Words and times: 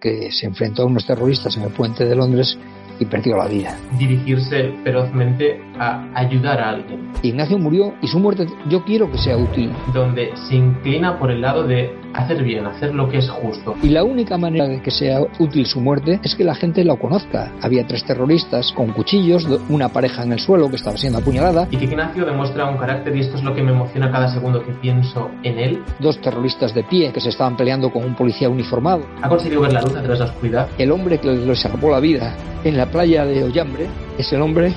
que 0.00 0.30
se 0.32 0.46
enfrentó 0.46 0.82
a 0.82 0.86
unos 0.86 1.06
terroristas 1.06 1.56
en 1.56 1.64
el 1.64 1.70
puente 1.70 2.04
de 2.04 2.14
Londres 2.14 2.58
y 3.00 3.04
perdió 3.04 3.36
la 3.36 3.46
vida. 3.46 3.76
Dirigirse 3.98 4.74
ferozmente 4.82 5.60
a 5.78 6.08
ayudar 6.14 6.60
a 6.60 6.70
alguien. 6.70 7.12
Ignacio 7.22 7.58
murió 7.58 7.94
y 8.02 8.08
su 8.08 8.18
muerte 8.18 8.46
yo 8.68 8.84
quiero 8.84 9.10
que 9.10 9.18
sea 9.18 9.36
útil. 9.36 9.72
Donde 9.92 10.32
se 10.48 10.56
inclina 10.56 11.18
por 11.18 11.30
el 11.30 11.40
lado 11.40 11.64
de 11.64 11.94
hacer 12.14 12.42
bien, 12.42 12.66
hacer 12.66 12.94
lo 12.94 13.08
que 13.08 13.18
es 13.18 13.28
justo. 13.30 13.76
Y 13.82 13.90
la 13.90 14.02
única 14.04 14.38
manera 14.38 14.66
de 14.66 14.80
que 14.82 14.90
sea 14.90 15.20
útil 15.38 15.66
su 15.66 15.80
muerte 15.80 16.20
es 16.22 16.34
que 16.34 16.44
la 16.44 16.54
gente 16.54 16.84
lo 16.84 16.98
conozca. 16.98 17.52
Había 17.62 17.86
tres 17.86 18.04
terroristas 18.04 18.72
con 18.72 18.92
cuchillos, 18.92 19.46
una 19.68 19.90
pareja 19.90 20.22
en 20.22 20.32
el 20.32 20.40
suelo 20.40 20.68
que 20.68 20.76
estaba 20.76 20.96
siendo 20.96 21.18
apuñalada. 21.18 21.68
Y 21.70 21.76
que 21.76 21.84
Ignacio 21.84 22.24
demuestra 22.24 22.66
un 22.66 22.78
carácter, 22.78 23.16
y 23.16 23.20
esto 23.20 23.36
es 23.36 23.44
lo 23.44 23.54
que 23.54 23.62
me 23.62 23.72
emociona 23.72 24.10
cada 24.10 24.32
segundo 24.32 24.64
que 24.64 24.72
pienso 24.72 25.30
en 25.42 25.58
él. 25.58 25.82
Dos 26.00 26.20
terroristas 26.20 26.74
de 26.74 26.82
pie 26.84 27.12
que 27.12 27.20
se 27.20 27.28
estaban 27.28 27.56
peleando 27.56 27.90
con 27.90 28.04
un 28.04 28.14
policía 28.14 28.48
uniformado. 28.48 29.02
Ha 29.22 29.28
conseguido 29.28 29.60
ver 29.62 29.72
la 29.72 29.80
luz 29.88 29.96
a 29.96 30.02
través 30.02 30.18
de 30.18 30.24
la 30.24 30.30
oscuridad. 30.30 30.68
El 30.78 30.92
hombre 30.92 31.18
que 31.18 31.28
le 31.28 31.54
salvó 31.56 31.90
la 31.90 32.00
vida 32.00 32.34
en 32.64 32.76
la 32.76 32.86
playa 32.86 33.24
de 33.24 33.44
Ollambre 33.44 33.86
es 34.18 34.32
el 34.32 34.42
hombre 34.42 34.72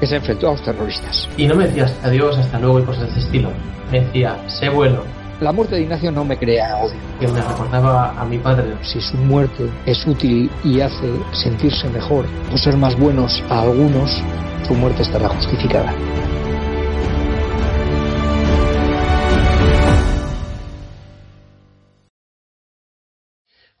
que 0.00 0.06
se 0.06 0.16
enfrentó 0.16 0.48
a 0.48 0.52
los 0.52 0.62
terroristas. 0.62 1.28
Y 1.36 1.46
no 1.46 1.54
me 1.54 1.66
decías 1.66 1.94
adiós, 2.02 2.36
hasta 2.36 2.58
luego 2.58 2.80
y 2.80 2.82
cosas 2.82 3.04
de 3.04 3.10
ese 3.10 3.20
estilo. 3.20 3.50
Me 3.90 4.00
decía, 4.00 4.36
sé 4.48 4.68
bueno, 4.68 5.02
la 5.40 5.52
muerte 5.52 5.76
de 5.76 5.82
Ignacio 5.82 6.10
no 6.10 6.24
me 6.24 6.36
crea 6.36 6.76
odio. 6.76 6.96
Que 7.20 7.28
me 7.28 7.40
recordaba 7.40 8.10
a 8.20 8.24
mi 8.24 8.38
padre. 8.38 8.74
Si 8.82 9.00
su 9.00 9.16
muerte 9.16 9.68
es 9.84 10.06
útil 10.06 10.50
y 10.64 10.80
hace 10.80 11.10
sentirse 11.32 11.88
mejor 11.90 12.26
o 12.52 12.56
ser 12.56 12.76
más 12.76 12.98
buenos 12.98 13.42
a 13.50 13.62
algunos, 13.62 14.22
su 14.66 14.74
muerte 14.74 15.02
estará 15.02 15.28
justificada. 15.28 15.92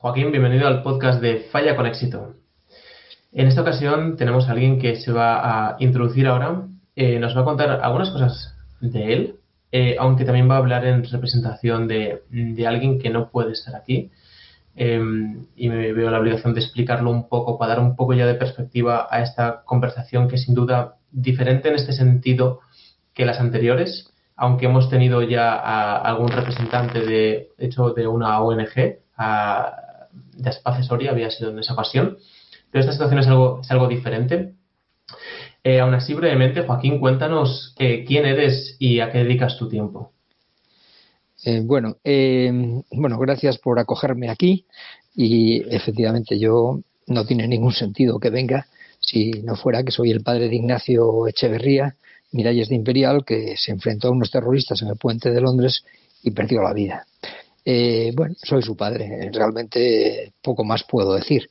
Joaquín, 0.04 0.32
bienvenido 0.32 0.68
al 0.68 0.82
podcast 0.82 1.18
de 1.22 1.46
Falla 1.50 1.76
con 1.76 1.86
éxito. 1.86 2.34
En 3.32 3.46
esta 3.46 3.62
ocasión 3.62 4.18
tenemos 4.18 4.46
a 4.46 4.52
alguien 4.52 4.78
que 4.78 4.96
se 4.96 5.10
va 5.10 5.70
a 5.70 5.76
introducir 5.78 6.26
ahora. 6.26 6.66
Eh, 6.94 7.18
nos 7.18 7.34
va 7.34 7.40
a 7.40 7.44
contar 7.44 7.70
algunas 7.82 8.10
cosas 8.10 8.54
de 8.82 9.14
él, 9.14 9.36
eh, 9.72 9.96
aunque 9.98 10.26
también 10.26 10.46
va 10.46 10.56
a 10.56 10.58
hablar 10.58 10.84
en 10.84 11.04
representación 11.04 11.88
de, 11.88 12.20
alguien 12.66 12.98
que 12.98 13.08
no 13.08 13.30
puede 13.30 13.52
estar 13.52 13.74
aquí. 13.76 14.10
Em, 14.76 15.46
y 15.56 15.70
me 15.70 15.94
veo 15.94 16.10
la 16.10 16.20
obligación 16.20 16.52
de 16.52 16.60
explicarlo 16.60 17.10
un 17.10 17.26
poco, 17.26 17.58
para 17.58 17.76
dar 17.76 17.82
un 17.82 17.96
poco 17.96 18.12
ya 18.12 18.26
de 18.26 18.34
perspectiva 18.34 19.08
a 19.10 19.22
esta 19.22 19.62
conversación 19.64 20.28
que 20.28 20.36
sin 20.36 20.54
duda 20.54 20.96
diferente 21.12 21.70
en 21.70 21.76
este 21.76 21.94
sentido 21.94 22.60
que 23.14 23.24
las 23.24 23.40
anteriores, 23.40 24.12
aunque 24.36 24.66
hemos 24.66 24.90
tenido 24.90 25.22
ya 25.22 25.54
a 25.54 25.96
algún 25.96 26.28
representante 26.28 27.00
de 27.00 27.48
hecho 27.56 27.94
de 27.94 28.06
una 28.06 28.38
ONG, 28.42 28.98
a, 29.16 29.83
de 30.36 30.82
Soria 30.82 31.10
había 31.10 31.30
sido 31.30 31.50
en 31.50 31.58
esa 31.58 31.74
ocasión, 31.74 32.18
pero 32.70 32.80
esta 32.80 32.92
situación 32.92 33.20
es 33.20 33.26
algo, 33.26 33.60
es 33.62 33.70
algo 33.70 33.88
diferente 33.88 34.54
eh, 35.66 35.80
aún 35.80 35.94
así, 35.94 36.12
brevemente, 36.12 36.62
Joaquín, 36.62 37.00
cuéntanos 37.00 37.74
eh, 37.78 38.04
quién 38.06 38.26
eres 38.26 38.76
y 38.78 39.00
a 39.00 39.10
qué 39.10 39.18
dedicas 39.18 39.56
tu 39.56 39.66
tiempo. 39.66 40.12
Eh, 41.42 41.60
bueno, 41.64 41.96
bueno, 42.90 43.18
gracias 43.18 43.58
por 43.58 43.78
acogerme 43.78 44.28
aquí 44.28 44.66
y 45.14 45.62
efectivamente 45.74 46.38
yo 46.38 46.80
no 47.06 47.24
tiene 47.24 47.48
ningún 47.48 47.72
sentido 47.72 48.18
que 48.18 48.30
venga 48.30 48.66
si 49.00 49.30
no 49.42 49.56
fuera 49.56 49.82
que 49.82 49.90
soy 49.90 50.10
el 50.10 50.22
padre 50.22 50.48
de 50.48 50.56
Ignacio 50.56 51.26
Echeverría, 51.28 51.96
Miralles 52.32 52.68
de 52.68 52.74
Imperial, 52.74 53.24
que 53.24 53.56
se 53.56 53.72
enfrentó 53.72 54.08
a 54.08 54.12
unos 54.12 54.30
terroristas 54.30 54.82
en 54.82 54.88
el 54.88 54.96
puente 54.96 55.30
de 55.30 55.40
Londres 55.40 55.84
y 56.22 56.30
perdió 56.30 56.62
la 56.62 56.72
vida. 56.72 57.06
Bueno, 57.64 58.34
soy 58.42 58.62
su 58.62 58.76
padre, 58.76 59.30
realmente 59.32 60.32
poco 60.42 60.64
más 60.64 60.84
puedo 60.84 61.14
decir. 61.14 61.48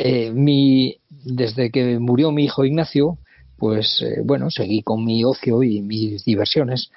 Eh, 0.00 0.30
mi, 0.32 0.96
desde 1.10 1.70
que 1.70 1.98
murió 1.98 2.30
mi 2.30 2.44
hijo 2.44 2.64
Ignacio, 2.64 3.18
pues 3.56 4.00
eh, 4.00 4.22
bueno, 4.24 4.48
seguí 4.48 4.82
con 4.82 5.04
mi 5.04 5.24
ocio 5.24 5.64
y 5.64 5.82
mis 5.82 6.24
diversiones. 6.24 6.90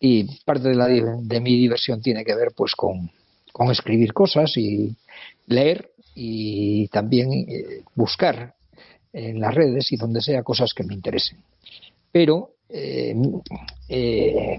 Y 0.00 0.24
parte 0.44 0.70
de, 0.70 0.74
la, 0.74 0.88
de 0.88 1.40
mi 1.40 1.56
diversión 1.56 2.02
tiene 2.02 2.24
que 2.24 2.34
ver 2.34 2.48
pues 2.56 2.74
con, 2.74 3.10
con 3.52 3.70
escribir 3.70 4.12
cosas 4.12 4.56
y 4.56 4.96
leer 5.46 5.90
y 6.16 6.88
también 6.88 7.32
eh, 7.32 7.84
buscar 7.94 8.54
en 9.12 9.40
las 9.40 9.54
redes 9.54 9.92
y 9.92 9.96
donde 9.96 10.20
sea 10.20 10.42
cosas 10.42 10.74
que 10.74 10.82
me 10.82 10.94
interesen. 10.94 11.38
Pero 12.10 12.50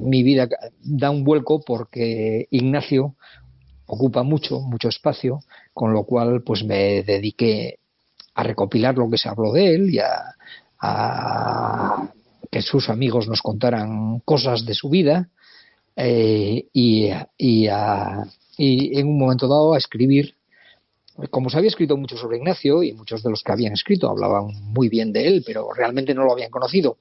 mi 0.01 0.24
vida 0.24 0.47
da 0.84 1.09
un 1.09 1.24
vuelco 1.24 1.62
porque 1.66 2.47
Ignacio 2.51 3.16
ocupa 3.88 4.24
mucho, 4.24 4.59
mucho 4.59 4.90
espacio, 4.90 5.40
con 5.74 5.94
lo 5.94 6.03
cual 6.03 6.44
pues 6.44 6.63
me 6.63 7.03
dediqué 7.03 7.79
a 8.35 8.44
recopilar 8.44 8.96
lo 8.97 9.09
que 9.09 9.18
se 9.18 9.29
habló 9.29 9.51
de 9.51 9.75
él 9.75 9.94
y 9.94 10.00
a, 10.00 10.35
que 12.51 12.62
sus 12.62 12.90
amigos 12.90 13.28
nos 13.28 13.41
contaran 13.41 14.19
cosas 14.19 14.66
de 14.66 14.74
su 14.74 14.90
vida 14.90 15.30
eh, 15.95 16.66
y, 16.74 17.09
y, 17.38 17.68
y, 18.57 19.00
en 19.00 19.07
un 19.07 19.18
momento 19.18 19.47
dado 19.47 19.74
a 19.74 19.78
escribir. 19.78 20.35
Como 21.30 21.50
se 21.50 21.57
había 21.57 21.69
escrito 21.69 21.95
mucho 21.95 22.18
sobre 22.18 22.38
Ignacio 22.38 22.84
y 22.84 22.91
muchos 22.94 23.24
de 23.24 23.30
los 23.30 23.44
que 23.44 23.51
habían 23.51 23.74
escrito 23.74 24.09
hablaban 24.09 24.47
muy 24.74 24.90
bien 24.90 25.13
de 25.13 25.28
él, 25.28 25.44
pero 25.45 25.72
realmente 25.72 26.13
no 26.13 26.25
lo 26.25 26.34
habían 26.34 26.50
conocido 26.50 26.97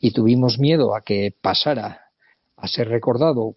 y 0.00 0.12
tuvimos 0.12 0.58
miedo 0.58 0.94
a 0.96 1.02
que 1.02 1.34
pasara 1.40 2.00
a 2.56 2.68
ser 2.68 2.88
recordado 2.88 3.54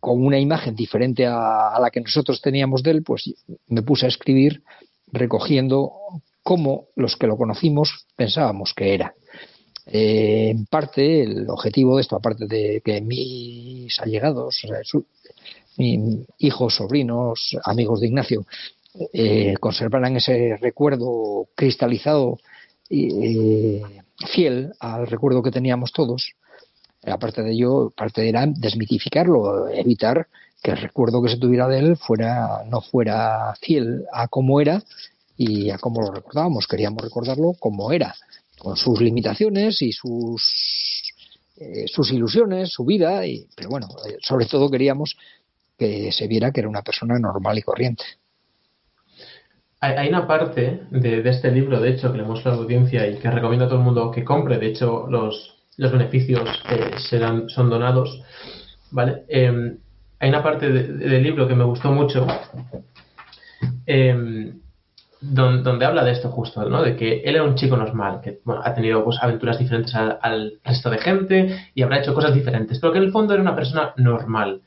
con 0.00 0.24
una 0.24 0.38
imagen 0.38 0.74
diferente 0.74 1.26
a, 1.26 1.78
la 1.78 1.90
que 1.90 2.00
nosotros 2.00 2.40
teníamos 2.40 2.82
de 2.82 2.92
él, 2.92 3.02
pues 3.02 3.34
me 3.68 3.82
puse 3.82 4.06
a 4.06 4.08
escribir 4.08 4.62
recogiendo 5.12 5.92
cómo 6.42 6.86
los 6.96 7.16
que 7.16 7.26
lo 7.26 7.36
conocimos 7.36 8.06
pensábamos 8.16 8.72
que 8.74 8.94
era. 8.94 9.14
Eh, 9.86 10.48
en 10.50 10.66
parte, 10.66 11.22
el 11.22 11.48
objetivo 11.50 11.96
de 11.96 12.02
esto, 12.02 12.16
aparte 12.16 12.46
de 12.46 12.80
que 12.84 13.00
mis 13.00 14.00
allegados, 14.00 14.66
mis 15.76 16.26
hijos, 16.38 16.74
sobrinos, 16.74 17.56
amigos 17.64 18.00
de 18.00 18.06
Ignacio, 18.06 18.46
eh, 19.12 19.54
conservaran 19.60 20.16
ese 20.16 20.56
recuerdo 20.56 21.48
cristalizado 21.54 22.38
eh, 22.88 23.82
fiel 24.32 24.72
al 24.80 25.06
recuerdo 25.06 25.42
que 25.42 25.50
teníamos 25.50 25.92
todos, 25.92 26.32
aparte 27.04 27.42
de 27.42 27.52
ello, 27.52 27.90
parte 27.90 28.28
era 28.28 28.46
desmitificarlo, 28.46 29.68
evitar 29.68 30.26
que 30.62 30.72
el 30.72 30.78
recuerdo 30.78 31.22
que 31.22 31.30
se 31.30 31.36
tuviera 31.36 31.68
de 31.68 31.78
él 31.78 31.96
fuera 31.96 32.64
no 32.66 32.80
fuera 32.80 33.54
fiel 33.60 34.04
a 34.12 34.28
cómo 34.28 34.60
era 34.60 34.82
y 35.36 35.70
a 35.70 35.78
cómo 35.78 36.00
lo 36.00 36.12
recordábamos. 36.12 36.66
Queríamos 36.66 37.02
recordarlo 37.02 37.52
como 37.58 37.92
era, 37.92 38.14
con 38.58 38.76
sus 38.76 39.00
limitaciones 39.00 39.82
y 39.82 39.92
sus 39.92 40.42
eh, 41.58 41.86
sus 41.88 42.12
ilusiones, 42.12 42.70
su 42.70 42.84
vida, 42.84 43.26
y, 43.26 43.46
pero 43.54 43.70
bueno, 43.70 43.88
eh, 44.06 44.18
sobre 44.20 44.44
todo 44.44 44.70
queríamos 44.70 45.16
que 45.78 46.12
se 46.12 46.26
viera 46.26 46.52
que 46.52 46.60
era 46.60 46.68
una 46.68 46.82
persona 46.82 47.18
normal 47.18 47.56
y 47.56 47.62
corriente. 47.62 48.04
Hay 49.80 50.08
una 50.08 50.26
parte 50.26 50.82
de, 50.90 51.28
este 51.28 51.52
libro, 51.52 51.80
de 51.80 51.90
hecho, 51.90 52.10
que 52.10 52.18
le 52.18 52.24
muestro 52.24 52.50
a 52.50 52.54
la 52.54 52.62
audiencia 52.62 53.06
y 53.06 53.18
que 53.18 53.30
recomiendo 53.30 53.66
a 53.66 53.68
todo 53.68 53.78
el 53.78 53.84
mundo 53.84 54.10
que 54.10 54.24
compre. 54.24 54.58
De 54.58 54.68
hecho, 54.68 55.06
los, 55.08 55.58
los 55.76 55.92
beneficios 55.92 56.48
eh, 56.70 56.92
serán, 56.98 57.48
son 57.48 57.68
donados. 57.68 58.22
¿Vale? 58.90 59.24
Em, 59.28 59.78
hay 60.18 60.28
una 60.30 60.42
parte 60.42 60.70
del 60.70 61.22
libro 61.22 61.46
que 61.46 61.54
me 61.54 61.64
gustó 61.64 61.92
mucho 61.92 62.26
em, 63.84 64.60
donde, 65.20 65.84
habla 65.84 66.04
de 66.04 66.12
esto 66.12 66.30
justo, 66.30 66.68
¿no? 66.68 66.82
De 66.82 66.96
que 66.96 67.20
él 67.20 67.34
era 67.34 67.44
un 67.44 67.54
chico 67.54 67.76
normal, 67.76 68.20
que 68.22 68.40
ha 68.62 68.74
tenido 68.74 69.04
pues, 69.04 69.18
aventuras 69.20 69.58
diferentes 69.58 69.94
al, 69.94 70.58
resto 70.64 70.90
de 70.90 70.98
gente 70.98 71.70
y 71.74 71.82
habrá 71.82 72.00
hecho 72.00 72.14
cosas 72.14 72.34
diferentes, 72.34 72.78
pero 72.78 72.92
que 72.92 72.98
en 72.98 73.04
el 73.04 73.12
fondo 73.12 73.34
era 73.34 73.42
una 73.42 73.54
persona 73.54 73.92
normal. 73.96 74.62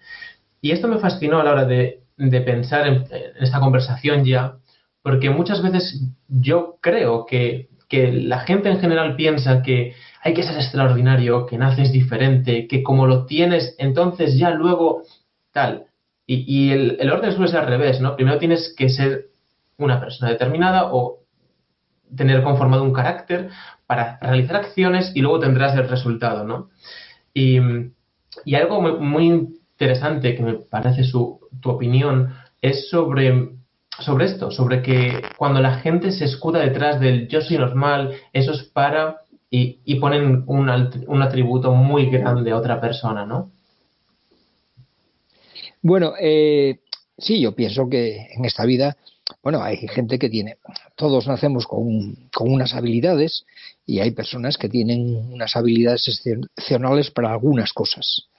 Y 0.61 0.71
esto 0.71 0.87
me 0.87 0.97
fascinó 0.97 1.39
a 1.39 1.44
la 1.44 1.51
hora 1.51 1.65
de, 1.65 2.01
pensar 2.17 2.88
en, 2.88 3.05
esta 3.39 3.59
conversación 3.59 4.25
ya, 4.25 4.55
porque 5.01 5.30
muchas 5.30 5.62
veces 5.62 6.01
yo 6.28 6.78
creo 6.81 7.25
que, 7.25 7.69
que 7.88 8.12
la 8.12 8.42
gente 8.42 8.69
en 8.69 8.80
general 8.80 9.16
piensa 9.16 9.62
que 9.62 9.94
hay 10.22 10.34
que 10.34 10.44
ser 10.44 10.56
extraordinario, 10.56 11.46
que 11.46 11.57
naces 11.57 11.92
diferente, 11.92 12.68
que 12.68 12.84
como 12.84 13.07
lo 13.07 13.25
tienes, 13.25 13.75
entonces 13.78 14.38
ya 14.38 14.51
luego 14.51 15.04
tal. 15.51 15.86
Y, 16.31 16.72
el, 16.72 17.10
orden 17.10 17.31
suele 17.31 17.50
ser 17.50 17.62
al 17.62 17.68
revés, 17.68 18.00
¿no? 18.01 18.16
Primero 18.16 18.38
tienes 18.38 18.75
que 18.78 18.90
ser 18.90 19.30
una 19.78 20.00
persona 20.00 20.30
determinada 20.30 20.94
o 20.94 21.24
tener 22.16 22.44
conformado 22.44 22.84
un 22.84 22.94
carácter 22.94 23.50
para 23.88 24.19
realizar 24.22 24.57
acciones 24.57 25.12
y 25.16 25.22
luego 25.22 25.40
tendrás 25.40 25.75
el 25.75 25.90
resultado, 25.90 26.44
¿no? 26.44 26.69
Y, 27.34 27.57
algo 28.56 28.81
muy, 28.81 29.56
interesante 29.72 30.36
que 30.36 30.44
me 30.44 30.54
parece 30.54 31.04
su, 31.04 31.40
tu 31.62 31.72
opinión 31.72 32.36
es 32.62 32.90
sobre, 32.90 33.50
sobre 34.00 34.25
esto, 34.25 34.51
sobre 34.51 34.81
que 34.81 35.22
cuando 35.38 35.62
la 35.62 35.80
gente 35.80 36.12
se 36.12 36.25
escuda 36.25 36.60
detrás 36.60 37.00
del 37.00 37.28
yo 37.28 37.42
soy 37.42 37.57
normal, 37.57 38.13
eso 38.34 38.51
es 38.51 38.63
para 38.63 39.22
y, 39.50 39.80
y 39.86 39.96
ponen 39.96 40.44
un, 40.48 40.69
un 41.07 41.22
atributo 41.22 41.74
muy 41.74 42.10
grande 42.10 42.51
a 42.51 42.57
otra 42.57 42.80
persona, 42.80 43.25
¿no? 43.25 43.51
Bueno, 45.81 46.13
eh, 46.19 46.80
sí, 47.18 47.40
yo 47.40 47.56
pienso 47.56 47.90
que 47.90 48.28
en 48.36 48.46
esta 48.46 48.66
vida, 48.66 48.98
bueno, 49.42 49.63
hay 49.63 49.78
gente 49.78 50.19
que 50.19 50.30
tiene, 50.30 50.57
todos 50.96 51.28
nacemos 51.28 51.66
con, 51.66 52.30
con 52.34 52.51
unas 52.51 52.74
habilidades 52.74 53.46
y 53.86 54.00
hay 54.00 54.12
personas 54.12 54.57
que 54.57 54.69
tienen 54.69 55.16
unas 55.31 55.56
habilidades 55.56 56.07
excepcionales 56.07 57.12
para 57.12 57.31
algunas 57.31 57.72
cosas. 57.74 58.30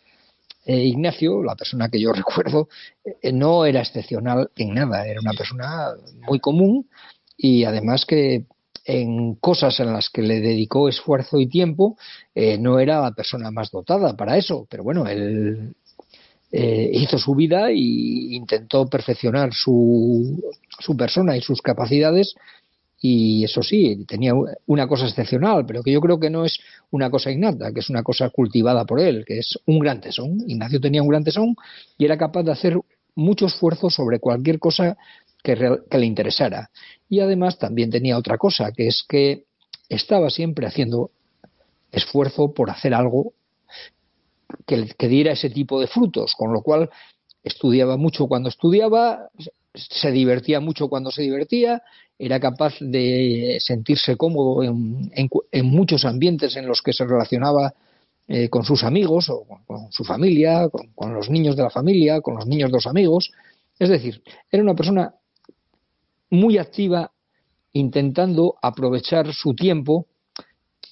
Eh, 0.67 0.85
Ignacio, 0.85 1.43
la 1.43 1.57
persona 1.57 1.89
que 1.89 2.01
yo 2.01 2.13
recuerdo, 2.13 2.69
eh, 3.05 3.33
no 3.33 3.65
era 3.65 3.81
excepcional 3.81 4.51
en 4.57 4.75
nada, 4.75 5.07
era 5.07 5.21
una 5.21 5.33
persona 5.33 5.89
muy 6.27 6.39
común 6.41 6.89
y 7.37 7.65
además 7.65 8.05
que 8.05 8.45
en 8.85 9.35
cosas 9.37 9.79
en 9.81 9.93
las 9.93 10.09
que 10.09 10.23
le 10.23 10.41
dedicó 10.41 10.89
esfuerzo 10.89 11.39
y 11.39 11.47
tiempo, 11.47 11.97
eh, 12.35 12.59
no 12.59 12.79
era 12.81 13.01
la 13.01 13.13
persona 13.13 13.51
más 13.51 13.71
dotada 13.71 14.17
para 14.17 14.37
eso, 14.37 14.67
pero 14.69 14.83
bueno, 14.83 15.07
él 15.07 15.75
hizo 16.53 17.17
su 17.17 17.37
vida 17.37 17.71
e 17.71 17.77
intentó 17.77 18.89
perfeccionar 18.89 19.55
su, 19.55 20.43
su 20.81 20.97
persona 20.97 21.37
y 21.37 21.43
sus 21.43 21.63
capacidades 21.63 22.35
y 23.03 23.45
eso 23.45 23.63
sí, 23.63 24.05
tenía 24.07 24.35
una 24.67 24.87
cosa 24.87 25.07
excepcional, 25.07 25.65
pero 25.65 25.83
que 25.83 25.91
yo 25.91 26.03
creo 26.03 26.21
que 26.21 26.29
no 26.29 26.45
es 26.45 26.61
una 26.91 27.11
cosa 27.11 27.31
innata, 27.31 27.73
que 27.73 27.81
es 27.81 27.89
una 27.89 28.03
cosa 28.03 28.29
cultivada 28.29 28.85
por 28.85 29.01
él, 29.01 29.25
que 29.27 29.39
es 29.39 29.59
un 29.65 29.79
gran 29.79 30.03
tesón. 30.03 30.39
Ignacio 30.47 30.81
tenía 30.81 31.03
un 31.03 31.09
gran 31.09 31.25
tesón 31.25 31.57
y 31.97 32.05
era 32.05 32.19
capaz 32.19 32.43
de 32.43 32.53
hacer 32.53 32.79
mucho 33.15 33.47
esfuerzo 33.47 33.89
sobre 33.89 34.21
cualquier 34.21 34.59
cosa 34.59 34.99
que, 35.43 35.57
le 35.57 36.07
interesara. 36.07 36.71
Y 37.09 37.21
además 37.21 37.59
también 37.59 37.91
tenía 37.91 38.19
otra 38.19 38.37
cosa, 38.37 38.71
que 38.73 38.89
es 38.89 39.03
que 39.09 39.45
estaba 39.89 40.29
siempre 40.29 40.67
haciendo 40.67 41.11
esfuerzo 41.93 42.53
por 42.53 42.69
hacer 42.69 42.93
algo 42.93 43.33
que, 44.67 44.89
que 44.99 45.09
diera 45.09 45.33
ese 45.33 45.49
tipo 45.49 45.81
de 45.81 45.87
frutos, 45.87 46.35
con 46.37 46.53
lo 46.53 46.61
cual 46.61 46.91
estudiaba 47.43 47.97
mucho 47.97 48.27
cuando 48.27 48.51
estudiaba, 48.51 49.31
se 49.75 50.11
divertía 50.11 50.61
mucho 50.61 50.89
cuando 50.89 51.11
se 51.11 51.23
divertía, 51.23 51.83
era 52.19 52.39
capaz 52.39 52.75
de 52.81 53.57
sentirse 53.61 54.17
cómodo 54.17 54.63
en, 54.63 55.31
muchos 55.65 56.05
ambientes 56.05 56.57
en 56.57 56.67
los 56.67 56.83
que 56.83 56.93
se 56.93 57.07
relacionaba 57.07 57.75
eh, 58.29 58.49
con 58.49 58.65
sus 58.65 58.85
amigos 58.85 59.31
o 59.31 59.45
con, 59.67 59.91
su 59.91 60.05
familia, 60.05 60.69
con, 60.95 61.15
los 61.15 61.31
niños 61.31 61.57
de 61.57 61.63
la 61.63 61.71
familia, 61.71 62.21
con 62.21 62.37
los 62.37 62.47
niños 62.47 62.71
de 62.71 62.77
los 62.77 62.87
amigos. 62.87 63.33
Es 63.79 63.89
decir, 63.89 64.23
era 64.51 64.63
una 64.63 64.75
persona 64.75 65.15
muy 66.29 66.59
activa 66.59 67.11
intentando 67.73 68.57
aprovechar 68.61 69.33
su 69.33 69.55
tiempo. 69.55 70.07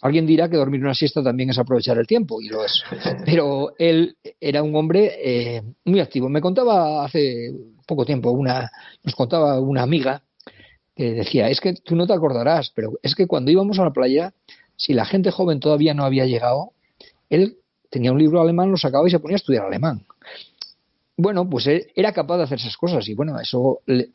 Alguien 0.00 0.26
dirá 0.26 0.48
que 0.48 0.56
dormir 0.56 0.80
una 0.82 0.94
siesta 0.94 1.22
también 1.22 1.50
es 1.50 1.58
aprovechar 1.58 1.98
el 1.98 2.06
tiempo, 2.06 2.40
y 2.40 2.48
lo 2.48 2.64
es. 2.64 2.82
Pero 3.24 3.74
él 3.78 4.16
era 4.40 4.62
un 4.62 4.74
hombre 4.76 5.12
eh, 5.22 5.62
muy 5.84 6.00
activo. 6.00 6.28
Me 6.28 6.40
contaba 6.40 7.04
hace 7.04 7.52
poco 7.86 8.04
tiempo, 8.04 8.30
una, 8.30 8.70
nos 9.02 9.14
contaba 9.14 9.58
una 9.60 9.82
amiga 9.82 10.22
que 10.94 11.12
decía, 11.12 11.48
es 11.48 11.60
que 11.60 11.74
tú 11.74 11.96
no 11.96 12.06
te 12.06 12.12
acordarás, 12.12 12.72
pero 12.74 12.98
es 13.02 13.14
que 13.14 13.28
cuando 13.28 13.52
íbamos 13.52 13.78
a 13.78 13.84
la 13.84 13.92
playa, 13.92 14.34
si 14.76 14.92
la 14.92 15.04
gente 15.04 15.30
joven 15.30 15.60
todavía 15.60 15.94
no 15.94 16.04
había 16.04 16.26
llegado, 16.26 16.72
él 17.30 17.56
tenía 17.88 18.12
un 18.12 18.18
libro 18.18 18.40
alemán, 18.40 18.70
lo 18.70 18.76
sacaba 18.76 19.06
y 19.06 19.10
se 19.10 19.20
ponía 19.20 19.36
a 19.36 19.38
estudiar 19.38 19.64
alemán. 19.64 20.04
Bueno, 21.16 21.48
pues 21.48 21.66
él 21.68 21.86
era 21.94 22.12
capaz 22.12 22.38
de 22.38 22.42
hacer 22.44 22.58
esas 22.58 22.76
cosas 22.76 23.08
y 23.08 23.14
bueno, 23.14 23.40
eso 23.40 23.80
le, 23.86 24.10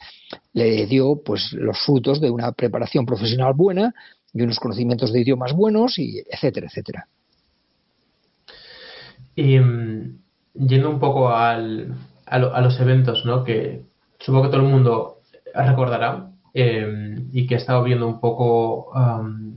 le 0.53 0.85
dio 0.85 1.21
pues 1.23 1.53
los 1.53 1.79
frutos 1.79 2.21
de 2.21 2.29
una 2.29 2.51
preparación 2.51 3.05
profesional 3.05 3.53
buena 3.53 3.93
y 4.33 4.41
unos 4.41 4.59
conocimientos 4.59 5.13
de 5.13 5.21
idiomas 5.21 5.53
buenos 5.53 5.99
y 5.99 6.23
etcétera, 6.29 6.67
etcétera. 6.67 7.07
Y 9.35 9.59
mm, 9.59 10.19
yendo 10.53 10.89
un 10.89 10.99
poco 10.99 11.29
al, 11.29 11.95
a, 12.25 12.61
los 12.61 12.79
eventos, 12.79 13.25
¿no? 13.25 13.43
Que 13.43 13.83
supongo 14.19 14.45
que 14.45 14.49
todo 14.49 14.61
el 14.61 14.71
mundo 14.71 15.21
recordará 15.53 16.31
eh, 16.53 17.15
y 17.31 17.47
que 17.47 17.55
he 17.55 17.57
estado 17.57 17.83
viendo 17.83 18.07
un 18.07 18.19
poco 18.19 18.91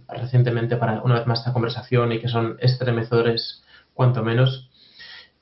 recientemente 0.08 0.76
para 0.76 1.02
una 1.02 1.17
vez 1.17 1.26
más 1.26 1.40
esta 1.40 1.52
conversación 1.52 2.12
y 2.12 2.20
que 2.20 2.28
son 2.28 2.56
estremecedores, 2.61 3.64
cuanto 3.94 4.23
menos. 4.23 4.70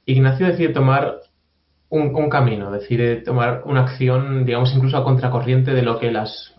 Ignacio 0.07 0.47
decide 0.47 0.69
tomar 0.71 1.21
un, 1.89 2.29
camino, 2.29 2.71
decide 2.71 3.17
tomar 3.17 3.63
una 3.67 3.83
acción, 3.83 4.45
digamos, 4.45 4.75
incluso 4.75 4.97
a 4.97 5.05
contracorriente 5.05 5.73
de 5.73 5.83
lo 5.83 5.99
que 5.99 6.11
las 6.11 6.55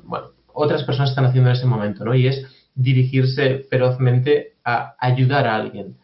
otras 0.54 0.84
personas 0.84 1.10
están 1.10 1.26
haciendo 1.26 1.50
en 1.50 1.56
ese 1.58 1.66
momento, 1.66 2.06
¿no? 2.06 2.16
Y 2.16 2.28
es 2.28 2.46
dirigirse 2.76 3.66
ferozmente 3.70 4.54
a 4.64 4.96
ayudar 5.00 5.48
a 5.48 5.56
alguien. 5.56 5.98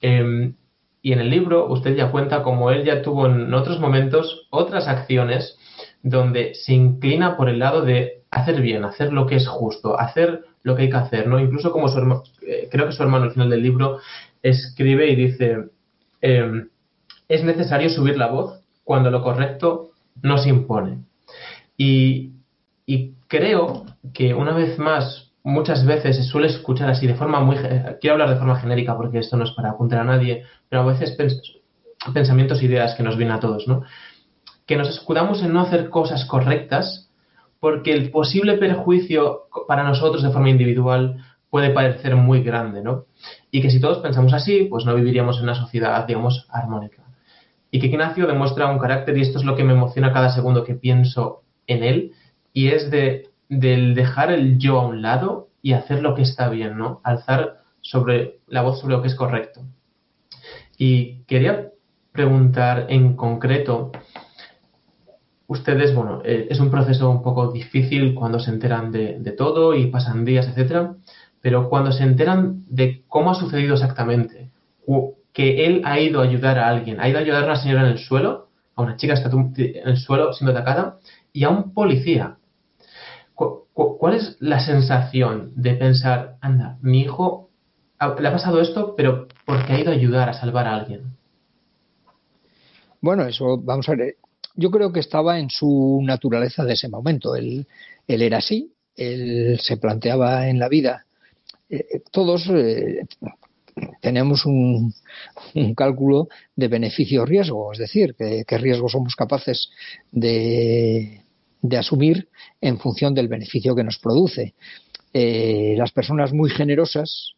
Em, 0.00 0.54
y 1.02 1.12
en 1.12 1.20
el 1.20 1.30
libro 1.30 1.66
usted 1.66 1.96
ya 1.96 2.10
cuenta 2.10 2.42
cómo 2.42 2.70
él 2.70 2.84
ya 2.84 3.02
tuvo 3.02 3.26
en 3.26 3.52
otros 3.52 3.80
momentos 3.80 4.46
otras 4.50 4.86
acciones 4.86 5.58
donde 6.02 6.54
se 6.54 6.72
inclina 6.72 7.36
por 7.36 7.48
el 7.48 7.58
lado 7.58 7.82
de 7.82 8.22
hacer 8.30 8.60
bien, 8.60 8.84
hacer 8.84 9.12
lo 9.12 9.26
que 9.26 9.36
es 9.36 9.48
justo, 9.48 9.98
hacer 9.98 10.44
lo 10.62 10.76
que 10.76 10.82
hay 10.82 10.90
que 10.90 10.96
hacer, 10.96 11.26
¿no? 11.26 11.40
Incluso 11.40 11.72
como 11.72 11.88
su 11.88 11.98
hermano, 11.98 12.22
eh, 12.46 12.68
creo 12.70 12.86
que 12.86 12.92
su 12.92 13.02
hermano 13.02 13.24
al 13.24 13.32
final 13.32 13.50
del 13.50 13.62
libro 13.62 13.98
escribe 14.42 15.10
y 15.10 15.16
dice, 15.16 15.70
em, 16.20 16.68
es 17.28 17.44
necesario 17.44 17.90
subir 17.90 18.16
la 18.16 18.28
voz 18.28 18.60
cuando 18.84 19.10
lo 19.10 19.22
correcto 19.22 19.90
no 20.22 20.38
se 20.38 20.50
impone. 20.50 20.98
Y, 21.76 22.32
y 22.86 23.14
creo 23.26 23.86
que 24.12 24.34
una 24.34 24.52
vez 24.52 24.78
más 24.78 25.29
muchas 25.42 25.86
veces 25.86 26.16
se 26.16 26.22
suele 26.22 26.48
escuchar 26.48 26.90
así 26.90 27.06
de 27.06 27.14
forma 27.14 27.40
muy... 27.40 27.56
Quiero 28.00 28.14
hablar 28.14 28.30
de 28.30 28.36
forma 28.36 28.60
genérica 28.60 28.96
porque 28.96 29.18
esto 29.18 29.36
no 29.36 29.44
es 29.44 29.50
para 29.52 29.70
apuntar 29.70 30.00
a 30.00 30.04
nadie, 30.04 30.44
pero 30.68 30.82
a 30.82 30.86
veces 30.86 31.16
pensamientos, 32.12 32.62
ideas 32.62 32.94
que 32.94 33.02
nos 33.02 33.16
vienen 33.16 33.36
a 33.36 33.40
todos, 33.40 33.66
¿no? 33.68 33.82
Que 34.66 34.76
nos 34.76 34.88
escudamos 34.88 35.42
en 35.42 35.52
no 35.52 35.60
hacer 35.60 35.90
cosas 35.90 36.24
correctas 36.24 37.10
porque 37.58 37.92
el 37.92 38.10
posible 38.10 38.56
perjuicio 38.56 39.42
para 39.68 39.84
nosotros 39.84 40.22
de 40.22 40.30
forma 40.30 40.50
individual 40.50 41.22
puede 41.50 41.70
parecer 41.70 42.16
muy 42.16 42.42
grande, 42.42 42.82
¿no? 42.82 43.04
Y 43.50 43.60
que 43.60 43.70
si 43.70 43.80
todos 43.80 43.98
pensamos 43.98 44.32
así, 44.32 44.66
pues 44.70 44.84
no 44.84 44.94
viviríamos 44.94 45.38
en 45.38 45.44
una 45.44 45.54
sociedad, 45.54 46.06
digamos, 46.06 46.46
armónica. 46.48 47.02
Y 47.70 47.80
que 47.80 47.88
Ignacio 47.88 48.26
demuestra 48.26 48.70
un 48.70 48.78
carácter, 48.78 49.18
y 49.18 49.22
esto 49.22 49.38
es 49.38 49.44
lo 49.44 49.56
que 49.56 49.64
me 49.64 49.72
emociona 49.72 50.12
cada 50.12 50.30
segundo 50.30 50.64
que 50.64 50.74
pienso 50.74 51.42
en 51.66 51.82
él, 51.82 52.12
y 52.52 52.68
es 52.68 52.90
de 52.90 53.29
del 53.50 53.94
dejar 53.94 54.30
el 54.30 54.58
yo 54.58 54.80
a 54.80 54.86
un 54.86 55.02
lado 55.02 55.48
y 55.60 55.72
hacer 55.72 56.00
lo 56.02 56.14
que 56.14 56.22
está 56.22 56.48
bien, 56.48 56.78
¿no? 56.78 57.00
Alzar 57.04 57.60
sobre 57.82 58.38
la 58.46 58.62
voz 58.62 58.80
sobre 58.80 58.94
lo 58.94 59.02
que 59.02 59.08
es 59.08 59.14
correcto. 59.14 59.60
Y 60.78 61.24
quería 61.24 61.70
preguntar 62.12 62.86
en 62.88 63.16
concreto, 63.16 63.90
ustedes, 65.48 65.94
bueno, 65.94 66.22
eh, 66.24 66.46
es 66.48 66.60
un 66.60 66.70
proceso 66.70 67.10
un 67.10 67.22
poco 67.22 67.50
difícil 67.50 68.14
cuando 68.14 68.38
se 68.38 68.50
enteran 68.50 68.92
de, 68.92 69.34
todo 69.36 69.74
y 69.74 69.86
pasan 69.86 70.24
días, 70.24 70.46
etcétera, 70.46 70.94
pero 71.40 71.68
cuando 71.68 71.92
se 71.92 72.04
enteran 72.04 72.64
de 72.68 73.02
cómo 73.08 73.32
ha 73.32 73.34
sucedido 73.34 73.74
exactamente, 73.74 74.50
que 75.32 75.66
él 75.66 75.82
ha 75.84 76.00
ido 76.00 76.20
a 76.20 76.24
ayudar 76.24 76.58
a 76.58 76.68
alguien, 76.68 77.00
ha 77.00 77.08
ido 77.08 77.18
a 77.18 77.22
ayudar 77.22 77.42
a 77.42 77.46
una 77.46 77.56
señora 77.56 77.82
en 77.82 77.92
el 77.92 77.98
suelo, 77.98 78.48
a 78.76 78.82
una 78.82 78.96
chica 78.96 79.14
que 79.14 79.22
está 79.22 79.36
en 79.36 79.88
el 79.88 79.96
suelo 79.96 80.32
siendo 80.32 80.52
atacada, 80.52 80.98
y 81.32 81.44
a 81.44 81.50
un 81.50 81.72
policía 81.74 82.36
¿Cuál 83.72 84.14
es 84.14 84.36
la 84.40 84.60
sensación 84.60 85.52
de 85.56 85.74
pensar, 85.74 86.36
anda, 86.40 86.78
mi 86.82 87.00
hijo 87.00 87.50
le 88.18 88.28
ha 88.28 88.32
pasado 88.32 88.60
esto, 88.60 88.94
pero 88.96 89.28
porque 89.44 89.72
ha 89.72 89.80
ido 89.80 89.90
a 89.90 89.94
ayudar 89.94 90.28
a 90.28 90.34
salvar 90.34 90.66
a 90.66 90.74
alguien? 90.74 91.16
Bueno, 93.00 93.26
eso, 93.26 93.58
vamos 93.58 93.88
a 93.88 93.94
ver, 93.94 94.16
yo 94.54 94.70
creo 94.70 94.92
que 94.92 95.00
estaba 95.00 95.38
en 95.38 95.48
su 95.50 96.00
naturaleza 96.02 96.64
de 96.64 96.74
ese 96.74 96.88
momento. 96.88 97.34
Él, 97.34 97.66
él 98.06 98.22
era 98.22 98.38
así, 98.38 98.72
él 98.96 99.58
se 99.60 99.76
planteaba 99.78 100.48
en 100.48 100.58
la 100.58 100.68
vida. 100.68 101.06
Eh, 101.68 102.02
todos 102.10 102.46
eh, 102.50 103.06
tenemos 104.00 104.44
un, 104.44 104.94
cálculo 105.76 106.28
de 106.56 106.68
beneficio-riesgo, 106.68 107.72
es 107.72 107.78
decir, 107.78 108.14
qué 108.16 108.58
riesgo 108.58 108.88
somos 108.88 109.14
capaces 109.16 109.70
de, 110.10 111.22
de 111.62 111.76
asumir 111.76 112.28
en 112.60 112.78
función 112.78 113.14
del 113.14 113.28
beneficio 113.28 113.74
que 113.74 113.84
nos 113.84 113.98
produce. 113.98 114.54
Eh, 115.12 115.74
las 115.76 115.92
personas 115.92 116.32
muy 116.32 116.50
generosas 116.50 117.34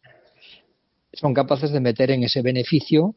son 1.11 1.33
capaces 1.33 1.71
de 1.71 1.79
meter 1.79 2.11
en 2.11 2.23
ese 2.23 2.41
beneficio 2.41 3.15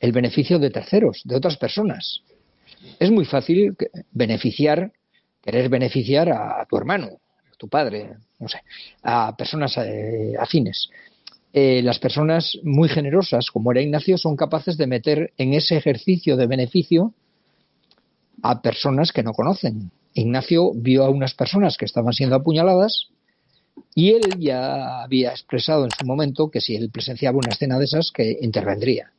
el 0.00 0.12
beneficio 0.12 0.58
de 0.58 0.70
terceros, 0.70 1.22
de 1.24 1.36
otras 1.36 1.56
personas. 1.56 2.22
Es 2.98 3.10
muy 3.10 3.24
fácil 3.24 3.76
beneficiar, 4.12 4.92
querer 5.42 5.68
beneficiar 5.68 6.28
a, 6.30 6.64
tu 6.68 6.76
hermano, 6.76 7.06
a 7.06 7.56
tu 7.56 7.68
padre, 7.68 8.10
no 8.38 8.48
sé, 8.48 8.60
a 9.02 9.36
personas 9.36 9.76
eh, 9.78 10.34
afines. 10.38 10.88
Eh, 11.52 11.82
las 11.82 11.98
personas 11.98 12.58
muy 12.62 12.88
generosas, 12.88 13.50
como 13.50 13.72
era 13.72 13.80
Ignacio, 13.80 14.18
son 14.18 14.36
capaces 14.36 14.76
de 14.76 14.86
meter 14.86 15.32
en 15.38 15.54
ese 15.54 15.76
ejercicio 15.76 16.36
de 16.36 16.46
beneficio 16.46 17.14
a 18.42 18.62
personas 18.62 19.10
que 19.10 19.22
no 19.22 19.32
conocen, 19.32 19.90
Ignacio 20.18 20.72
vio 20.74 21.04
a 21.04 21.10
unas 21.10 21.34
personas 21.34 21.76
que 21.76 21.84
estaban 21.84 22.12
siendo 22.12 22.36
apuñaladas 22.36 23.08
y 23.94 24.10
él 24.10 24.22
ya 24.38 25.02
había 25.02 25.30
expresado 25.30 25.84
en 25.84 25.90
su 25.90 26.04
momento 26.04 26.50
que 26.50 26.60
si 26.60 26.76
él 26.76 26.90
presenciaba 26.90 27.38
una 27.38 27.52
escena 27.52 27.78
de 27.78 27.84
esas, 27.84 28.10
que 28.10 28.38
intervendría. 28.40 29.12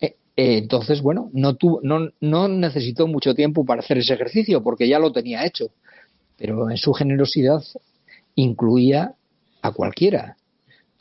Eh, 0.00 0.16
Eh, 0.36 0.58
entonces, 0.58 1.02
bueno, 1.02 1.30
no, 1.32 1.56
tuvo, 1.56 1.80
no, 1.82 2.08
no 2.20 2.48
necesitó 2.48 3.06
mucho 3.06 3.34
tiempo 3.34 3.64
para 3.64 3.80
hacer 3.80 3.98
ese 3.98 4.14
ejercicio 4.14 4.62
porque 4.62 4.88
ya 4.88 4.98
lo 4.98 5.12
tenía 5.12 5.44
hecho. 5.44 5.70
Pero 6.38 6.70
en 6.70 6.78
su 6.78 6.92
generosidad 6.92 7.62
incluía 8.34 9.14
a 9.60 9.72
cualquiera. 9.72 10.36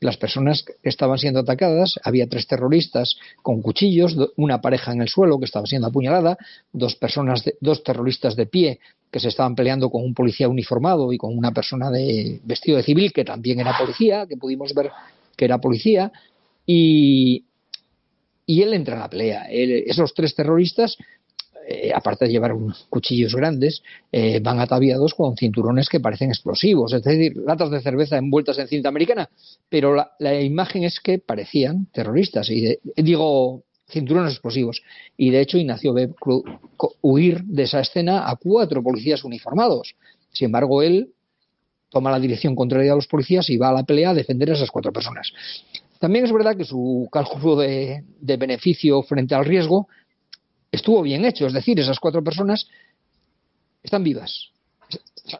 Las 0.01 0.17
personas 0.17 0.63
que 0.63 0.89
estaban 0.89 1.17
siendo 1.17 1.41
atacadas, 1.41 1.99
había 2.03 2.27
tres 2.27 2.47
terroristas 2.47 3.17
con 3.41 3.61
cuchillos, 3.61 4.17
una 4.35 4.59
pareja 4.59 4.91
en 4.91 5.01
el 5.01 5.07
suelo 5.07 5.39
que 5.39 5.45
estaba 5.45 5.65
siendo 5.65 5.87
apuñalada, 5.87 6.37
dos 6.73 6.95
personas, 6.95 7.43
dos 7.61 7.83
terroristas 7.83 8.35
de 8.35 8.47
pie 8.47 8.79
que 9.11 9.19
se 9.19 9.27
estaban 9.27 9.55
peleando 9.55 9.89
con 9.89 10.03
un 10.03 10.13
policía 10.13 10.47
uniformado 10.47 11.11
y 11.11 11.17
con 11.17 11.37
una 11.37 11.51
persona 11.51 11.91
de 11.91 12.39
vestido 12.43 12.77
de 12.77 12.83
civil 12.83 13.11
que 13.11 13.25
también 13.25 13.59
era 13.59 13.77
policía, 13.77 14.25
que 14.25 14.37
pudimos 14.37 14.73
ver 14.73 14.89
que 15.35 15.45
era 15.45 15.59
policía, 15.59 16.11
y, 16.65 17.43
y 18.45 18.61
él 18.61 18.73
entra 18.73 18.95
en 18.95 18.99
la 19.01 19.09
pelea. 19.09 19.47
esos 19.49 20.13
tres 20.13 20.33
terroristas, 20.33 20.97
eh, 21.67 21.91
aparte 21.93 22.25
de 22.25 22.31
llevar 22.31 22.53
unos 22.53 22.85
cuchillos 22.89 23.35
grandes, 23.35 23.83
eh, 24.11 24.39
van 24.41 24.59
ataviados 24.59 25.13
con 25.13 25.35
cinturones 25.35 25.89
que 25.89 25.99
parecen 25.99 26.29
explosivos, 26.29 26.93
es 26.93 27.03
decir, 27.03 27.35
latas 27.35 27.69
de 27.69 27.81
cerveza 27.81 28.17
envueltas 28.17 28.57
en 28.59 28.67
cinta 28.67 28.89
americana, 28.89 29.29
pero 29.69 29.93
la, 29.93 30.41
imagen 30.41 30.85
es 30.85 30.99
que 31.01 31.19
parecían 31.19 31.87
terroristas, 31.91 32.49
y 32.49 32.77
digo, 32.95 33.63
cinturones 33.91 34.33
explosivos. 34.33 34.81
Y 35.17 35.29
de 35.29 35.41
hecho, 35.41 35.57
Ignacio 35.57 35.93
ve 35.93 36.09
huir 37.01 37.43
de 37.43 37.63
esa 37.63 37.79
escena 37.79 38.29
a 38.29 38.35
cuatro 38.35 38.81
policías 38.81 39.23
uniformados. 39.23 39.95
Sin 40.31 40.45
embargo, 40.45 40.81
él 40.81 41.09
toma 41.89 42.11
la 42.11 42.19
dirección 42.19 42.55
contraria 42.55 42.93
a 42.93 42.95
los 42.95 43.07
policías 43.07 43.49
y 43.49 43.57
va 43.57 43.69
a 43.69 43.73
la 43.73 43.83
pelea 43.83 44.11
a 44.11 44.13
defender 44.13 44.49
a 44.49 44.53
esas 44.53 44.71
cuatro 44.71 44.91
personas. 44.91 45.31
También 45.99 46.25
es 46.25 46.31
verdad 46.31 46.57
que 46.57 46.65
su 46.65 47.07
cálculo 47.11 47.57
de, 47.57 48.03
beneficio 48.19 49.03
frente 49.03 49.35
al 49.35 49.45
riesgo 49.45 49.87
estuvo 50.71 51.01
bien 51.03 51.25
hecho, 51.25 51.45
es 51.45 51.53
decir, 51.53 51.79
esas 51.79 51.99
cuatro 51.99 52.23
personas 52.23 52.67
están 53.83 54.03
vivas. 54.03 54.49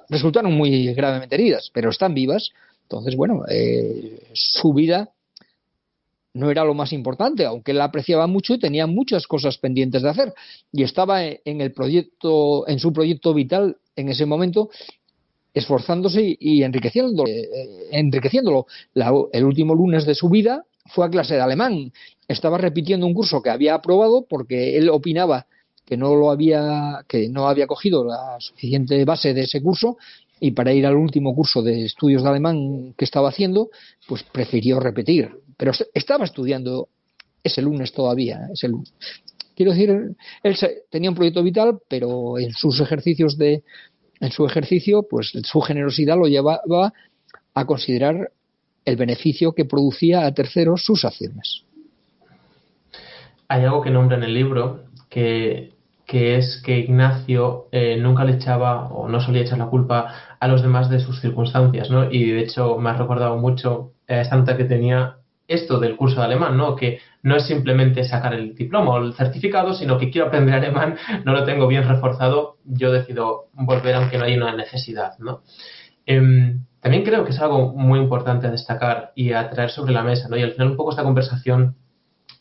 Resultaron 0.09 0.53
muy 0.53 0.93
gravemente 0.93 1.35
heridas, 1.35 1.71
pero 1.73 1.89
están 1.89 2.13
vivas. 2.13 2.51
Entonces, 2.83 3.15
bueno, 3.15 3.43
eh, 3.49 4.21
su 4.33 4.73
vida 4.73 5.09
no 6.33 6.49
era 6.49 6.63
lo 6.63 6.73
más 6.73 6.93
importante, 6.93 7.45
aunque 7.45 7.73
la 7.73 7.85
apreciaba 7.85 8.27
mucho 8.27 8.53
y 8.53 8.59
tenía 8.59 8.87
muchas 8.87 9.27
cosas 9.27 9.57
pendientes 9.57 10.01
de 10.01 10.09
hacer. 10.09 10.33
Y 10.71 10.83
estaba 10.83 11.25
en 11.25 11.61
el 11.61 11.73
proyecto, 11.73 12.67
en 12.67 12.79
su 12.79 12.93
proyecto 12.93 13.33
vital 13.33 13.77
en 13.95 14.09
ese 14.09 14.25
momento, 14.25 14.69
esforzándose 15.53 16.37
y 16.39 16.63
enriqueciéndolo. 16.63 17.29
Eh, 17.29 17.89
enriqueciéndolo. 17.91 18.67
el 19.33 19.43
último 19.43 19.75
lunes 19.75 20.05
de 20.05 20.15
su 20.15 20.29
vida 20.29 20.65
fue 20.85 21.05
a 21.05 21.09
clase 21.09 21.35
de 21.35 21.41
alemán. 21.41 21.91
Estaba 22.27 22.57
repitiendo 22.57 23.05
un 23.05 23.13
curso 23.13 23.41
que 23.41 23.49
había 23.49 23.75
aprobado 23.75 24.25
porque 24.27 24.77
él 24.77 24.89
opinaba 24.89 25.47
que 25.85 25.97
no 25.97 26.15
lo 26.15 26.31
había 26.31 27.03
que 27.07 27.27
no 27.27 27.49
había 27.49 27.67
cogido 27.67 28.05
la 28.05 28.37
suficiente 28.39 29.03
base 29.03 29.33
de 29.33 29.41
ese 29.41 29.61
curso 29.61 29.97
y 30.43 30.51
para 30.51 30.73
ir 30.73 30.87
al 30.87 30.95
último 30.95 31.35
curso 31.35 31.61
de 31.61 31.85
estudios 31.85 32.23
de 32.23 32.29
alemán 32.29 32.95
que 32.97 33.05
estaba 33.05 33.29
haciendo, 33.29 33.69
pues 34.07 34.23
prefirió 34.23 34.79
repetir. 34.79 35.29
Pero 35.55 35.71
estaba 35.93 36.25
estudiando 36.25 36.89
ese 37.43 37.61
lunes 37.61 37.93
todavía. 37.93 38.47
Ese 38.51 38.69
Quiero 39.55 39.71
decir, 39.71 40.15
él 40.41 40.57
tenía 40.89 41.11
un 41.11 41.15
proyecto 41.15 41.43
vital, 41.43 41.77
pero 41.87 42.39
en 42.39 42.53
sus 42.53 42.81
ejercicios 42.81 43.37
de, 43.37 43.63
en 44.19 44.31
su 44.31 44.43
ejercicio, 44.43 45.05
pues 45.07 45.31
su 45.43 45.61
generosidad 45.61 46.17
lo 46.17 46.25
llevaba 46.25 46.91
a 47.53 47.65
considerar 47.65 48.31
el 48.83 48.95
beneficio 48.95 49.53
que 49.53 49.65
producía 49.65 50.25
a 50.25 50.33
terceros 50.33 50.83
sus 50.83 51.05
acciones. 51.05 51.65
Hay 53.47 53.63
algo 53.63 53.83
que 53.83 53.91
nombra 53.91 54.17
en 54.17 54.23
el 54.23 54.33
libro 54.33 54.85
que, 55.07 55.73
es 56.13 56.61
que 56.65 56.79
Ignacio 56.79 57.67
eh, 57.71 57.97
nunca 57.97 58.23
le 58.23 58.33
echaba 58.33 58.87
o 58.89 59.07
no 59.07 59.19
solía 59.21 59.41
echar 59.43 59.57
la 59.57 59.67
culpa 59.67 60.13
a 60.39 60.47
los 60.47 60.61
demás 60.61 60.89
de 60.89 60.99
sus 60.99 61.21
circunstancias, 61.21 61.89
¿no? 61.89 62.11
Y 62.11 62.31
de 62.31 62.41
hecho 62.41 62.77
me 62.77 62.89
ha 62.89 62.93
recordado 62.93 63.37
mucho 63.37 63.93
esta 64.07 64.35
nota 64.35 64.57
que 64.57 64.65
tenía 64.65 65.17
esto 65.47 65.79
del 65.79 65.95
curso 65.95 66.19
de 66.19 66.25
alemán, 66.25 66.57
¿no? 66.57 66.75
Que 66.75 66.99
no 67.23 67.35
es 67.35 67.45
simplemente 67.45 68.03
sacar 68.03 68.33
el 68.33 68.55
diploma 68.55 68.91
o 68.91 69.03
el 69.03 69.13
certificado, 69.13 69.73
sino 69.73 69.97
que 69.97 70.09
quiero 70.09 70.27
aprender 70.27 70.55
alemán, 70.55 70.97
no 71.25 71.33
lo 71.33 71.43
tengo 71.43 71.67
bien 71.67 71.87
reforzado, 71.87 72.57
yo 72.65 72.91
decido 72.91 73.47
volver 73.53 73.95
aunque 73.95 74.17
no 74.17 74.25
haya 74.25 74.37
una 74.37 74.55
necesidad, 74.55 75.17
¿no? 75.19 75.41
Em, 76.05 76.65
también 76.79 77.03
creo 77.03 77.23
que 77.23 77.31
es 77.31 77.39
algo 77.39 77.73
muy 77.73 77.99
importante 77.99 78.47
a 78.47 78.51
destacar 78.51 79.11
y 79.15 79.33
a 79.33 79.49
traer 79.49 79.69
sobre 79.69 79.93
la 79.93 80.03
mesa, 80.03 80.27
¿no? 80.29 80.37
Y 80.37 80.41
al 80.41 80.53
final 80.53 80.71
un 80.71 80.77
poco 80.77 80.91
esta 80.91 81.03
conversación, 81.03 81.75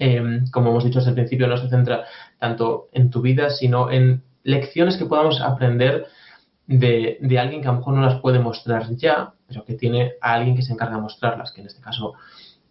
em, 0.01 0.51
como 0.51 0.71
hemos 0.71 0.85
dicho 0.85 0.99
desde 0.99 1.11
el 1.11 1.15
principio, 1.15 1.47
no 1.47 1.57
se 1.57 1.69
centra 1.69 2.05
tanto 2.39 2.89
en 2.93 3.11
tu 3.11 3.21
vida, 3.21 3.51
sino 3.51 3.91
en 3.91 4.23
lecciones 4.43 4.97
que 4.97 5.05
podamos 5.05 5.41
aprender 5.41 6.07
de, 6.67 7.19
de, 7.21 7.39
alguien 7.39 7.63
que 7.63 7.69
a 7.69 7.73
lo 7.73 7.79
mejor 7.79 7.95
no 7.95 8.03
las 8.03 8.21
puede 8.21 8.41
mostrar 8.41 8.91
ya, 8.97 9.35
pero 9.47 9.65
que 9.65 9.75
tiene 9.75 10.15
a 10.21 10.35
alguien 10.35 10.57
que 10.57 10.63
se 10.63 10.73
encarga 10.73 10.97
de 10.97 11.03
mostrarlas, 11.03 11.53
que 11.53 11.61
en 11.61 11.69
este 11.69 11.81
caso 11.81 12.15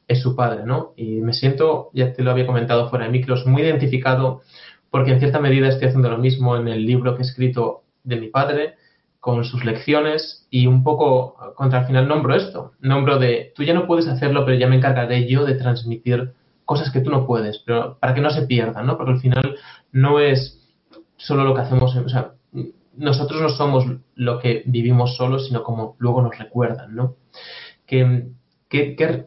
es 0.08 0.22
su 0.22 0.36
padre, 0.36 0.64
¿no? 0.66 0.94
Y 0.98 1.22
me 1.22 1.34
siento, 1.34 1.92
ya 1.94 2.12
te 2.14 2.24
lo 2.24 2.32
había 2.32 2.48
comentado 2.48 2.90
fuera 2.90 3.06
de 3.06 3.12
micros, 3.12 3.46
muy 3.46 3.62
identificado 3.62 4.42
porque 4.90 5.12
en 5.12 5.20
cierta 5.20 5.40
medida 5.40 5.68
estoy 5.68 5.88
haciendo 5.88 6.10
lo 6.10 6.18
mismo 6.18 6.58
en 6.58 6.68
el 6.68 6.86
libro 6.86 7.16
que 7.16 7.22
he 7.22 7.26
escrito 7.26 7.84
de 8.04 8.16
mi 8.16 8.28
padre, 8.28 8.76
con 9.20 9.44
sus 9.44 9.66
lecciones 9.66 10.48
y 10.50 10.68
un 10.68 10.84
poco 10.84 11.36
contra 11.56 11.82
el 11.82 11.86
final 11.86 12.08
nombro 12.08 12.36
esto, 12.36 12.72
nombro 12.80 13.20
de 13.20 13.52
tú 13.56 13.64
ya 13.64 13.74
no 13.74 13.86
puedes 13.86 14.08
hacerlo, 14.08 14.46
pero 14.46 14.58
ya 14.58 14.68
me 14.68 14.78
encargaré 14.78 15.28
yo 15.28 15.46
de 15.46 15.56
transmitir 15.56 16.34
cosas 16.70 16.92
que 16.92 17.02
tú 17.02 17.10
no 17.10 17.26
puedes, 17.26 17.64
pero 17.66 17.98
para 18.00 18.14
que 18.14 18.22
no 18.22 18.30
se 18.30 18.44
pierdan, 18.44 18.86
¿no? 18.86 18.96
Porque 18.96 19.14
al 19.14 19.20
final 19.20 19.56
no 19.92 20.20
es 20.20 20.70
solo 21.18 21.44
lo 21.44 21.56
que 21.56 21.62
hacemos, 21.62 21.96
o 21.96 22.10
sea, 22.10 22.34
nosotros 22.96 23.42
no 23.42 23.50
somos 23.50 23.86
lo 24.14 24.38
que 24.38 24.62
vivimos 24.68 25.18
solos, 25.18 25.48
sino 25.48 25.64
como 25.64 25.96
luego 25.98 26.22
nos 26.22 26.38
recuerdan, 26.38 26.96
¿no? 26.96 27.16
¿Qué, 27.88 28.28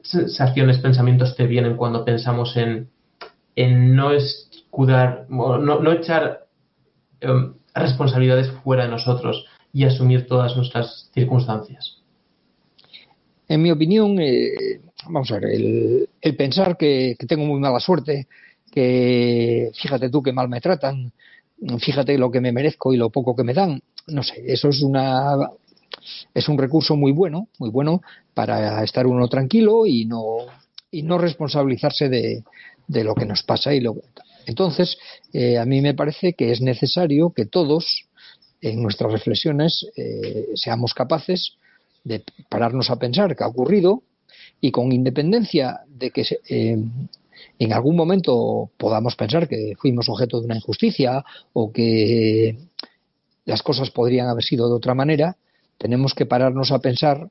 sensaciones, 0.05 0.79
pensamientos 0.79 1.35
te 1.35 1.49
vienen 1.49 1.77
cuando 1.77 2.05
pensamos 2.05 2.57
en, 2.57 2.91
no 3.97 4.13
escudar, 4.13 5.27
no, 5.29 5.93
echar 5.93 6.47
em, 7.21 7.55
responsabilidades 7.75 8.53
fuera 8.63 8.85
de 8.85 8.91
nosotros 8.91 9.47
y 9.73 9.83
asumir 9.83 10.29
todas 10.29 10.57
nuestras 10.57 11.11
circunstancias? 11.13 12.05
En 13.49 13.63
mi 13.63 13.73
opinión, 13.73 14.21
eh, 14.21 14.81
vamos 15.07 15.31
a 15.31 15.39
ver, 15.39 15.51
el, 15.51 16.37
pensar 16.37 16.77
que, 16.77 17.17
tengo 17.27 17.45
muy 17.45 17.61
mala 17.61 17.81
suerte, 17.81 18.27
que 18.71 19.71
fíjate 19.75 20.09
tú 20.11 20.23
qué 20.23 20.33
mal 20.33 20.49
me 20.49 20.61
tratan, 20.61 21.13
fíjate 21.79 22.19
lo 22.19 22.31
que 22.31 22.41
me 22.41 22.53
merezco 22.53 22.93
y 22.93 22.97
lo 22.97 23.11
poco 23.11 23.37
que 23.37 23.45
me 23.45 23.55
dan, 23.55 23.81
no 24.09 24.23
sé, 24.23 24.43
eso 24.47 24.69
es 24.69 24.83
una 24.83 25.37
es 26.35 26.49
un 26.49 26.59
recurso 26.59 26.97
muy 26.97 27.13
bueno, 27.13 27.49
muy 27.59 27.71
bueno 27.71 28.01
para 28.35 28.83
estar 28.83 29.07
uno 29.07 29.29
tranquilo 29.29 29.87
y 29.87 30.07
no, 30.07 30.39
y 30.91 31.03
no 31.03 31.19
responsabilizarse 31.19 32.09
de, 32.09 32.43
de 32.89 33.05
lo 33.05 33.15
que 33.15 33.27
nos 33.27 33.43
pasa 33.43 33.75
y 33.75 33.81
lo 33.81 33.97
entonces 34.47 34.99
eh, 35.33 35.59
a 35.59 35.65
mí 35.65 35.81
me 35.81 35.95
parece 35.95 36.33
que 36.33 36.51
es 36.51 36.61
necesario 36.61 37.31
que 37.31 37.47
todos 37.47 38.09
en 38.61 38.83
nuestras 38.83 39.13
reflexiones 39.13 39.87
eh, 39.97 40.49
seamos 40.55 40.95
capaces 40.95 41.55
de 42.05 42.25
pararnos 42.49 42.91
a 42.91 42.97
pensar 42.97 43.37
qué 43.37 43.45
ha 43.45 43.49
ocurrido 43.49 44.03
y 44.63 44.71
con 44.71 44.93
independencia 44.93 45.81
de 45.89 46.11
que 46.13 46.25
eh, 46.49 46.79
en 47.59 47.73
algún 47.73 47.97
momento 47.97 48.71
podamos 48.79 49.17
pensar 49.17 49.49
que 49.49 49.75
fuimos 49.77 50.09
objeto 50.09 50.39
de 50.39 50.47
una 50.47 50.57
injusticia 50.57 51.25
o 51.53 51.73
que 51.73 52.57
las 53.45 53.63
cosas 53.63 53.91
podrían 53.91 54.29
haber 54.29 54.45
sido 54.45 54.69
de 54.69 54.75
otra 54.75 54.95
manera, 54.95 55.37
tenemos 55.79 56.15
que 56.15 56.27
pararnos 56.27 56.71
a 56.71 56.79
pensar 56.79 57.29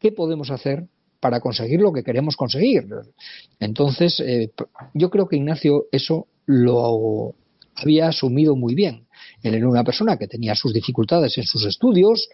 qué 0.00 0.10
podemos 0.10 0.50
hacer 0.50 0.88
para 1.20 1.40
conseguir 1.40 1.80
lo 1.80 1.92
que 1.92 2.02
queremos 2.02 2.36
conseguir. 2.36 2.86
Entonces, 3.60 4.18
eh, 4.18 4.50
yo 4.94 5.10
creo 5.10 5.28
que 5.28 5.36
Ignacio 5.36 5.86
eso 5.92 6.26
lo 6.44 7.34
había 7.76 8.08
asumido 8.08 8.56
muy 8.56 8.74
bien. 8.74 9.06
Él 9.44 9.54
era 9.54 9.68
una 9.68 9.84
persona 9.84 10.16
que 10.16 10.26
tenía 10.26 10.56
sus 10.56 10.74
dificultades 10.74 11.38
en 11.38 11.44
sus 11.44 11.64
estudios 11.66 12.28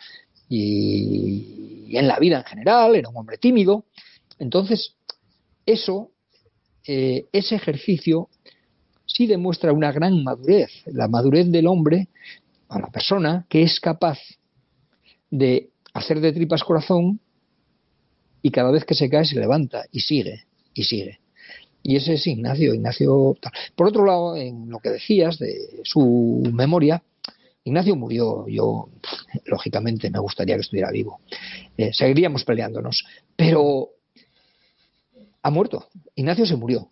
y, 0.49 1.95
en 1.97 2.09
la 2.09 2.19
vida 2.19 2.39
en 2.39 2.45
general, 2.45 2.97
era 2.97 3.11
un 3.11 3.19
hombre 3.19 3.37
tímido. 3.37 3.85
Entonces, 4.41 4.97
eso, 5.67 6.11
eh, 6.87 7.27
ese 7.33 7.55
ejercicio 7.55 8.29
sí 9.07 9.27
demuestra 9.27 9.73
una 9.73 9.93
gran 9.93 10.25
madurez, 10.25 10.71
la 10.87 11.07
madurez 11.07 11.51
del 11.51 11.67
hombre, 11.67 12.09
a 12.69 12.81
la 12.81 12.89
persona 12.89 13.47
que 13.49 13.63
es 13.63 13.79
capaz 13.81 14.19
de 15.31 15.71
hacer 15.93 16.21
de 16.21 16.33
tripas 16.33 16.65
corazón 16.65 17.21
y 18.43 18.51
cada 18.51 18.71
vez 18.71 18.85
que 18.85 18.95
se 18.95 19.11
cae 19.11 19.25
se 19.25 19.39
levanta 19.39 19.85
y 19.93 20.01
sigue 20.01 20.45
y 20.75 20.85
sigue. 20.85 21.21
Y 21.83 21.97
ese 21.97 22.15
es 22.15 22.27
Ignacio, 22.27 22.75
Ignacio. 22.75 23.37
Por 23.75 23.89
otro 23.89 24.05
lado, 24.05 24.37
en 24.37 24.69
lo 24.69 24.79
que 24.79 24.91
decías 24.91 25.39
de 25.39 25.81
su 25.83 26.43
memoria, 26.53 27.03
Ignacio 27.65 27.97
murió. 27.97 28.47
Yo, 28.49 28.89
lógicamente, 29.47 30.11
me 30.11 30.19
gustaría 30.19 30.57
que 30.57 30.63
estuviera 30.63 30.91
vivo. 30.91 31.21
Eh, 31.77 31.91
seguiríamos 31.93 32.45
peleándonos. 32.45 33.05
Pero 33.35 33.91
ha 35.43 35.51
muerto. 35.51 35.89
Ignacio 36.15 36.47
se 36.47 36.57
murió. 36.57 36.89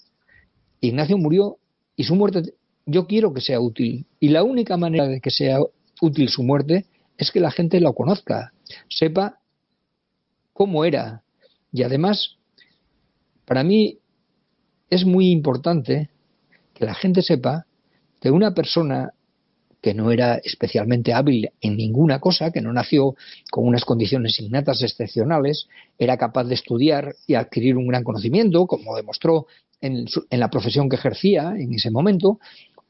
Ignacio 0.80 1.18
murió 1.18 1.58
y 1.96 2.04
su 2.04 2.14
muerte 2.14 2.54
yo 2.86 3.06
quiero 3.06 3.34
que 3.34 3.40
sea 3.40 3.60
útil. 3.60 4.06
Y 4.18 4.28
la 4.28 4.42
única 4.42 4.76
manera 4.76 5.06
de 5.06 5.20
que 5.20 5.30
sea 5.30 5.58
útil 6.00 6.28
su 6.28 6.42
muerte 6.42 6.86
es 7.16 7.30
que 7.30 7.40
la 7.40 7.50
gente 7.50 7.80
lo 7.80 7.92
conozca, 7.92 8.52
sepa 8.88 9.40
cómo 10.52 10.84
era. 10.84 11.22
Y 11.72 11.82
además, 11.82 12.36
para 13.44 13.62
mí 13.62 13.98
es 14.88 15.04
muy 15.04 15.30
importante 15.30 16.10
que 16.74 16.86
la 16.86 16.94
gente 16.94 17.22
sepa 17.22 17.66
que 18.20 18.30
una 18.30 18.54
persona 18.54 19.12
que 19.80 19.94
no 19.94 20.11
era 20.11 20.37
especialmente 20.37 21.12
hábil 21.12 21.50
en 21.61 21.76
ninguna 21.76 22.18
cosa, 22.20 22.50
que 22.50 22.61
no 22.61 22.73
nació 22.73 23.14
con 23.50 23.66
unas 23.66 23.85
condiciones 23.85 24.40
innatas 24.40 24.82
excepcionales, 24.82 25.68
era 25.99 26.16
capaz 26.16 26.44
de 26.44 26.54
estudiar 26.54 27.14
y 27.26 27.35
adquirir 27.35 27.76
un 27.76 27.87
gran 27.87 28.04
conocimiento, 28.04 28.66
como 28.66 28.97
demostró 28.97 29.47
en, 29.80 30.06
la 30.30 30.50
profesión 30.50 30.88
que 30.88 30.97
ejercía 30.97 31.54
en 31.56 31.73
ese 31.75 31.90
momento, 31.90 32.40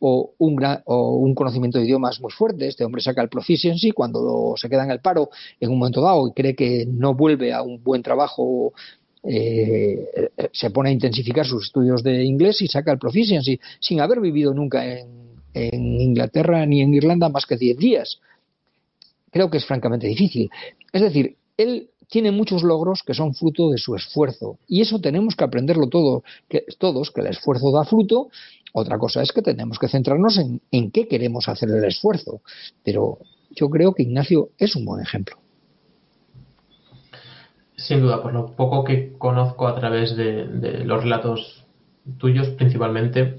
o 0.00 0.32
un, 0.38 0.64
o 0.84 1.16
un 1.16 1.34
conocimiento 1.34 1.78
de 1.78 1.84
idiomas 1.84 2.20
muy 2.20 2.30
fuerte. 2.30 2.68
Este 2.68 2.84
hombre 2.84 3.02
saca 3.02 3.20
el 3.20 3.28
proficiency 3.28 3.90
cuando 3.90 4.54
se 4.56 4.68
queda 4.68 4.84
en 4.84 4.92
el 4.92 5.00
paro 5.00 5.28
en 5.60 5.70
un 5.70 5.78
momento 5.78 6.00
dado 6.00 6.28
y 6.28 6.32
cree 6.32 6.54
que 6.54 6.86
no 6.86 7.14
vuelve 7.14 7.52
a 7.52 7.62
un 7.62 7.82
buen 7.82 8.02
trabajo 8.02 8.72
eh, 9.24 10.30
se 10.52 10.70
pone 10.70 10.90
a 10.90 10.92
intensificar 10.92 11.44
sus 11.44 11.66
estudios 11.66 12.04
de 12.04 12.24
inglés 12.24 12.62
y 12.62 12.68
saca 12.68 12.92
el 12.92 12.98
proficiency 12.98 13.58
sin 13.80 14.00
haber 14.00 14.20
vivido 14.20 14.54
nunca 14.54 14.86
en, 14.86 15.27
Inglaterra 15.66 16.64
ni 16.66 16.82
en 16.82 16.94
Irlanda 16.94 17.28
más 17.28 17.46
que 17.46 17.56
10 17.56 17.76
días. 17.76 18.20
Creo 19.30 19.50
que 19.50 19.58
es 19.58 19.66
francamente 19.66 20.06
difícil. 20.06 20.50
Es 20.92 21.02
decir, 21.02 21.36
él 21.56 21.90
tiene 22.08 22.30
muchos 22.30 22.62
logros 22.62 23.02
que 23.02 23.14
son 23.14 23.34
fruto 23.34 23.70
de 23.70 23.78
su 23.78 23.94
esfuerzo 23.94 24.58
y 24.66 24.80
eso 24.80 25.00
tenemos 25.00 25.36
que 25.36 25.44
aprenderlo 25.44 25.88
todo, 25.88 26.22
todos, 26.78 27.10
que 27.10 27.20
el 27.20 27.26
esfuerzo 27.28 27.70
da 27.70 27.84
fruto. 27.84 28.28
Otra 28.72 28.98
cosa 28.98 29.22
es 29.22 29.32
que 29.32 29.42
tenemos 29.42 29.78
que 29.78 29.88
centrarnos 29.88 30.38
en, 30.38 30.60
en 30.70 30.90
qué 30.90 31.06
queremos 31.08 31.48
hacer 31.48 31.68
el 31.70 31.84
esfuerzo. 31.84 32.40
Pero 32.84 33.18
yo 33.50 33.68
creo 33.68 33.94
que 33.94 34.04
Ignacio 34.04 34.50
es 34.58 34.76
un 34.76 34.84
buen 34.84 35.02
ejemplo. 35.02 35.36
Sin 37.78 38.00
duda, 38.00 38.20
por 38.22 38.32
lo 38.32 38.56
poco 38.56 38.82
que 38.82 39.12
conozco 39.18 39.68
a 39.68 39.76
través 39.76 40.16
de, 40.16 40.44
los 40.84 41.02
relatos 41.02 41.64
tuyos 42.18 42.48
principalmente, 42.48 43.38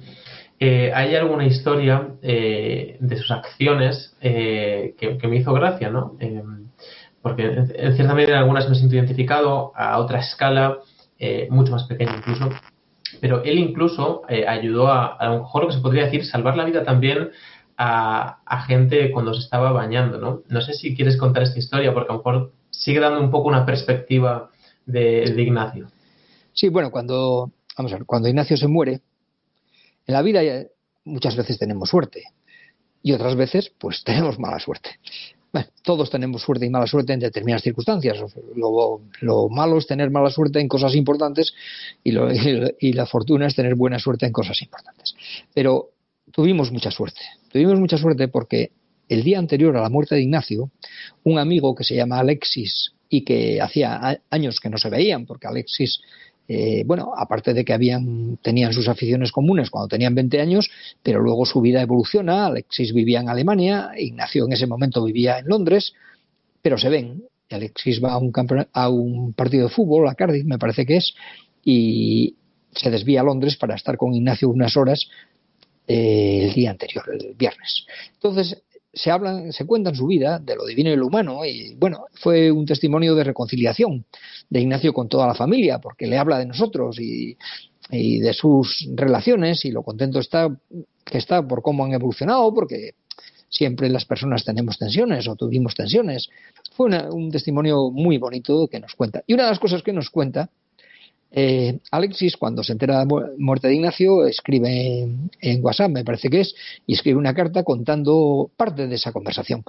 eh, 0.60 0.92
¿hay 0.94 1.16
alguna 1.16 1.46
historia 1.46 2.10
eh, 2.22 2.98
de 3.00 3.18
sus 3.18 3.32
acciones 3.32 4.16
eh, 4.22 4.96
que, 4.98 5.28
me 5.28 5.38
hizo 5.38 5.54
gracia, 5.54 5.90
¿no? 5.90 6.18
porque 7.22 7.44
en, 7.44 7.96
cierta 7.96 8.14
medida 8.14 8.40
algunas 8.40 8.70
me 8.70 8.76
siento 8.76 8.96
identificado 8.96 9.72
a 9.76 9.98
otra 10.00 10.20
escala, 10.20 10.78
mucho 11.50 11.74
más 11.74 11.84
pequeña 11.84 12.16
incluso, 12.18 12.50
pero 13.20 13.44
él 13.44 13.60
incluso 13.60 14.22
ayudó 14.48 14.88
a, 14.88 15.08
a 15.18 15.30
lo 15.30 15.40
mejor 15.40 15.64
lo 15.64 15.68
que 15.70 15.76
se 15.76 15.82
podría 15.82 16.06
decir, 16.06 16.26
salvar 16.26 16.56
la 16.56 16.64
vida 16.64 16.84
también 16.84 17.32
a, 17.78 18.40
a, 18.46 18.62
gente 18.64 19.12
cuando 19.12 19.34
se 19.34 19.42
estaba 19.42 19.72
bañando, 19.72 20.18
¿no? 20.18 20.44
No 20.48 20.62
sé 20.62 20.74
si 20.74 20.96
quieres 20.96 21.18
contar 21.18 21.44
esta 21.44 21.60
historia, 21.60 21.94
porque 21.94 22.12
a 22.12 22.14
lo 22.14 22.20
mejor 22.20 22.52
sigue 22.70 23.00
dando 23.00 23.20
un 23.20 23.32
poco 23.32 23.50
una 23.50 23.66
perspectiva 23.66 24.50
de, 24.86 25.24
Ignacio. 25.38 25.88
Sí, 26.54 26.70
bueno, 26.70 26.92
cuando, 26.92 27.52
vamos 27.78 27.92
a 27.92 27.96
ver, 27.96 28.06
cuando 28.06 28.28
Ignacio 28.28 28.58
se 28.58 28.68
muere, 28.68 29.02
en 30.10 30.14
la 30.14 30.24
vida 30.24 30.42
muchas 31.06 31.36
veces 31.36 31.60
tenemos 31.60 31.90
suerte 31.90 32.24
y 33.04 33.12
otras 33.12 33.36
veces 33.36 33.72
pues 33.78 34.04
tenemos 34.06 34.40
mala 34.40 34.60
suerte. 34.60 34.90
Bueno, 35.54 35.68
todos 35.84 36.10
tenemos 36.10 36.42
suerte 36.42 36.66
y 36.66 36.70
mala 36.70 36.88
suerte 36.88 37.14
en 37.14 37.20
determinadas 37.20 37.64
circunstancias. 37.64 38.18
Lo, 38.56 39.50
malo 39.50 39.78
es 39.78 39.86
tener 39.86 40.10
mala 40.10 40.32
suerte 40.32 40.60
en 40.60 40.68
cosas 40.68 40.96
importantes 40.96 41.54
y, 42.04 42.12
y, 42.80 42.94
la 42.94 43.06
fortuna 43.06 43.46
es 43.46 43.56
tener 43.56 43.76
buena 43.76 44.00
suerte 44.00 44.26
en 44.26 44.32
cosas 44.32 44.60
importantes. 44.64 45.16
Pero 45.54 45.92
tuvimos 46.32 46.72
mucha 46.72 46.90
suerte. 46.90 47.22
Tuvimos 47.52 47.80
mucha 47.80 47.98
suerte 47.98 48.28
porque 48.28 48.72
el 49.10 49.24
día 49.24 49.38
anterior 49.38 49.78
a 49.78 49.82
la 49.82 49.90
muerte 49.90 50.16
de 50.16 50.22
Ignacio, 50.22 50.72
un 51.24 51.38
amigo 51.38 51.76
que 51.76 51.84
se 51.84 51.96
llama 51.96 52.20
Alexis 52.20 52.94
y 53.10 53.24
que 53.24 53.62
hacía 53.62 54.22
años 54.30 54.60
que 54.60 54.70
no 54.70 54.78
se 54.78 54.90
veían, 54.90 55.26
porque 55.26 55.48
Alexis, 55.48 56.00
eh, 56.52 56.82
bueno, 56.84 57.14
aparte 57.16 57.54
de 57.54 57.64
que 57.64 57.74
habían, 57.74 58.38
tenían 58.42 58.74
sus 58.74 58.88
aficiones 58.88 59.32
comunes 59.32 59.70
cuando 59.70 59.88
tenían 59.88 60.16
20 60.16 60.42
años, 60.42 60.68
pero 61.04 61.22
luego 61.22 61.46
su 61.46 61.62
vida 61.62 61.80
evoluciona, 61.80 62.48
Alexis 62.48 62.92
vivía 62.92 63.20
en 63.20 63.30
Alemania, 63.30 63.92
Ignacio 63.96 64.46
en 64.46 64.54
ese 64.54 64.66
momento 64.66 65.04
vivía 65.04 65.38
en 65.38 65.48
Londres, 65.48 65.94
pero 66.64 66.80
se 66.80 66.90
ven. 66.90 67.24
Alexis 67.52 68.04
va 68.04 68.14
a 68.14 68.18
un, 68.18 68.34
a 68.74 68.90
un 68.90 69.34
partido 69.34 69.68
de 69.68 69.74
fútbol, 69.74 70.08
a 70.08 70.16
Cardiff 70.16 70.44
me 70.44 70.58
parece 70.58 70.88
que 70.88 70.98
es, 70.98 71.14
y 71.64 72.36
se 72.72 72.90
desvía 72.90 73.22
a 73.22 73.26
Londres 73.26 73.56
para 73.56 73.76
estar 73.76 73.96
con 73.96 74.16
Ignacio 74.16 74.50
unas 74.50 74.76
horas 74.76 75.08
eh, 75.88 76.46
el 76.48 76.54
día 76.54 76.72
anterior, 76.72 77.04
el 77.14 77.36
viernes. 77.36 77.86
Entonces, 78.16 78.60
se 78.94 79.12
hablan, 79.12 79.52
se 79.54 79.66
cuentan 79.66 79.96
su 79.96 80.08
vida 80.08 80.40
de 80.40 80.56
lo 80.56 80.66
divino 80.66 80.92
y 80.92 80.96
lo 80.96 81.08
humano 81.08 81.46
y 81.46 81.76
bueno, 81.76 82.06
fue 82.14 82.52
un 82.52 82.66
testimonio 82.66 83.16
de 83.16 83.24
reconciliación 83.24 84.06
de 84.50 84.62
Ignacio 84.62 84.94
con 84.94 85.08
toda 85.08 85.28
la 85.28 85.36
familia 85.36 85.80
porque 85.80 86.08
le 86.08 86.18
habla 86.18 86.40
de 86.40 86.48
nosotros 86.48 87.00
y, 87.00 87.38
y 87.92 88.20
de 88.20 88.34
sus 88.34 88.88
relaciones 88.96 89.64
y 89.66 89.72
lo 89.72 89.84
contento 89.84 90.20
está 90.20 90.50
que 91.06 91.18
está 91.18 91.48
por 91.48 91.62
cómo 91.62 91.86
han 91.86 91.94
evolucionado 91.94 92.54
porque 92.54 92.94
siempre 93.50 93.90
las 93.90 94.06
personas 94.06 94.46
tenemos 94.46 94.78
tensiones 94.78 95.28
o 95.28 95.36
tuvimos 95.36 95.76
tensiones. 95.76 96.30
Fue 96.76 96.88
un 97.10 97.32
testimonio 97.32 97.90
muy 97.92 98.18
bonito 98.18 98.68
que 98.68 98.80
nos 98.80 98.94
cuenta. 98.94 99.24
Y 99.28 99.34
una 99.34 99.44
de 99.44 99.50
las 99.50 99.60
cosas 99.60 99.82
que 99.82 99.92
nos 99.92 100.10
cuenta 100.10 100.50
eh, 101.32 101.80
Alexis, 101.92 102.38
cuando 102.38 102.64
se 102.64 102.72
entera 102.72 103.00
de 103.00 103.06
la 103.06 103.30
muerte 103.38 103.68
de 103.68 103.76
Ignacio, 103.76 104.26
escribe 104.26 105.08
en, 105.42 105.64
WhatsApp, 105.64 105.92
me 105.92 106.04
parece 106.04 106.30
que 106.30 106.42
es, 106.42 106.56
y 106.88 106.94
escribe 106.94 107.20
una 107.20 107.34
carta 107.34 107.64
contando 107.64 108.50
parte 108.58 108.88
de 108.88 108.96
esa 108.96 109.12
conversación. 109.12 109.64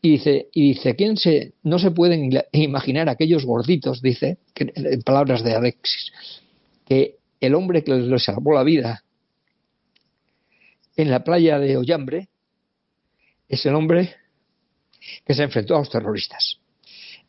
Y 0.00 0.12
dice, 0.12 0.48
y 0.52 0.68
dice, 0.68 0.96
¿quién 0.96 1.16
se, 1.16 1.52
no 1.62 1.78
se 1.78 1.90
pueden 1.90 2.30
imaginar 2.52 3.08
aquellos 3.08 3.44
gorditos, 3.44 4.00
dice, 4.02 4.38
en 4.56 5.02
palabras 5.02 5.44
de 5.44 5.54
Alexis, 5.54 6.12
que 6.86 7.16
el 7.40 7.54
hombre 7.54 7.84
que 7.84 7.94
les 7.94 8.24
salvó 8.24 8.54
la 8.54 8.62
vida 8.62 9.04
en 10.96 11.10
la 11.10 11.22
playa 11.22 11.58
de 11.58 11.76
Ollambre 11.76 12.28
es 13.48 13.64
el 13.66 13.74
hombre 13.74 14.16
que 15.26 15.34
se 15.34 15.42
enfrentó 15.42 15.76
a 15.76 15.80
los 15.80 15.90
terroristas. 15.90 16.58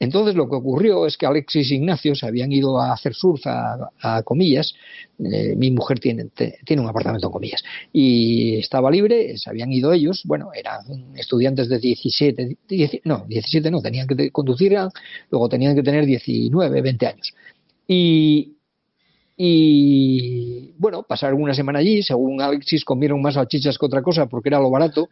Entonces 0.04 0.36
lo 0.36 0.50
que 0.50 0.58
ocurrió 0.58 1.06
es 1.06 1.16
que 1.16 1.26
Alexis 1.26 1.72
y 1.72 1.76
Ignacio 1.76 2.14
se 2.14 2.28
habían 2.28 2.52
ido 2.52 2.78
a 2.78 2.92
hacer 2.92 3.14
surf 3.14 3.42
a, 3.46 4.22
comillas. 4.24 4.74
Eh, 5.18 5.56
mi 5.56 5.72
mujer 5.72 6.00
tiene, 6.00 6.26
tiene 6.66 6.82
un 6.82 6.90
apartamento 6.90 7.28
en 7.28 7.32
comillas 7.32 7.64
y 7.94 8.58
estaba 8.58 8.92
libre, 8.92 9.38
se 9.38 9.50
habían 9.50 9.72
ido 9.72 9.94
ellos. 9.94 10.24
Bueno, 10.26 10.52
eran 10.54 11.16
estudiantes 11.16 11.70
de 11.70 11.80
17, 11.80 12.58
no, 13.06 13.26
17 13.30 13.72
no, 13.72 13.82
tenían 13.82 14.06
que 14.06 14.30
conducir, 14.32 14.78
luego 15.32 15.48
tenían 15.48 15.74
que 15.74 15.84
tener 15.84 16.06
19, 16.06 16.82
20 16.82 17.08
años. 17.08 17.34
Y, 17.88 18.58
y 19.38 20.74
bueno, 20.78 21.04
pasaron 21.04 21.42
una 21.42 21.54
semana 21.54 21.80
allí, 21.80 22.04
según 22.04 22.42
Alexis 22.42 22.84
comieron 22.84 23.22
más 23.22 23.36
salchichas 23.36 23.78
que 23.78 23.86
otra 23.86 24.02
cosa 24.02 24.26
porque 24.26 24.50
era 24.50 24.60
lo 24.60 24.70
barato. 24.70 25.08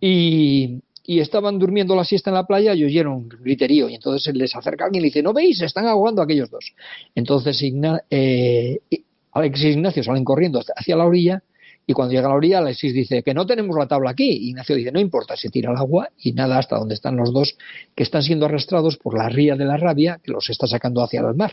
Y, 0.00 0.80
y 1.06 1.20
estaban 1.20 1.58
durmiendo 1.58 1.94
la 1.94 2.04
siesta 2.04 2.30
en 2.30 2.34
la 2.34 2.46
playa 2.46 2.74
y 2.74 2.84
oyeron 2.84 3.28
griterío. 3.28 3.88
Y 3.88 3.94
entonces 3.94 4.34
les 4.34 4.54
acerca 4.56 4.86
alguien 4.86 5.00
y 5.00 5.02
le 5.02 5.08
dice, 5.08 5.22
¿no 5.22 5.32
veis? 5.32 5.58
Se 5.58 5.66
están 5.66 5.86
ahogando 5.86 6.20
aquellos 6.20 6.50
dos. 6.50 6.74
Entonces 7.14 7.62
eh, 8.10 8.80
Alexis 9.32 9.66
y 9.66 9.68
Ignacio 9.68 10.02
salen 10.02 10.24
corriendo 10.24 10.60
hacia 10.76 10.96
la 10.96 11.06
orilla 11.06 11.42
y 11.86 11.92
cuando 11.92 12.12
llega 12.12 12.26
a 12.26 12.30
la 12.30 12.36
orilla 12.36 12.58
Alexis 12.58 12.92
dice 12.92 13.22
que 13.22 13.32
no 13.32 13.46
tenemos 13.46 13.76
la 13.78 13.86
tabla 13.86 14.10
aquí. 14.10 14.48
Ignacio 14.48 14.74
dice, 14.74 14.90
no 14.90 14.98
importa, 14.98 15.36
se 15.36 15.48
tira 15.48 15.70
al 15.70 15.76
agua 15.76 16.08
y 16.18 16.32
nada 16.32 16.58
hasta 16.58 16.76
donde 16.76 16.94
están 16.94 17.16
los 17.16 17.32
dos 17.32 17.56
que 17.94 18.02
están 18.02 18.22
siendo 18.22 18.46
arrastrados 18.46 18.96
por 18.96 19.16
la 19.16 19.28
ría 19.28 19.54
de 19.54 19.64
la 19.64 19.76
rabia 19.76 20.18
que 20.22 20.32
los 20.32 20.50
está 20.50 20.66
sacando 20.66 21.02
hacia 21.02 21.20
el 21.20 21.34
mar. 21.36 21.52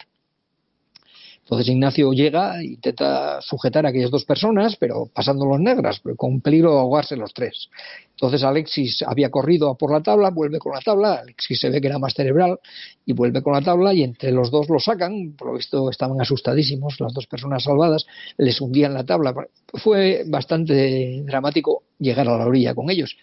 Entonces 1.43 1.67
Ignacio 1.67 2.13
llega 2.13 2.61
e 2.61 2.65
intenta 2.65 3.41
sujetar 3.41 3.85
a 3.85 3.89
aquellas 3.89 4.09
dos 4.09 4.23
personas, 4.23 4.77
pero 4.77 5.09
pasando 5.13 5.45
los 5.45 5.59
negras, 5.59 6.01
con 6.15 6.39
peligro 6.39 6.71
de 6.71 6.79
ahogarse 6.79 7.17
los 7.17 7.33
tres. 7.33 7.69
Entonces 8.11 8.43
Alexis 8.43 9.03
había 9.05 9.29
corrido 9.29 9.75
por 9.75 9.91
la 9.91 10.01
tabla, 10.01 10.29
vuelve 10.29 10.59
con 10.59 10.71
la 10.71 10.79
tabla, 10.79 11.15
Alexis 11.15 11.59
se 11.59 11.69
ve 11.69 11.81
que 11.81 11.87
era 11.87 11.99
más 11.99 12.13
cerebral 12.13 12.59
y 13.05 13.11
vuelve 13.11 13.41
con 13.41 13.53
la 13.53 13.61
tabla 13.61 13.93
y 13.93 14.03
entre 14.03 14.31
los 14.31 14.51
dos 14.51 14.69
lo 14.69 14.79
sacan, 14.79 15.33
por 15.37 15.49
lo 15.49 15.57
visto 15.57 15.89
estaban 15.89 16.21
asustadísimos, 16.21 16.99
las 17.01 17.13
dos 17.13 17.27
personas 17.27 17.63
salvadas, 17.63 18.05
les 18.37 18.61
hundían 18.61 18.93
la 18.93 19.03
tabla. 19.03 19.35
Fue 19.73 20.23
bastante 20.25 21.23
dramático 21.25 21.83
llegar 21.99 22.29
a 22.29 22.37
la 22.37 22.47
orilla 22.47 22.73
con 22.73 22.89
ellos. 22.89 23.17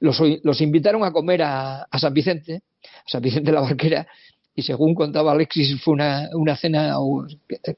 Los, 0.00 0.60
invitaron 0.60 1.04
a 1.04 1.12
comer 1.12 1.42
a, 1.42 1.82
a 1.82 1.98
San 2.00 2.12
Vicente, 2.12 2.62
a 2.82 3.08
San 3.08 3.22
Vicente 3.22 3.52
la 3.52 3.60
Barquera, 3.60 4.08
y 4.54 4.62
según 4.62 4.94
contaba 4.94 5.32
Alexis 5.32 5.80
fue 5.82 5.94
una, 5.94 6.28
una 6.34 6.56
cena, 6.56 6.94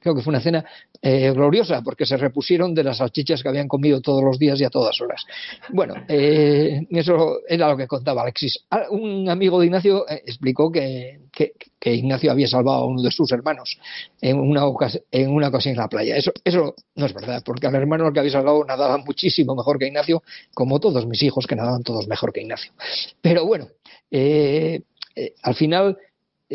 creo 0.00 0.14
que 0.14 0.22
fue 0.22 0.30
una 0.30 0.40
cena 0.40 0.64
eh, 1.00 1.30
gloriosa 1.32 1.82
porque 1.82 2.06
se 2.06 2.16
repusieron 2.16 2.74
de 2.74 2.82
las 2.82 2.96
salchichas 2.96 3.42
que 3.42 3.48
habían 3.48 3.68
comido 3.68 4.00
todos 4.00 4.24
los 4.24 4.38
días 4.38 4.60
y 4.60 4.64
a 4.64 4.70
todas 4.70 5.00
horas. 5.00 5.24
Bueno, 5.70 5.94
eh, 6.08 6.87
eso 6.90 7.40
era 7.46 7.68
lo 7.68 7.76
que 7.76 7.87
contaba 7.87 8.22
Alexis. 8.22 8.64
Ah, 8.70 8.87
un 8.90 9.28
amigo 9.28 9.60
de 9.60 9.66
Ignacio 9.66 10.08
eh, 10.08 10.22
explicó 10.26 10.72
que, 10.72 11.20
que, 11.30 11.52
Ignacio 11.84 12.32
había 12.32 12.48
salvado 12.48 12.78
a 12.78 12.87
uno 12.87 13.02
de 13.02 13.10
sus 13.10 13.30
hermanos 13.32 13.78
en 14.22 14.40
una, 14.40 14.62
en 15.12 15.30
una 15.30 15.48
ocasión 15.48 15.74
en 15.74 15.78
la 15.78 15.88
playa. 15.88 16.16
Eso, 16.16 16.32
eso 16.42 16.74
no 16.94 17.04
es 17.04 17.12
verdad, 17.12 17.42
porque 17.44 17.66
al 17.66 17.74
hermano 17.74 18.10
que 18.10 18.20
había 18.20 18.32
salvado 18.32 18.64
nadaba 18.64 18.96
muchísimo 18.96 19.54
mejor 19.54 19.78
que 19.78 19.88
Ignacio, 19.88 20.22
como 20.54 20.80
todos 20.80 21.06
mis 21.06 21.22
hijos 21.22 21.46
que 21.46 21.54
nadaban 21.54 21.82
todos 21.82 22.08
mejor 22.08 22.32
que 22.32 22.40
Ignacio. 22.40 22.72
Pero 23.20 23.44
bueno, 23.44 23.68
al 25.42 25.54
final 25.54 25.98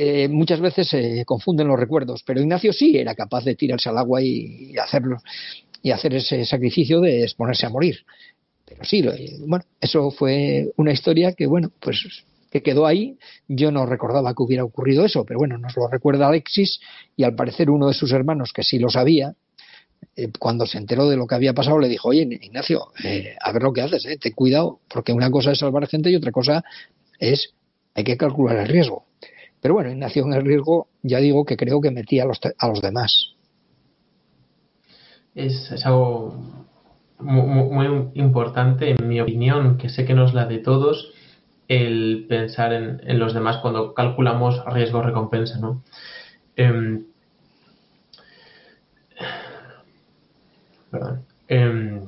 eh, 0.02 0.30
muchas 0.30 0.62
veces 0.62 0.88
se 0.88 1.26
confunden 1.26 1.68
los 1.68 1.78
recuerdos, 1.78 2.24
pero 2.26 2.40
Ignacio 2.40 2.72
sí 2.72 2.98
era 2.98 3.16
capaz 3.16 3.44
de 3.44 3.56
tirarse 3.56 3.90
al 3.90 3.98
agua 3.98 4.22
y, 4.22 4.78
hacerlo 4.78 5.18
y 5.82 5.92
hacer 5.92 6.14
ese 6.14 6.46
sacrificio 6.46 7.02
de 7.02 7.24
exponerse 7.24 7.66
a 7.66 7.70
morir. 7.70 7.98
Pero 8.66 8.86
sí, 8.86 9.04
bueno, 9.46 9.66
eso 9.82 10.10
fue 10.12 10.72
una 10.78 10.94
historia 10.94 11.34
que 11.34 11.48
bueno, 11.48 11.70
pues 11.82 12.24
que 12.50 12.64
quedó 12.64 12.86
ahí. 12.86 13.18
Yo 13.50 13.72
no 13.72 13.86
recordaba 13.86 14.34
que 14.34 14.42
hubiera 14.42 14.64
ocurrido 14.64 15.04
eso, 15.04 15.26
pero 15.26 15.40
bueno, 15.40 15.58
nos 15.58 15.76
lo 15.76 15.90
recuerda 15.90 16.30
Alexis 16.30 16.80
y 17.18 17.26
al 17.26 17.36
parecer 17.36 17.70
uno 17.70 17.90
de 17.90 17.94
sus 17.94 18.14
hermanos 18.14 18.54
que 18.54 18.64
sí 18.64 18.80
lo 18.80 18.88
sabía, 18.88 19.36
eh, 20.16 20.30
cuando 20.40 20.66
se 20.66 20.78
enteró 20.78 21.10
de 21.10 21.18
lo 21.18 21.28
que 21.28 21.36
había 21.36 21.54
pasado, 21.54 21.78
le 21.78 21.90
dijo, 21.90 22.08
oye, 22.08 22.22
Ignacio, 22.22 22.94
eh, 23.04 23.36
a 23.42 23.52
ver 23.52 23.64
lo 23.64 23.74
que 23.74 23.82
haces, 23.82 24.08
ten 24.22 24.32
cuidado, 24.32 24.80
porque 24.88 25.12
una 25.12 25.30
cosa 25.30 25.52
es 25.52 25.60
salvar 25.60 25.88
gente 25.88 26.10
y 26.10 26.16
otra 26.16 26.32
cosa 26.32 26.64
es, 27.20 27.54
hay 27.96 28.06
que 28.06 28.16
calcular 28.16 28.56
el 28.56 28.70
riesgo. 28.70 29.09
Pero 29.62 29.74
bueno, 29.74 29.92
Ignacio 29.92 30.24
en 30.26 30.34
el 30.34 30.46
riesgo, 30.46 30.88
ya 31.04 31.20
digo 31.20 31.46
que 31.46 31.58
creo 31.58 31.82
que 31.82 31.92
metía 31.92 32.24
a 32.24 32.28
los, 32.28 32.40
a 32.58 32.68
los 32.68 32.82
demás. 32.82 33.36
Es, 35.36 35.86
algo 35.86 36.34
muy, 37.20 38.10
importante, 38.14 38.92
en 38.92 39.08
mi 39.08 39.20
opinión, 39.20 39.78
que 39.78 39.90
sé 39.90 40.06
que 40.06 40.14
no 40.14 40.26
es 40.26 40.34
la 40.34 40.46
de 40.46 40.60
todos, 40.60 41.14
el 41.68 42.26
pensar 42.28 42.74
en, 42.74 43.20
los 43.20 43.34
demás 43.34 43.58
cuando 43.58 43.94
calculamos 43.94 44.64
riesgo-recompensa, 44.66 45.60
¿no? 45.60 45.84
Em, 46.56 47.06
perdón. 50.90 51.26
Em, 51.48 52.08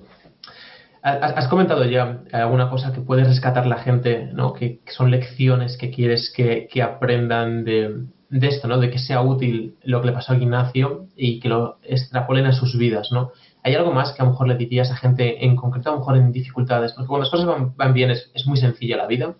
Has 1.04 1.48
comentado 1.48 1.84
ya 1.86 2.22
alguna 2.32 2.70
cosa 2.70 2.94
que 2.94 3.02
puede 3.02 3.24
rescatar 3.24 3.66
la 3.66 3.80
gente, 3.80 4.30
¿no? 4.34 4.54
Que, 4.54 4.82
son 4.86 5.10
lecciones 5.10 5.76
que 5.76 5.90
quieres 5.90 6.32
que, 6.36 6.70
aprendan 6.84 7.64
de, 7.64 8.06
esto, 8.30 8.68
¿no? 8.68 8.78
De 8.78 8.92
que 8.92 9.00
sea 9.00 9.22
útil 9.22 9.78
lo 9.84 10.02
que 10.02 10.08
le 10.08 10.14
pasó 10.14 10.34
a 10.34 10.38
Ignacio 10.38 11.08
y 11.16 11.40
que 11.40 11.50
lo 11.50 11.80
extrapolen 11.82 12.46
a 12.46 12.52
sus 12.52 12.78
vidas, 12.78 13.12
¿no? 13.12 13.32
¿Hay 13.64 13.74
algo 13.74 13.92
más 13.92 14.12
que 14.12 14.22
a 14.22 14.26
lo 14.26 14.32
mejor 14.32 14.48
le 14.48 14.56
dirías 14.56 14.92
a 14.92 14.96
gente 14.96 15.44
en 15.44 15.56
concreto, 15.56 15.90
a 15.90 15.94
lo 15.94 16.00
mejor 16.00 16.18
en 16.18 16.32
dificultades? 16.32 16.94
Porque 16.94 17.08
cuando 17.08 17.24
las 17.24 17.32
cosas 17.32 17.74
van, 17.76 17.94
bien 17.94 18.12
es, 18.12 18.32
muy 18.46 18.58
sencilla 18.58 18.96
la 18.96 19.08
vida, 19.08 19.34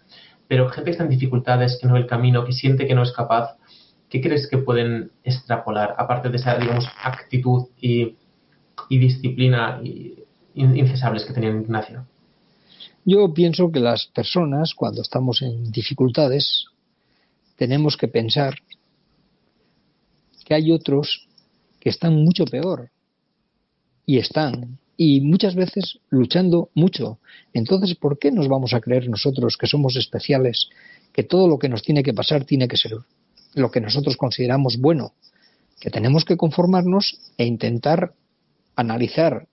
pero 0.48 0.68
gente 0.70 0.86
que 0.86 0.92
está 0.92 1.04
en 1.04 1.12
dificultades, 1.12 1.78
que 1.80 1.88
no 1.88 1.94
ve 1.94 2.00
el 2.00 2.08
camino, 2.08 2.44
que 2.44 2.54
siente 2.54 2.88
que 2.88 2.96
no 2.96 3.04
es 3.04 3.12
capaz, 3.12 3.56
¿qué 4.10 4.20
crees 4.20 4.48
que 4.50 4.58
pueden 4.58 5.12
extrapolar, 5.24 5.94
aparte 6.00 6.30
de 6.30 6.38
esa, 6.38 6.58
digamos, 6.58 6.90
actitud 7.04 7.68
y, 7.80 8.16
y 8.90 8.98
disciplina 8.98 9.80
y 9.84 10.21
incesables 10.56 11.26
que 11.26 11.34
tenía 11.34 11.50
Ignacio? 11.50 12.06
Yo 13.04 13.34
pienso 13.34 13.72
que 13.72 13.80
las 13.80 14.06
personas, 14.08 14.76
cuando 14.76 15.02
estamos 15.02 15.42
en 15.42 15.72
dificultades, 15.72 16.66
tenemos 17.56 17.98
que 17.98 18.08
pensar 18.08 18.56
que 20.46 20.54
hay 20.54 20.72
otros 20.72 21.28
que 21.80 21.90
están 21.90 22.16
mucho 22.24 22.46
peor. 22.46 22.92
Y 24.06 24.18
están. 24.18 24.78
Y 24.98 25.22
muchas 25.22 25.56
veces 25.56 26.00
luchando 26.10 26.70
mucho. 26.76 27.20
Entonces, 27.54 27.96
¿por 27.96 28.20
qué 28.20 28.32
nos 28.32 28.48
vamos 28.48 28.74
a 28.74 28.82
creer 28.82 29.10
nosotros 29.10 29.58
que 29.58 29.68
somos 29.68 29.96
especiales? 29.96 30.70
Que 31.12 31.24
todo 31.24 31.48
lo 31.48 31.58
que 31.58 31.70
nos 31.70 31.82
tiene 31.82 32.04
que 32.04 32.14
pasar 32.14 32.46
tiene 32.46 32.68
que 32.68 32.78
ser 32.78 32.94
lo 33.54 33.72
que 33.72 33.82
nosotros 33.82 34.16
consideramos 34.16 34.80
bueno. 34.80 35.14
Que 35.80 35.90
tenemos 35.90 36.24
que 36.24 36.38
conformarnos 36.38 37.20
e 37.38 37.46
intentar 37.46 38.14
analizar 38.76 39.48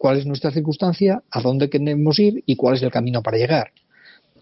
cuál 0.00 0.16
es 0.16 0.24
nuestra 0.24 0.50
circunstancia, 0.50 1.22
a 1.30 1.42
dónde 1.42 1.68
queremos 1.68 2.18
ir 2.18 2.42
y 2.46 2.56
cuál 2.56 2.74
es 2.74 2.82
el 2.82 2.90
camino 2.90 3.22
para 3.22 3.36
llegar. 3.36 3.72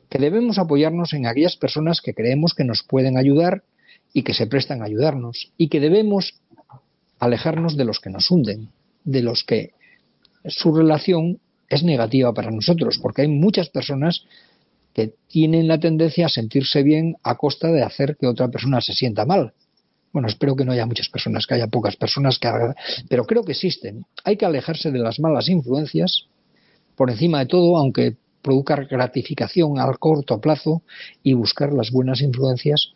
Que 0.08 0.20
debemos 0.20 0.56
apoyarnos 0.56 1.12
en 1.14 1.26
aquellas 1.26 1.56
personas 1.56 2.00
que 2.00 2.14
creemos 2.14 2.54
que 2.54 2.62
nos 2.62 2.84
pueden 2.84 3.16
ayudar 3.16 3.64
y 4.12 4.22
que 4.22 4.34
se 4.34 4.46
prestan 4.46 4.82
a 4.82 4.84
ayudarnos. 4.84 5.50
Y 5.56 5.66
que 5.66 5.80
debemos 5.80 6.34
alejarnos 7.18 7.76
de 7.76 7.84
los 7.84 7.98
que 7.98 8.08
nos 8.08 8.30
hunden, 8.30 8.68
de 9.02 9.22
los 9.22 9.42
que 9.42 9.72
su 10.46 10.72
relación 10.72 11.40
es 11.68 11.82
negativa 11.82 12.32
para 12.32 12.52
nosotros, 12.52 13.00
porque 13.02 13.22
hay 13.22 13.28
muchas 13.28 13.68
personas 13.68 14.22
que 14.94 15.14
tienen 15.26 15.66
la 15.66 15.80
tendencia 15.80 16.26
a 16.26 16.28
sentirse 16.28 16.84
bien 16.84 17.16
a 17.24 17.34
costa 17.34 17.72
de 17.72 17.82
hacer 17.82 18.16
que 18.16 18.28
otra 18.28 18.46
persona 18.46 18.80
se 18.80 18.92
sienta 18.92 19.26
mal. 19.26 19.54
Bueno, 20.12 20.28
espero 20.28 20.56
que 20.56 20.64
no 20.64 20.72
haya 20.72 20.86
muchas 20.86 21.08
personas, 21.08 21.46
que 21.46 21.54
haya 21.54 21.66
pocas 21.66 21.96
personas, 21.96 22.38
que 22.38 22.48
pero 23.08 23.24
creo 23.24 23.44
que 23.44 23.52
existen. 23.52 24.04
Hay 24.24 24.36
que 24.36 24.46
alejarse 24.46 24.90
de 24.90 24.98
las 24.98 25.20
malas 25.20 25.48
influencias, 25.48 26.26
por 26.96 27.10
encima 27.10 27.40
de 27.40 27.46
todo, 27.46 27.76
aunque 27.76 28.16
produzca 28.42 28.76
gratificación 28.76 29.78
al 29.78 29.98
corto 29.98 30.40
plazo, 30.40 30.82
y 31.22 31.34
buscar 31.34 31.72
las 31.72 31.90
buenas 31.90 32.22
influencias 32.22 32.92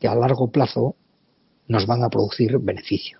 que 0.00 0.08
a 0.08 0.14
largo 0.14 0.50
plazo 0.50 0.96
nos 1.68 1.86
van 1.86 2.02
a 2.02 2.08
producir 2.08 2.58
beneficio. 2.58 3.18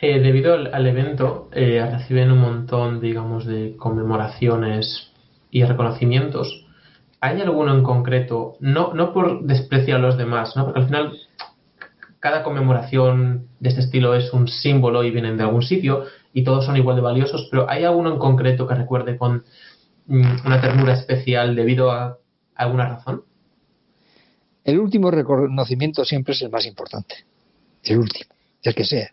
Eh, 0.00 0.20
debido 0.20 0.54
al, 0.54 0.86
evento, 0.86 1.48
eh, 1.52 1.86
reciben 1.90 2.30
un 2.30 2.40
montón, 2.40 3.00
digamos, 3.00 3.46
de 3.46 3.76
conmemoraciones 3.78 5.10
y 5.50 5.64
reconocimientos. 5.64 6.66
¿Hay 7.20 7.40
alguno 7.40 7.74
en 7.74 7.82
concreto, 7.82 8.56
no, 8.60 8.92
no 8.92 9.14
por 9.14 9.44
despreciar 9.44 9.98
a 9.98 10.02
los 10.02 10.18
demás, 10.18 10.54
¿no? 10.54 10.66
porque 10.66 10.80
al 10.80 10.86
final 10.86 11.18
cada 12.26 12.42
conmemoración 12.42 13.46
de 13.60 13.68
este 13.68 13.82
estilo 13.82 14.16
es 14.16 14.32
un 14.32 14.48
símbolo 14.48 15.04
y 15.04 15.12
vienen 15.12 15.36
de 15.36 15.44
algún 15.44 15.62
sitio 15.62 16.06
y 16.32 16.42
todos 16.42 16.66
son 16.66 16.76
igual 16.76 16.96
de 16.96 17.02
valiosos, 17.02 17.46
pero 17.52 17.70
¿hay 17.70 17.84
alguno 17.84 18.12
en 18.12 18.18
concreto 18.18 18.66
que 18.66 18.74
recuerde 18.74 19.16
con 19.16 19.44
mm, 20.08 20.44
una 20.44 20.60
ternura 20.60 20.94
especial 20.94 21.54
debido 21.54 21.92
a 21.92 22.18
alguna 22.56 22.88
razón? 22.88 23.22
El 24.64 24.80
último 24.80 25.12
reconocimiento 25.12 26.04
siempre 26.04 26.34
es 26.34 26.42
el 26.42 26.50
más 26.50 26.66
importante. 26.66 27.14
El 27.84 27.98
último, 27.98 28.34
el 28.60 28.74
que 28.74 28.84
sea. 28.84 29.12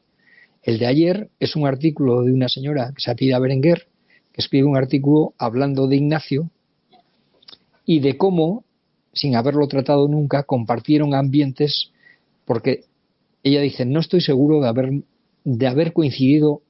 El 0.64 0.80
de 0.80 0.88
ayer 0.88 1.30
es 1.40 1.56
un 1.56 1.68
artículo 1.68 2.24
de 2.24 2.32
una 2.32 2.50
señora 2.50 2.94
que 2.96 3.02
se 3.04 3.12
apida 3.12 3.38
Berenguer, 3.38 3.86
que 4.32 4.42
escribe 4.42 4.68
un 4.68 4.76
artículo 4.76 5.36
hablando 5.38 5.86
de 5.86 5.98
Ignacio 5.98 6.50
y 7.86 8.00
de 8.00 8.18
cómo, 8.18 8.64
sin 9.14 9.36
haberlo 9.36 9.68
tratado 9.68 10.08
nunca, 10.08 10.42
compartieron 10.42 11.14
ambientes, 11.14 11.92
porque 12.46 12.86
ella 13.44 13.62
dice, 13.62 13.86
no 13.86 14.00
estoy 14.00 14.22
seguro 14.22 14.62
de 14.62 14.68
haber, 14.68 14.92
de 15.44 15.68
haber 15.68 15.94
coincidido 15.94 16.62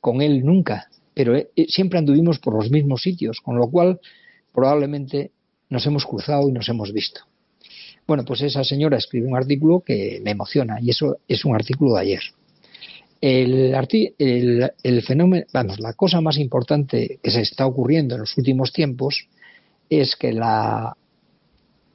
con 0.00 0.22
él 0.22 0.44
nunca, 0.44 0.88
pero 1.14 1.36
eh, 1.36 1.50
eh, 1.56 1.66
siempre 1.68 1.98
anduvimos 1.98 2.38
por 2.38 2.54
los 2.54 2.70
mismos 2.70 3.02
sitios, 3.02 3.40
con 3.40 3.56
lo 3.56 3.70
cual 3.70 4.00
probablemente 4.52 5.30
nos 5.68 5.86
hemos 5.86 6.04
cruzado 6.04 6.48
y 6.48 6.52
nos 6.52 6.68
hemos 6.68 6.92
visto. 6.92 7.20
Bueno, 8.06 8.24
pues 8.24 8.42
esa 8.42 8.64
señora 8.64 8.98
escribe 8.98 9.28
un 9.28 9.36
artículo 9.36 9.80
que 9.80 10.20
me 10.24 10.32
emociona 10.32 10.80
y 10.80 10.90
eso 10.90 11.18
es 11.28 11.44
un 11.44 11.54
artículo 11.54 11.94
de 11.94 12.00
ayer. 12.00 12.20
El, 13.20 13.74
el, 14.18 14.72
el, 14.82 15.02
fenómeno, 15.02 15.44
vamos, 15.52 15.78
la 15.78 15.92
cosa 15.92 16.20
más 16.20 16.38
importante 16.38 17.20
que 17.22 17.30
se 17.30 17.42
está 17.42 17.66
ocurriendo 17.66 18.14
en 18.14 18.22
los 18.22 18.36
últimos 18.36 18.72
tiempos 18.72 19.28
es 19.90 20.16
que 20.16 20.32
la 20.32 20.96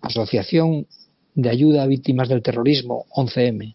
Asociación 0.01 0.85
de 1.33 1.49
Ayuda 1.49 1.83
a 1.83 1.87
Víctimas 1.87 2.29
del 2.29 2.43
Terrorismo, 2.43 3.05
11M, 3.15 3.74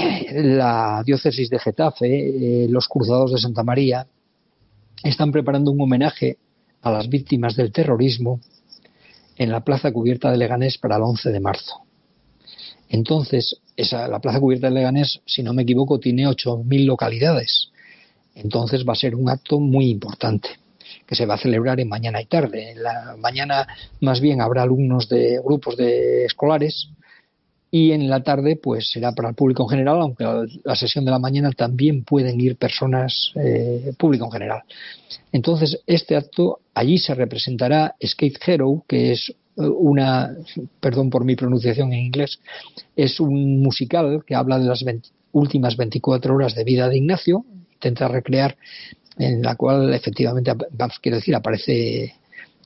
la 0.32 1.02
diócesis 1.04 1.50
de 1.50 1.58
Getafe, 1.58 2.64
eh, 2.64 2.68
los 2.68 2.88
cruzados 2.88 3.32
de 3.32 3.38
Santa 3.38 3.62
María, 3.62 4.06
están 5.02 5.32
preparando 5.32 5.70
un 5.70 5.80
homenaje 5.80 6.38
a 6.82 6.90
las 6.90 7.08
víctimas 7.08 7.56
del 7.56 7.72
terrorismo 7.72 8.40
en 9.36 9.50
la 9.50 9.60
plaza 9.64 9.92
cubierta 9.92 10.30
de 10.30 10.36
Leganés 10.36 10.78
para 10.78 10.96
el 10.96 11.02
11 11.02 11.30
de 11.30 11.40
marzo. 11.40 11.82
Entonces, 12.88 13.56
esa, 13.76 14.08
la 14.08 14.20
plaza 14.20 14.40
cubierta 14.40 14.68
de 14.68 14.74
Leganés, 14.74 15.20
si 15.24 15.42
no 15.42 15.54
me 15.54 15.62
equivoco, 15.62 15.98
tiene 15.98 16.26
8.000 16.26 16.84
localidades. 16.84 17.70
Entonces 18.34 18.84
va 18.86 18.92
a 18.92 18.96
ser 18.96 19.14
un 19.14 19.28
acto 19.28 19.60
muy 19.60 19.90
importante 19.90 20.48
que 21.06 21.14
se 21.14 21.26
va 21.26 21.34
a 21.34 21.38
celebrar 21.38 21.80
en 21.80 21.88
mañana 21.88 22.20
y 22.20 22.26
tarde. 22.26 22.72
En 22.72 22.82
la 22.82 23.16
mañana 23.18 23.66
más 24.00 24.20
bien 24.20 24.40
habrá 24.40 24.62
alumnos 24.62 25.08
de 25.08 25.40
grupos 25.42 25.76
de 25.76 26.24
escolares 26.24 26.88
y 27.70 27.92
en 27.92 28.08
la 28.08 28.22
tarde 28.22 28.56
pues 28.56 28.90
será 28.90 29.12
para 29.12 29.28
el 29.28 29.34
público 29.34 29.62
en 29.62 29.68
general, 29.68 30.00
aunque 30.00 30.24
la 30.64 30.74
sesión 30.74 31.04
de 31.04 31.12
la 31.12 31.18
mañana 31.18 31.52
también 31.52 32.04
pueden 32.04 32.40
ir 32.40 32.56
personas, 32.56 33.32
eh, 33.36 33.92
público 33.96 34.24
en 34.26 34.32
general. 34.32 34.62
Entonces, 35.32 35.80
este 35.86 36.16
acto, 36.16 36.60
allí 36.74 36.98
se 36.98 37.14
representará 37.14 37.94
Skate 38.04 38.38
Hero, 38.44 38.84
que 38.88 39.12
es 39.12 39.32
una, 39.56 40.34
perdón 40.80 41.10
por 41.10 41.24
mi 41.24 41.36
pronunciación 41.36 41.92
en 41.92 42.00
inglés, 42.00 42.40
es 42.96 43.20
un 43.20 43.60
musical 43.62 44.24
que 44.26 44.34
habla 44.34 44.58
de 44.58 44.66
las 44.66 44.84
últimas 45.32 45.76
24 45.76 46.34
horas 46.34 46.54
de 46.54 46.64
vida 46.64 46.88
de 46.88 46.96
Ignacio, 46.96 47.44
intenta 47.74 48.08
recrear 48.08 48.56
en 49.18 49.42
la 49.42 49.54
cual 49.54 49.92
efectivamente, 49.92 50.52
quiero 51.02 51.16
decir, 51.16 51.34
aparece 51.34 52.14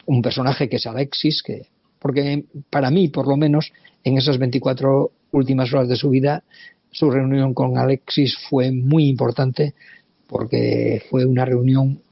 un 0.06 0.22
personaje 0.22 0.68
que 0.68 0.76
es 0.76 0.86
Alexis, 0.86 1.42
que 1.42 1.66
porque 2.04 2.44
para 2.68 2.90
mí, 2.90 3.08
por 3.08 3.26
lo 3.26 3.34
menos, 3.34 3.72
en 4.04 4.18
esas 4.18 4.36
24 4.36 5.10
últimas 5.30 5.72
horas 5.72 5.88
de 5.88 5.96
su 5.96 6.10
vida, 6.10 6.44
su 6.90 7.10
reunión 7.10 7.54
con 7.54 7.78
Alexis 7.78 8.36
fue 8.50 8.70
muy 8.72 9.08
importante 9.08 9.72
porque 10.26 11.02
fue 11.08 11.24
una 11.24 11.46
reunión 11.46 12.02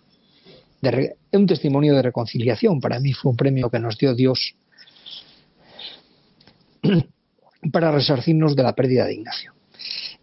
de 0.81 1.17
un 1.33 1.47
testimonio 1.47 1.95
de 1.95 2.01
reconciliación. 2.01 2.81
Para 2.81 3.01
mí 3.01 3.13
fue 3.13 3.33
un 3.33 3.37
premio 3.37 3.69
que 3.69 3.81
nos 3.81 3.99
dio 3.99 4.15
Dios 4.15 4.55
para 7.71 7.93
resarcirnos 7.93 8.57
de 8.57 8.63
la 8.63 8.75
pérdida 8.75 9.05
de 9.05 9.13
Ignacio. 9.13 9.53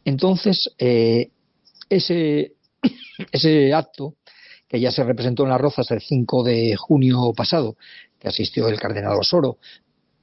Entonces, 0.03 0.73
eh, 0.79 1.29
ese, 1.87 2.53
ese 3.31 3.71
acto 3.71 4.15
que 4.67 4.79
ya 4.79 4.91
se 4.91 5.03
representó 5.03 5.43
en 5.43 5.49
Las 5.49 5.61
Rozas 5.61 5.91
el 5.91 6.01
5 6.01 6.43
de 6.43 6.75
junio 6.75 7.33
pasado, 7.35 7.75
que 8.19 8.27
asistió 8.27 8.67
el 8.67 8.79
cardenal 8.79 9.17
Osoro, 9.17 9.57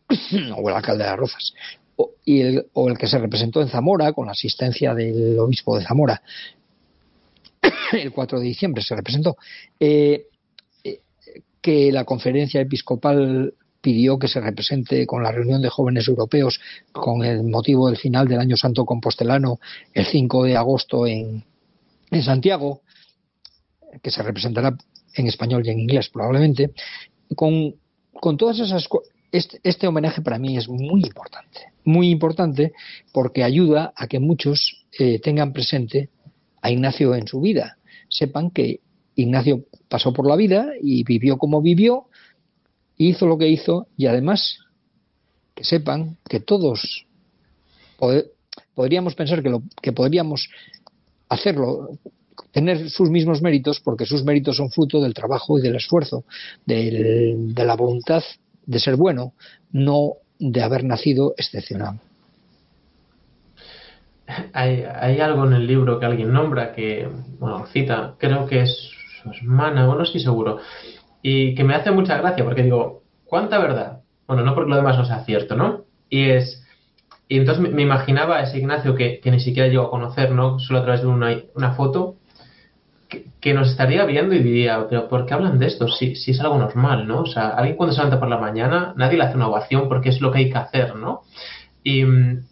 o 0.57 0.69
el 0.69 0.75
alcalde 0.75 1.05
de 1.05 1.11
Las 1.11 1.19
Rozas, 1.19 1.55
o, 1.97 2.13
el, 2.27 2.67
o 2.75 2.89
el 2.89 2.99
que 2.99 3.07
se 3.07 3.19
representó 3.19 3.63
en 3.63 3.69
Zamora 3.69 4.13
con 4.13 4.27
la 4.27 4.33
asistencia 4.33 4.95
del 4.95 5.39
obispo 5.39 5.79
de 5.79 5.85
Zamora, 5.85 6.23
el 7.93 8.13
4 8.13 8.39
de 8.39 8.45
diciembre 8.45 8.83
se 8.83 8.95
representó, 8.95 9.37
eh, 9.81 10.27
eh, 10.85 11.01
que 11.61 11.91
la 11.91 12.05
conferencia 12.05 12.61
episcopal 12.61 13.55
pidió 13.81 14.19
que 14.19 14.29
se 14.29 14.41
represente 14.41 15.07
con 15.07 15.23
la 15.23 15.31
reunión 15.31 15.63
de 15.63 15.69
jóvenes 15.69 16.09
europeos 16.09 16.61
con 16.93 17.25
el 17.25 17.45
motivo 17.45 17.87
del 17.87 17.97
final 17.97 18.27
del 18.27 18.41
año 18.41 18.57
santo 18.57 18.85
compostelano 18.85 19.61
el 19.95 20.05
5 20.07 20.43
de 20.43 20.57
agosto 20.57 21.07
en, 21.07 21.45
en 22.11 22.23
Santiago, 22.23 22.83
que 24.03 24.11
se 24.11 24.23
representará 24.23 24.77
en 25.15 25.27
español 25.29 25.63
y 25.65 25.71
en 25.71 25.81
inglés 25.81 26.09
probablemente, 26.09 26.73
con, 27.35 27.77
con 28.21 28.37
todas 28.37 28.59
esas 28.59 28.89
este, 29.33 29.61
este, 29.63 29.87
homenaje 29.87 30.23
para 30.23 30.39
mí 30.39 30.57
es 30.57 30.69
muy 30.69 31.03
importante, 31.03 31.73
muy 31.85 32.11
importante 32.11 32.73
porque 33.13 33.43
ayuda 33.45 33.93
a 33.97 34.07
que 34.07 34.19
muchos 34.19 34.87
eh, 34.99 35.19
tengan 35.21 35.53
presente 35.53 36.11
a 36.63 36.71
Ignacio 36.71 37.15
en 37.15 37.27
su 37.27 37.41
vida, 37.41 37.79
sepan 38.09 38.51
que 38.51 38.81
Ignacio 39.15 39.65
pasó 39.89 40.13
por 40.13 40.29
la 40.29 40.37
vida 40.37 40.73
y 40.81 41.05
vivió 41.05 41.39
como 41.39 41.63
vivió 41.63 42.07
hizo 42.99 43.27
lo 43.27 43.39
que 43.39 43.49
hizo 43.49 43.89
y 43.97 44.07
además 44.07 44.59
que 45.55 45.65
sepan 45.65 46.17
que 46.29 46.41
todos 46.41 47.07
podríamos 48.75 49.15
pensar 49.15 49.43
que, 49.43 49.49
lo, 49.49 49.63
que 49.81 49.93
podríamos 49.93 50.49
hacerlo, 51.29 51.91
tener 52.53 52.91
sus 52.91 53.11
mismos 53.11 53.43
méritos, 53.43 53.81
porque 53.81 54.07
sus 54.07 54.25
méritos 54.25 54.57
son 54.57 54.71
fruto 54.71 55.01
del 55.01 55.15
trabajo 55.15 55.59
y 55.59 55.63
del 55.63 55.77
esfuerzo, 55.77 56.25
de 56.65 57.37
la 57.55 57.77
voluntad 57.77 58.23
de 58.67 58.81
ser 58.81 58.97
bueno, 58.97 59.33
no 59.73 60.15
de 60.39 60.63
haber 60.63 60.85
nacido 60.85 61.35
excepcional. 61.37 62.01
Hay, 64.53 64.83
hay, 64.83 65.21
algo 65.21 65.47
en 65.47 65.53
el 65.53 65.67
libro 65.67 66.01
que 66.01 66.07
alguien 66.07 66.33
nombra 66.33 66.73
que, 66.73 67.09
bueno, 67.39 67.65
cita, 67.67 68.17
creo 68.19 68.47
que 68.47 68.63
es 68.63 68.91
su 69.23 69.31
hermana, 69.31 69.87
bueno, 69.87 69.99
no 69.99 70.05
estoy 70.05 70.21
seguro, 70.21 70.59
y 71.23 71.55
que 71.55 71.63
me 71.63 71.75
hace 71.75 71.93
mucha 71.93 72.19
gracia 72.19 72.45
porque 72.45 72.65
digo, 72.65 73.03
¿cuánta 73.25 73.59
verdad? 73.59 74.01
Bueno, 74.27 74.43
no 74.43 74.55
porque 74.55 74.71
lo 74.71 74.77
demás 74.77 74.99
no 74.99 75.05
sea 75.05 75.25
cierto, 75.25 75.55
¿no? 75.55 75.85
Y 76.11 76.31
es. 76.31 76.65
Y 77.29 77.39
entonces 77.39 77.73
me, 77.73 77.83
imaginaba 77.83 78.39
a 78.39 78.43
ese 78.43 78.59
Ignacio 78.59 78.95
que, 78.95 79.21
ni 79.25 79.41
siquiera 79.41 79.69
llegó 79.69 79.85
a 79.85 79.91
conocer, 79.91 80.33
¿no? 80.33 80.59
Solo 80.59 80.81
a 80.81 80.83
través 80.83 81.03
de 81.03 81.09
una 81.09 81.73
foto, 81.73 82.17
que, 83.47 83.55
nos 83.55 83.71
estaría 83.71 84.05
viendo 84.05 84.35
y 84.35 84.43
diría, 84.43 84.87
pero 84.89 85.09
¿por 85.09 85.27
qué 85.27 85.35
hablan 85.35 85.59
de 85.59 85.67
esto? 85.67 85.89
Si, 85.89 86.17
si 86.17 86.33
es 86.33 86.41
algo 86.41 86.59
normal, 86.59 87.07
¿no? 87.07 87.21
O 87.21 87.27
sea, 87.27 87.49
alguien 87.51 87.77
cuando 87.77 87.95
se 87.95 88.01
levanta 88.01 88.19
por 88.19 88.29
la 88.29 88.39
mañana, 88.39 88.93
nadie 88.97 89.17
le 89.17 89.25
hace 89.25 89.37
una 89.37 89.49
ovación 89.49 89.89
porque 89.89 90.09
es 90.09 90.21
lo 90.21 90.33
que 90.33 90.39
hay 90.39 90.51
que 90.51 90.59
hacer, 90.59 90.97
¿no? 90.97 91.23
Y, 91.83 92.05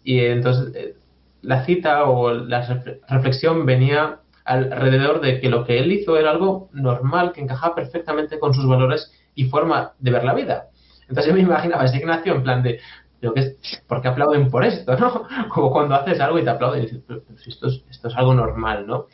y 0.03 0.19
entonces 0.19 0.73
eh, 0.75 0.95
la 1.41 1.65
cita 1.65 2.05
o 2.05 2.33
la 2.33 2.83
reflexión 3.09 3.65
venía 3.65 4.19
alrededor 4.45 5.21
de 5.21 5.41
que 5.41 5.49
lo 5.49 5.65
que 5.65 5.79
él 5.79 5.91
hizo 5.91 6.17
era 6.17 6.31
algo 6.31 6.69
normal, 6.71 7.33
que 7.33 7.41
encajaba 7.41 7.75
perfectamente 7.75 8.39
con 8.39 8.53
sus 8.53 8.67
valores 8.67 9.11
y 9.33 9.45
forma 9.45 9.93
de 9.99 10.11
ver 10.11 10.23
la 10.23 10.33
vida. 10.33 10.67
Entonces 11.01 11.27
yo 11.27 11.33
me 11.33 11.41
imaginaba 11.41 11.85
esa 11.85 11.97
Ignacio 11.97 12.35
en 12.35 12.43
plan 12.43 12.63
de, 12.63 12.79
pero 13.19 13.33
que 13.33 13.55
¿por 13.87 14.01
qué 14.01 14.07
aplauden 14.07 14.49
por 14.49 14.63
esto? 14.63 14.95
¿no? 14.97 15.27
Como 15.49 15.71
cuando 15.71 15.95
haces 15.95 16.19
algo 16.19 16.39
y 16.39 16.43
te 16.43 16.49
aplauden 16.49 16.83
y 16.83 16.85
dices, 16.85 17.01
pero, 17.07 17.21
esto, 17.45 17.67
es, 17.67 17.83
esto 17.89 18.07
es 18.07 18.15
algo 18.15 18.33
normal, 18.33 18.87
¿no? 18.87 19.07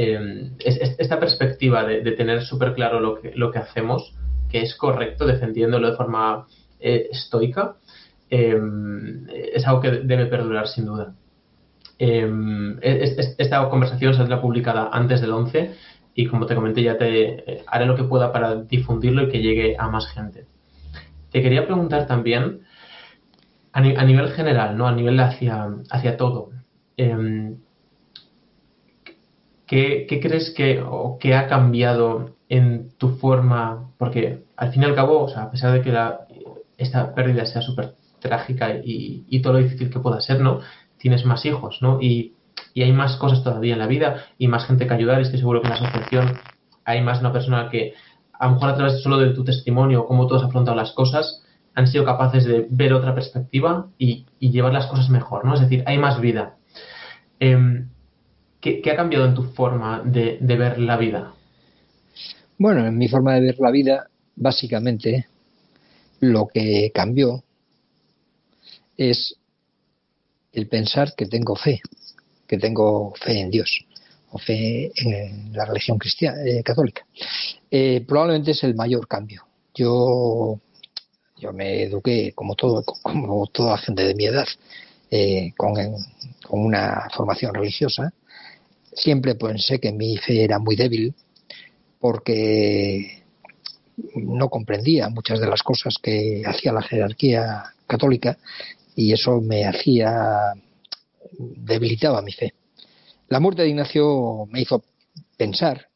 Em, 0.00 0.52
esta 0.60 1.18
perspectiva 1.18 1.82
de, 1.84 2.12
tener 2.12 2.42
súper 2.42 2.72
claro 2.72 3.00
lo 3.00 3.20
que, 3.20 3.32
lo 3.34 3.50
que 3.50 3.58
hacemos, 3.58 4.14
que 4.48 4.62
es 4.62 4.76
correcto, 4.76 5.26
defendiéndolo 5.26 5.90
de 5.90 5.96
forma 5.96 6.46
eh, 6.78 7.08
estoica, 7.10 7.74
em, 8.30 9.26
es 9.28 9.66
algo 9.66 9.80
que 9.80 9.90
debe 9.90 10.26
perdurar 10.26 10.68
sin 10.68 10.86
duda. 10.86 11.14
Em, 11.98 12.78
esta 12.80 13.68
conversación 13.68 14.14
saldrá 14.14 14.40
publicada 14.40 14.88
antes 14.92 15.20
del 15.20 15.32
11 15.32 15.74
y 16.14 16.26
como 16.26 16.46
te 16.46 16.54
comenté 16.54 16.84
ya 16.84 16.96
te 16.96 17.52
eh, 17.54 17.64
haré 17.66 17.84
lo 17.84 17.96
que 17.96 18.04
pueda 18.04 18.30
para 18.30 18.54
difundirlo 18.54 19.24
y 19.24 19.30
que 19.30 19.42
llegue 19.42 19.74
a 19.76 19.88
más 19.88 20.06
gente. 20.06 20.46
Te 21.32 21.42
quería 21.42 21.66
preguntar 21.66 22.06
también 22.06 22.60
a, 23.72 23.80
nivel 23.80 24.28
general, 24.30 24.78
¿no? 24.78 24.86
a 24.86 24.92
nivel 24.92 25.18
hacia, 25.18 25.66
hacia 25.90 26.16
todo. 26.16 26.50
¿Qué, 29.68 30.06
crees 30.20 30.50
que, 30.50 30.82
o 30.84 31.18
qué 31.20 31.34
ha 31.34 31.46
cambiado 31.46 32.30
en 32.48 32.90
tu 32.98 33.10
forma? 33.10 33.90
Porque 33.98 34.42
al 34.56 34.72
fin 34.72 34.82
y 34.82 34.86
al 34.86 34.94
cabo, 34.96 35.22
o 35.22 35.28
sea, 35.28 35.44
a 35.44 35.50
pesar 35.50 35.72
de 35.72 35.82
que 35.82 35.96
esta 36.76 37.14
pérdida 37.14 37.46
sea 37.46 37.62
súper 37.62 37.94
trágica 38.18 38.74
y, 38.82 39.24
y, 39.28 39.42
todo 39.42 39.52
lo 39.52 39.58
difícil 39.60 39.90
que 39.90 40.00
pueda 40.00 40.20
ser, 40.20 40.40
¿no? 40.40 40.60
tienes 40.98 41.24
más 41.24 41.44
hijos, 41.46 41.78
¿no? 41.80 42.00
Y, 42.00 42.34
hay 42.76 42.92
más 42.92 43.16
cosas 43.16 43.42
todavía 43.42 43.72
en 43.72 43.80
la 43.80 43.88
vida 43.88 44.26
y 44.36 44.46
más 44.46 44.64
gente 44.66 44.86
que 44.86 44.94
ayudar. 44.94 45.20
Estoy 45.20 45.40
seguro 45.40 45.60
que 45.60 45.66
en 45.66 45.74
la 45.74 45.80
asociación 45.80 46.38
hay 46.84 47.00
más 47.00 47.18
una 47.18 47.32
persona 47.32 47.70
que, 47.70 47.94
a 48.32 48.46
lo 48.46 48.54
mejor 48.54 48.70
a 48.70 48.76
través 48.76 49.02
solo 49.02 49.18
de 49.18 49.30
tu 49.30 49.42
testimonio, 49.42 50.06
cómo 50.06 50.28
tú 50.28 50.36
has 50.36 50.44
afrontado 50.44 50.76
las 50.76 50.92
cosas, 50.92 51.42
han 51.74 51.88
sido 51.88 52.04
capaces 52.04 52.44
de 52.44 52.68
ver 52.70 52.92
otra 52.92 53.16
perspectiva 53.16 53.88
y, 53.98 54.26
llevar 54.38 54.72
las 54.72 54.86
cosas 54.86 55.08
mejor, 55.08 55.44
¿no? 55.44 55.54
Es 55.54 55.60
decir, 55.60 55.82
hay 55.86 55.98
más 55.98 56.20
vida. 56.20 56.54
Em, 57.40 57.88
¿qué, 58.82 58.90
ha 58.90 58.96
cambiado 58.96 59.26
en 59.26 59.34
tu 59.34 59.42
forma 59.42 60.02
de, 60.04 60.38
ver 60.40 60.78
la 60.78 60.96
vida? 60.96 61.34
Bueno, 62.58 62.86
en 62.86 62.96
mi 62.96 63.08
forma 63.08 63.34
de 63.34 63.40
ver 63.40 63.56
la 63.58 63.70
vida, 63.70 64.08
básicamente, 64.36 65.26
lo 66.20 66.48
que 66.48 66.90
cambió 66.92 67.42
es 68.96 69.36
el 70.52 70.66
pensar 70.66 71.14
que 71.16 71.26
tengo 71.26 71.54
fe, 71.54 71.80
que 72.46 72.58
tengo 72.58 73.14
fe 73.14 73.40
en 73.40 73.50
Dios 73.50 73.84
o 74.30 74.38
fe 74.38 74.90
en 74.96 75.52
la 75.52 75.64
religión 75.64 75.98
cristiana 75.98 76.42
eh, 76.44 76.62
católica. 76.62 77.06
Eh, 77.70 78.04
probablemente 78.06 78.50
es 78.50 78.64
el 78.64 78.74
mayor 78.74 79.06
cambio. 79.06 79.46
Yo 79.74 80.60
yo 81.40 81.52
me 81.52 81.84
eduqué 81.84 82.32
como 82.34 82.54
todo 82.54 82.82
como 83.02 83.46
toda 83.46 83.78
gente 83.78 84.02
de 84.04 84.14
mi 84.14 84.26
edad 84.26 84.46
eh, 85.10 85.52
con, 85.56 85.74
con, 85.74 86.60
una 86.64 87.08
formación 87.14 87.54
religiosa. 87.54 88.12
Siempre 88.98 89.34
pensé 89.34 89.78
que 89.78 89.92
mi 89.92 90.16
fe 90.16 90.44
era 90.44 90.58
muy 90.58 90.76
débil 90.76 91.14
porque 92.00 93.24
no 94.14 94.48
comprendía 94.48 95.08
muchas 95.08 95.40
de 95.40 95.48
las 95.48 95.62
cosas 95.62 95.96
que 96.02 96.42
hacía 96.44 96.72
la 96.72 96.82
jerarquía 96.82 97.64
católica 97.86 98.38
y 98.94 99.12
eso 99.12 99.40
me 99.40 99.66
hacía, 99.66 100.52
debilitaba 101.38 102.22
mi 102.22 102.32
fe. 102.32 102.54
La 103.28 103.40
muerte 103.40 103.62
de 103.62 103.68
Ignacio 103.68 104.46
me 104.50 104.62
hizo 104.62 104.84
pensar 105.36 105.88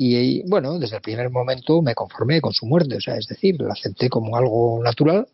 y 0.00 0.48
bueno, 0.48 0.78
desde 0.78 0.96
el 0.96 1.02
primer 1.02 1.28
momento 1.28 1.82
me 1.82 1.94
conformé 1.94 2.40
con 2.40 2.52
su 2.52 2.66
muerte, 2.66 2.96
o 2.96 3.00
sea, 3.00 3.16
es 3.16 3.26
decir, 3.26 3.60
la 3.60 3.72
acepté 3.72 4.08
como 4.08 4.36
algo 4.36 4.80
natural 4.82 5.26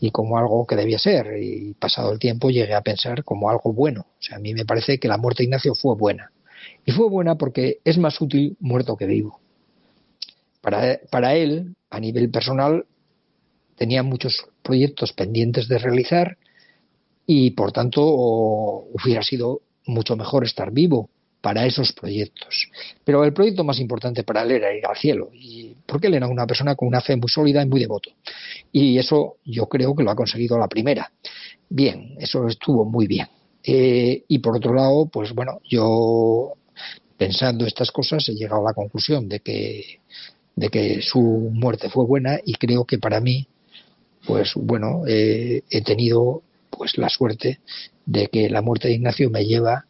y 0.00 0.10
como 0.10 0.38
algo 0.38 0.66
que 0.66 0.76
debía 0.76 0.98
ser 0.98 1.42
y 1.42 1.74
pasado 1.74 2.12
el 2.12 2.18
tiempo 2.18 2.50
llegué 2.50 2.74
a 2.74 2.82
pensar 2.82 3.24
como 3.24 3.50
algo 3.50 3.72
bueno. 3.72 4.02
O 4.02 4.22
sea, 4.22 4.36
a 4.36 4.40
mí 4.40 4.54
me 4.54 4.64
parece 4.64 4.98
que 4.98 5.08
la 5.08 5.18
muerte 5.18 5.42
de 5.42 5.46
Ignacio 5.46 5.74
fue 5.74 5.94
buena. 5.96 6.30
Y 6.84 6.92
fue 6.92 7.08
buena 7.08 7.36
porque 7.36 7.78
es 7.84 7.98
más 7.98 8.20
útil 8.20 8.56
muerto 8.60 8.96
que 8.96 9.06
vivo. 9.06 9.40
Para, 10.60 11.00
para 11.10 11.34
él, 11.34 11.74
a 11.90 12.00
nivel 12.00 12.30
personal, 12.30 12.86
tenía 13.76 14.02
muchos 14.02 14.46
proyectos 14.62 15.12
pendientes 15.12 15.68
de 15.68 15.78
realizar 15.78 16.36
y 17.26 17.50
por 17.52 17.72
tanto 17.72 18.02
hubiera 18.04 19.22
sido 19.22 19.62
mucho 19.86 20.16
mejor 20.16 20.44
estar 20.44 20.72
vivo 20.72 21.10
para 21.40 21.66
esos 21.66 21.92
proyectos. 21.92 22.68
Pero 23.04 23.24
el 23.24 23.32
proyecto 23.32 23.64
más 23.64 23.78
importante 23.78 24.24
para 24.24 24.42
él 24.42 24.52
era 24.52 24.74
ir 24.74 24.84
al 24.86 24.96
cielo, 24.96 25.30
y 25.32 25.74
porque 25.86 26.08
él 26.08 26.14
era 26.14 26.26
una 26.26 26.46
persona 26.46 26.74
con 26.74 26.88
una 26.88 27.00
fe 27.00 27.16
muy 27.16 27.28
sólida 27.28 27.62
y 27.62 27.66
muy 27.66 27.80
devoto. 27.80 28.10
Y 28.72 28.98
eso 28.98 29.36
yo 29.44 29.66
creo 29.66 29.94
que 29.94 30.02
lo 30.02 30.10
ha 30.10 30.16
conseguido 30.16 30.58
la 30.58 30.68
primera. 30.68 31.10
Bien, 31.68 32.16
eso 32.18 32.46
estuvo 32.48 32.84
muy 32.84 33.06
bien. 33.06 33.28
Eh, 33.62 34.24
y 34.28 34.38
por 34.38 34.56
otro 34.56 34.74
lado, 34.74 35.06
pues 35.06 35.32
bueno, 35.32 35.60
yo 35.68 36.54
pensando 37.16 37.66
estas 37.66 37.90
cosas 37.90 38.28
he 38.28 38.34
llegado 38.34 38.62
a 38.62 38.70
la 38.70 38.74
conclusión 38.74 39.28
de 39.28 39.40
que, 39.40 40.00
de 40.56 40.68
que 40.68 41.02
su 41.02 41.20
muerte 41.20 41.90
fue 41.90 42.04
buena 42.06 42.38
y 42.44 42.54
creo 42.54 42.84
que 42.84 42.98
para 42.98 43.20
mí, 43.20 43.46
pues 44.26 44.52
bueno, 44.54 45.02
eh, 45.06 45.62
he 45.70 45.82
tenido 45.82 46.42
pues 46.70 46.96
la 46.96 47.08
suerte 47.08 47.60
de 48.06 48.28
que 48.28 48.48
la 48.48 48.62
muerte 48.62 48.88
de 48.88 48.94
Ignacio 48.94 49.30
me 49.30 49.44
lleva 49.44 49.87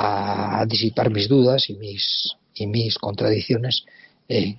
a 0.00 0.64
disipar 0.66 1.10
mis 1.10 1.28
dudas 1.28 1.68
y 1.70 1.74
mis, 1.74 2.36
y 2.54 2.68
mis 2.68 2.96
contradicciones, 2.98 3.84
eh, 4.28 4.56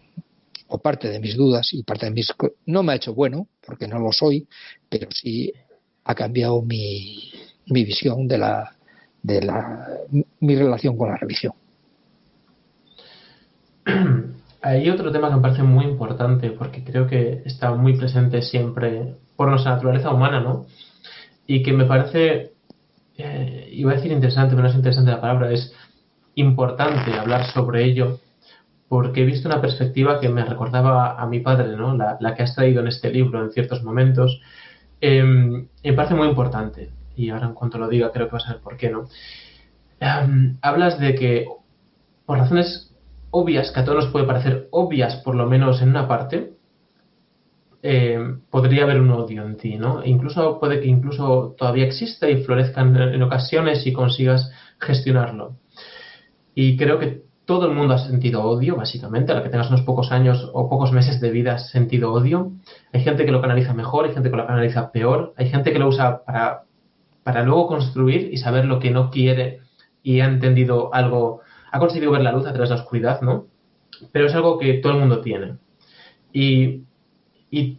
o 0.67 0.77
parte 0.79 1.07
de 1.07 1.19
mis 1.19 1.37
dudas 1.37 1.73
y 1.73 1.83
parte 1.83 2.07
de 2.07 2.11
mis... 2.11 2.33
No 2.65 2.83
me 2.83 2.91
ha 2.91 2.95
hecho 2.97 3.13
bueno, 3.13 3.47
porque 3.65 3.87
no 3.87 3.99
lo 3.99 4.11
soy, 4.11 4.47
pero 4.89 5.07
sí 5.11 5.53
ha 6.03 6.13
cambiado 6.13 6.61
mi, 6.61 7.31
mi 7.67 7.85
visión 7.85 8.27
de 8.27 8.37
la, 8.37 8.75
de 9.23 9.41
la, 9.41 9.87
mi 10.41 10.55
relación 10.55 10.97
con 10.97 11.09
la 11.09 11.17
religión. 11.17 11.53
Hay 14.61 14.89
otro 14.89 15.09
tema 15.11 15.29
que 15.29 15.35
me 15.35 15.41
parece 15.41 15.63
muy 15.63 15.85
importante 15.85 16.51
porque 16.51 16.83
creo 16.83 17.07
que 17.07 17.43
está 17.45 17.73
muy 17.73 17.95
presente 17.95 18.41
siempre 18.41 19.15
por 19.37 19.49
nuestra 19.49 19.75
naturaleza 19.75 20.13
humana, 20.13 20.41
¿no? 20.41 20.65
Y 21.47 21.63
que 21.63 21.71
me 21.71 21.85
parece 21.85 22.48
eh, 23.19 23.69
iba 23.71 23.91
a 23.91 23.95
decir 23.95 24.11
interesante, 24.11 24.51
pero 24.51 24.63
no 24.63 24.69
es 24.69 24.75
interesante 24.75 25.11
la 25.11 25.21
palabra, 25.21 25.51
es 25.51 25.73
importante 26.35 27.13
hablar 27.13 27.45
sobre 27.45 27.83
ello 27.83 28.19
porque 28.87 29.21
he 29.21 29.25
visto 29.25 29.47
una 29.47 29.61
perspectiva 29.61 30.19
que 30.19 30.29
me 30.29 30.43
recordaba 30.43 31.21
a 31.21 31.27
mi 31.27 31.41
padre, 31.41 31.75
¿no? 31.77 31.95
la, 31.95 32.33
que 32.35 32.43
has 32.43 32.55
traído 32.55 32.81
en 32.81 32.87
este 32.87 33.11
libro 33.11 33.43
en 33.43 33.51
ciertos 33.51 33.83
momentos. 33.83 34.41
Em, 34.99 35.67
me 35.83 35.93
parece 35.93 36.15
muy 36.15 36.27
importante 36.27 36.91
y 37.15 37.29
ahora 37.29 37.47
en 37.47 37.53
cuanto 37.53 37.77
lo 37.77 37.87
diga 37.87 38.11
creo 38.11 38.27
que 38.27 38.33
vas 38.33 38.47
a 38.47 38.53
ver 38.53 38.61
por 38.61 38.77
qué 38.77 38.89
no. 38.89 39.07
Em, 39.99 40.57
hablas 40.61 40.99
de 40.99 41.15
que 41.15 41.45
por 42.25 42.39
razones 42.39 42.95
obvias, 43.31 43.71
que 43.71 43.79
a 43.79 43.85
todos 43.85 44.05
nos 44.05 44.11
puede 44.11 44.25
parecer 44.25 44.67
obvias 44.71 45.17
por 45.17 45.35
lo 45.35 45.45
menos 45.45 45.81
en 45.81 45.89
una 45.89 46.07
parte, 46.07 46.53
eh, 47.81 48.19
podría 48.49 48.83
haber 48.83 48.99
un 48.99 49.11
odio 49.11 49.45
en 49.45 49.55
ti, 49.55 49.77
¿no? 49.77 50.03
incluso 50.03 50.59
puede 50.59 50.81
que 50.81 50.87
incluso 50.87 51.55
todavía 51.57 51.85
exista 51.85 52.29
y 52.29 52.43
florezca 52.43 52.81
en, 52.81 53.21
ocasiones 53.21 53.87
y 53.87 53.93
consigas 53.93 54.51
gestionarlo. 54.79 55.55
Y 56.53 56.75
creo 56.75 56.99
que 56.99 57.23
todo 57.45 57.67
el 57.67 57.73
mundo 57.73 57.93
ha 57.93 57.99
sentido 57.99 58.43
odio, 58.43 58.75
básicamente, 58.75 59.31
a 59.31 59.35
la 59.35 59.43
que 59.43 59.49
tengas 59.49 59.69
unos 59.69 59.81
pocos 59.81 60.11
años 60.11 60.51
o 60.53 60.69
pocos 60.69 60.91
meses 60.91 61.21
de 61.21 61.31
vida 61.31 61.53
has 61.53 61.69
sentido 61.71 62.11
odio. 62.11 62.51
Hay 62.91 63.01
gente 63.01 63.25
que 63.25 63.31
lo 63.31 63.41
canaliza 63.41 63.73
mejor, 63.73 64.05
hay 64.05 64.13
gente 64.13 64.29
que 64.29 64.35
lo 64.35 64.45
canaliza 64.45 64.91
peor, 64.91 65.33
hay 65.37 65.49
gente 65.49 65.71
que 65.71 65.79
lo 65.79 65.87
usa 65.87 66.23
para, 66.25 66.63
para 67.23 67.43
luego 67.43 67.67
construir 67.67 68.29
y 68.31 68.37
saber 68.37 68.65
lo 68.65 68.79
que 68.79 68.91
no 68.91 69.09
quiere 69.09 69.61
y 70.03 70.19
ha 70.19 70.25
entendido 70.25 70.93
algo, 70.93 71.41
ha 71.71 71.79
conseguido 71.79 72.11
ver 72.11 72.21
la 72.21 72.33
luz 72.33 72.45
a 72.45 72.51
través 72.51 72.69
de 72.69 72.75
la 72.75 72.81
oscuridad, 72.81 73.21
¿no? 73.21 73.47
Pero 74.11 74.27
es 74.27 74.35
algo 74.35 74.59
que 74.59 74.73
todo 74.75 74.93
el 74.93 74.99
mundo 74.99 75.21
tiene. 75.21 75.57
Y 76.33 76.83
y 77.51 77.77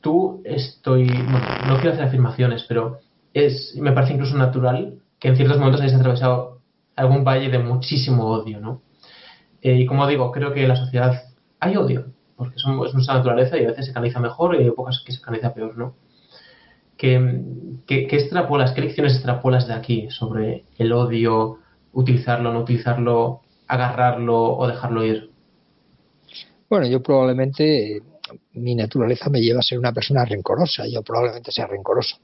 tú 0.00 0.42
estoy, 0.44 1.06
bueno, 1.06 1.46
no 1.68 1.76
quiero 1.76 1.92
hacer 1.92 2.04
afirmaciones, 2.04 2.64
pero 2.68 2.98
es, 3.32 3.74
me 3.76 3.92
parece 3.92 4.14
incluso 4.14 4.36
natural 4.36 4.98
que 5.18 5.28
en 5.28 5.36
ciertos 5.36 5.58
momentos 5.58 5.80
hayas 5.80 5.94
atravesado 5.94 6.58
algún 6.96 7.24
valle 7.24 7.48
de 7.48 7.58
muchísimo 7.58 8.26
odio, 8.26 8.60
¿no? 8.60 8.82
Eh, 9.62 9.78
y 9.78 9.86
como 9.86 10.06
digo, 10.06 10.32
creo 10.32 10.52
que 10.52 10.62
en 10.62 10.68
la 10.68 10.76
sociedad 10.76 11.22
hay 11.60 11.76
odio, 11.76 12.06
porque 12.36 12.56
es 12.56 12.94
nuestra 12.94 13.14
naturaleza 13.14 13.56
y 13.56 13.64
a 13.64 13.68
veces 13.68 13.86
se 13.86 13.92
canaliza 13.92 14.20
mejor 14.20 14.56
y 14.56 14.64
hay 14.64 14.70
pocas 14.72 15.02
que 15.06 15.12
se 15.12 15.20
canaliza 15.20 15.54
peor, 15.54 15.78
¿no? 15.78 15.94
¿Qué, 16.96 17.44
qué, 17.86 18.06
extrapolas, 18.10 18.72
qué 18.72 18.80
lecciones 18.80 19.14
extrapolas 19.14 19.66
de 19.66 19.74
aquí 19.74 20.08
sobre 20.10 20.64
el 20.78 20.92
odio, 20.92 21.58
utilizarlo, 21.92 22.52
no 22.52 22.60
utilizarlo, 22.60 23.40
agarrarlo 23.66 24.56
o 24.56 24.66
dejarlo 24.68 25.04
ir? 25.04 25.30
Bueno, 26.68 26.86
yo 26.86 27.02
probablemente 27.02 28.02
mi 28.54 28.74
naturaleza 28.74 29.30
me 29.30 29.40
lleva 29.40 29.60
a 29.60 29.62
ser 29.62 29.78
una 29.78 29.92
persona 29.92 30.24
rencorosa, 30.24 30.86
yo 30.86 31.02
probablemente 31.02 31.52
sea 31.52 31.66
rencoroso. 31.66 32.16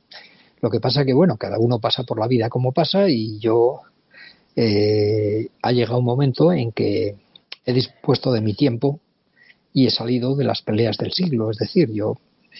Lo 0.60 0.70
que 0.70 0.80
pasa 0.80 1.04
que, 1.04 1.12
bueno, 1.12 1.36
cada 1.36 1.58
uno 1.58 1.78
pasa 1.78 2.02
por 2.02 2.18
la 2.18 2.26
vida 2.26 2.48
como 2.48 2.72
pasa 2.72 3.08
y 3.08 3.38
yo 3.38 3.80
eh, 4.56 5.48
ha 5.62 5.72
llegado 5.72 5.98
un 5.98 6.04
momento 6.04 6.52
en 6.52 6.72
que 6.72 7.14
he 7.64 7.72
dispuesto 7.72 8.32
de 8.32 8.40
mi 8.40 8.54
tiempo 8.54 9.00
y 9.72 9.86
he 9.86 9.90
salido 9.90 10.34
de 10.34 10.44
las 10.44 10.62
peleas 10.62 10.96
del 10.96 11.12
siglo. 11.12 11.50
Es 11.50 11.58
decir, 11.58 11.92
yo 11.92 12.16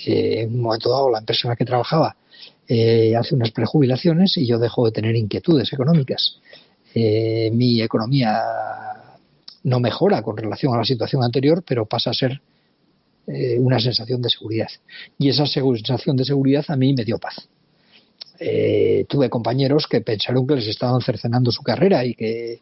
eh, 0.06 0.42
en 0.42 0.54
un 0.54 0.62
momento 0.62 0.90
dado 0.90 1.10
la 1.10 1.18
empresa 1.18 1.48
en 1.48 1.50
la 1.50 1.56
que 1.56 1.64
trabajaba 1.64 2.16
eh, 2.68 3.16
hace 3.16 3.34
unas 3.34 3.50
prejubilaciones 3.50 4.36
y 4.36 4.46
yo 4.46 4.58
dejo 4.58 4.84
de 4.84 4.92
tener 4.92 5.16
inquietudes 5.16 5.72
económicas. 5.72 6.40
mi 6.94 7.82
economía 7.82 8.42
no 9.64 9.80
mejora 9.80 10.22
con 10.22 10.36
relación 10.36 10.74
a 10.74 10.78
la 10.78 10.84
situación 10.84 11.22
anterior, 11.22 11.64
pero 11.66 11.86
pasa 11.86 12.10
a 12.10 12.14
ser 12.14 12.40
eh, 13.28 13.58
una 13.58 13.78
sensación 13.78 14.22
de 14.22 14.30
seguridad. 14.30 14.68
Y 15.18 15.28
esa 15.28 15.46
sensación 15.46 16.16
de 16.16 16.24
seguridad 16.24 16.64
a 16.68 16.76
mí 16.76 16.94
me 16.94 17.04
dio 17.04 17.18
paz. 17.18 17.48
Eh, 18.40 19.04
tuve 19.08 19.28
compañeros 19.28 19.86
que 19.86 20.00
pensaron 20.00 20.46
que 20.46 20.54
les 20.54 20.68
estaban 20.68 21.00
cercenando 21.02 21.50
su 21.50 21.62
carrera 21.62 22.04
y 22.04 22.14
que 22.14 22.60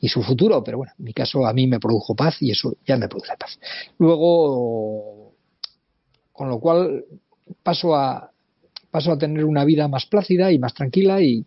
y 0.00 0.08
su 0.08 0.22
futuro, 0.22 0.62
pero 0.64 0.78
bueno, 0.78 0.92
en 0.98 1.04
mi 1.04 1.12
caso 1.12 1.46
a 1.46 1.52
mí 1.52 1.66
me 1.66 1.78
produjo 1.78 2.14
paz 2.14 2.42
y 2.42 2.50
eso 2.50 2.76
ya 2.84 2.96
me 2.96 3.08
produce 3.08 3.32
paz. 3.38 3.58
Luego, 3.98 5.32
con 6.32 6.48
lo 6.48 6.58
cual 6.58 7.04
paso 7.62 7.94
a 7.94 8.30
paso 8.90 9.12
a 9.12 9.18
tener 9.18 9.44
una 9.46 9.64
vida 9.64 9.88
más 9.88 10.04
plácida 10.04 10.52
y 10.52 10.58
más 10.58 10.74
tranquila 10.74 11.22
y, 11.22 11.46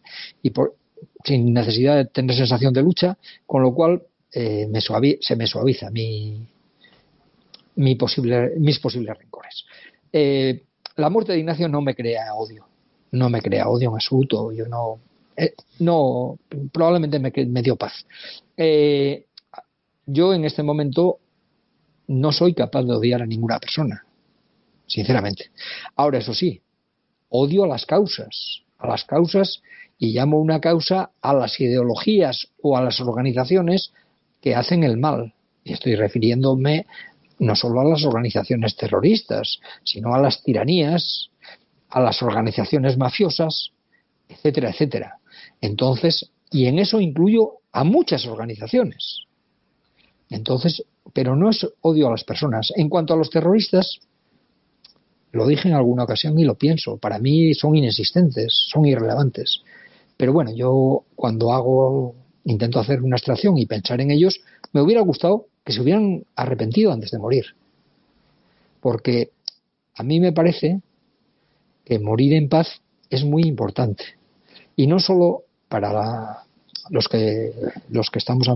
por, 0.52 0.76
sin 1.24 1.54
necesidad 1.54 1.98
de 1.98 2.06
tener 2.06 2.36
sensación 2.36 2.74
de 2.74 2.82
lucha, 2.82 3.18
con 3.46 3.62
lo 3.62 3.76
cual 3.76 4.02
eh, 4.32 4.68
me 4.68 4.80
se 4.82 5.36
me 5.36 5.46
suaviza 5.46 5.92
mi, 5.92 6.48
mi 7.76 7.96
posible, 7.96 8.52
mis 8.58 8.80
posibles 8.80 9.18
rencores. 9.18 9.66
Eh, 10.12 10.64
la 10.96 11.10
muerte 11.10 11.34
de 11.34 11.40
Ignacio 11.40 11.68
no 11.68 11.82
me 11.82 11.96
crea 11.96 12.34
odio, 12.36 12.68
no 13.12 13.30
me 13.30 13.42
crea 13.42 13.68
odio 13.68 13.90
en 13.90 13.96
absoluto, 13.96 14.52
yo 14.52 14.68
no, 14.68 15.00
eh, 15.36 15.54
no 15.80 16.38
probablemente 16.72 17.20
me, 17.20 17.62
dio 17.62 17.76
paz. 17.76 18.06
Eh, 18.56 19.26
yo 20.06 20.34
en 20.34 20.46
este 20.46 20.64
momento 20.64 21.20
no 22.08 22.32
soy 22.32 22.54
capaz 22.54 22.84
de 22.84 22.94
odiar 22.94 23.22
a 23.22 23.26
ninguna 23.26 23.60
persona, 23.60 24.06
sinceramente. 24.86 25.52
Ahora, 25.96 26.20
eso 26.20 26.34
sí, 26.34 26.62
odio 27.30 27.64
a 27.64 27.68
las 27.68 27.86
causas, 27.86 28.62
a 28.78 28.88
las 28.88 29.04
causas 29.04 29.62
y 29.98 30.14
llamo 30.14 30.40
una 30.40 30.60
causa 30.62 31.12
a 31.22 31.34
las 31.34 31.60
ideologías 31.60 32.48
o 32.62 32.78
a 32.78 32.84
las 32.84 33.00
organizaciones 33.02 33.92
que 34.42 34.56
hacen 34.56 34.84
el 34.84 34.98
mal. 34.98 35.34
Y 35.64 35.74
estoy 35.74 35.96
refiriéndome 35.96 36.86
no 37.40 37.56
solo 37.56 37.82
a 37.82 37.86
las 37.86 38.04
organizaciones 38.06 38.76
terroristas, 38.76 39.60
sino 39.84 40.14
a 40.14 40.22
las 40.22 40.44
tiranías, 40.44 41.30
a 41.90 42.00
las 42.02 42.22
organizaciones 42.22 42.98
mafiosas, 42.98 43.72
etcétera, 44.28 44.70
etcétera. 44.70 45.20
Entonces, 45.62 46.32
y 46.52 46.68
en 46.68 46.80
eso 46.80 47.00
incluyo 47.00 47.60
a 47.72 47.84
muchas 47.84 48.26
organizaciones. 48.26 49.26
Entonces, 50.30 50.84
pero 51.14 51.36
no 51.36 51.50
es 51.50 51.68
odio 51.82 52.08
a 52.08 52.12
las 52.12 52.24
personas. 52.24 52.72
En 52.76 52.90
cuanto 52.90 53.14
a 53.14 53.18
los 53.18 53.30
terroristas, 53.30 54.00
lo 55.32 55.46
dije 55.46 55.68
en 55.68 55.76
alguna 55.76 56.04
ocasión 56.04 56.40
y 56.40 56.46
lo 56.46 56.56
pienso, 56.56 56.98
para 56.98 57.20
mí 57.20 57.54
son 57.54 57.76
inexistentes, 57.76 58.54
son 58.72 58.86
irrelevantes. 58.86 59.62
Pero 60.18 60.32
bueno, 60.32 60.52
yo 60.56 61.04
cuando 61.16 61.52
hago, 61.52 62.16
intento 62.46 62.80
hacer 62.80 63.02
una 63.02 63.18
extracción 63.18 63.58
y 63.58 63.66
pensar 63.66 64.00
en 64.00 64.12
ellos, 64.12 64.40
me 64.72 64.82
hubiera 64.82 65.02
gustado 65.02 65.48
que 65.66 65.74
se 65.74 65.82
hubieran 65.82 66.24
arrepentido 66.36 66.94
antes 66.94 67.12
de 67.12 67.18
morir. 67.18 67.46
Porque 68.80 69.32
a 69.96 70.04
mí 70.04 70.20
me 70.20 70.32
parece 70.32 70.82
que 71.84 72.00
morir 72.00 72.34
en 72.34 72.48
paz 72.48 72.82
es 73.10 73.24
muy 73.24 73.44
importante. 73.44 74.04
Y 74.76 74.88
no 74.88 75.00
solo 75.00 75.44
para 75.68 76.44
los, 76.90 77.08
que, 77.08 77.52
los 77.90 78.10
que 78.12 78.20
estamos 78.20 78.48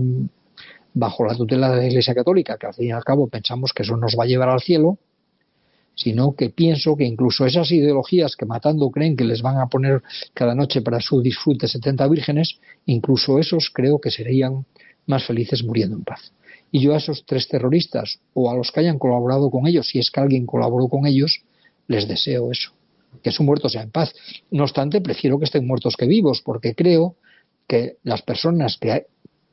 bajo 0.94 1.24
la 1.24 1.34
tutela 1.34 1.70
de 1.70 1.76
la 1.76 1.86
Iglesia 1.86 2.14
Católica, 2.14 2.56
que 2.56 2.66
al 2.66 2.74
fin 2.74 2.88
y 2.88 2.92
al 2.92 3.04
cabo 3.04 3.28
pensamos 3.28 3.72
que 3.72 3.82
eso 3.82 3.96
nos 3.96 4.16
va 4.18 4.24
a 4.24 4.28
llevar 4.28 4.48
al 4.48 4.60
cielo, 4.60 4.98
sino 5.96 6.34
que 6.34 6.50
pienso 6.50 6.96
que 6.96 7.04
incluso 7.04 7.44
esas 7.44 7.70
ideologías 7.72 8.36
que 8.36 8.46
matando 8.46 8.90
creen 8.90 9.16
que 9.16 9.24
les 9.24 9.42
van 9.42 9.58
a 9.58 9.66
poner 9.66 10.02
cada 10.32 10.54
noche 10.54 10.80
para 10.80 11.00
su 11.00 11.20
disfrute 11.20 11.66
70 11.66 12.06
vírgenes, 12.08 12.60
incluso 12.86 13.38
esos 13.38 13.70
creo 13.70 14.00
que 14.00 14.10
serían 14.10 14.64
más 15.06 15.26
felices 15.26 15.64
muriendo 15.64 15.96
en 15.96 16.04
paz. 16.04 16.32
Y 16.72 16.80
yo 16.80 16.94
a 16.94 16.98
esos 16.98 17.24
tres 17.26 17.48
terroristas 17.48 18.20
o 18.34 18.50
a 18.50 18.54
los 18.54 18.70
que 18.70 18.80
hayan 18.80 18.98
colaborado 18.98 19.50
con 19.50 19.66
ellos, 19.66 19.88
si 19.88 19.98
es 19.98 20.10
que 20.10 20.20
alguien 20.20 20.46
colaboró 20.46 20.88
con 20.88 21.06
ellos, 21.06 21.42
les 21.88 22.06
deseo 22.06 22.52
eso, 22.52 22.72
que 23.22 23.32
su 23.32 23.42
muerto 23.42 23.68
sea 23.68 23.82
en 23.82 23.90
paz. 23.90 24.14
No 24.50 24.62
obstante, 24.62 25.00
prefiero 25.00 25.38
que 25.38 25.46
estén 25.46 25.66
muertos 25.66 25.96
que 25.96 26.06
vivos, 26.06 26.42
porque 26.44 26.74
creo 26.74 27.16
que 27.66 27.96
las 28.04 28.22
personas 28.22 28.76
que 28.80 29.06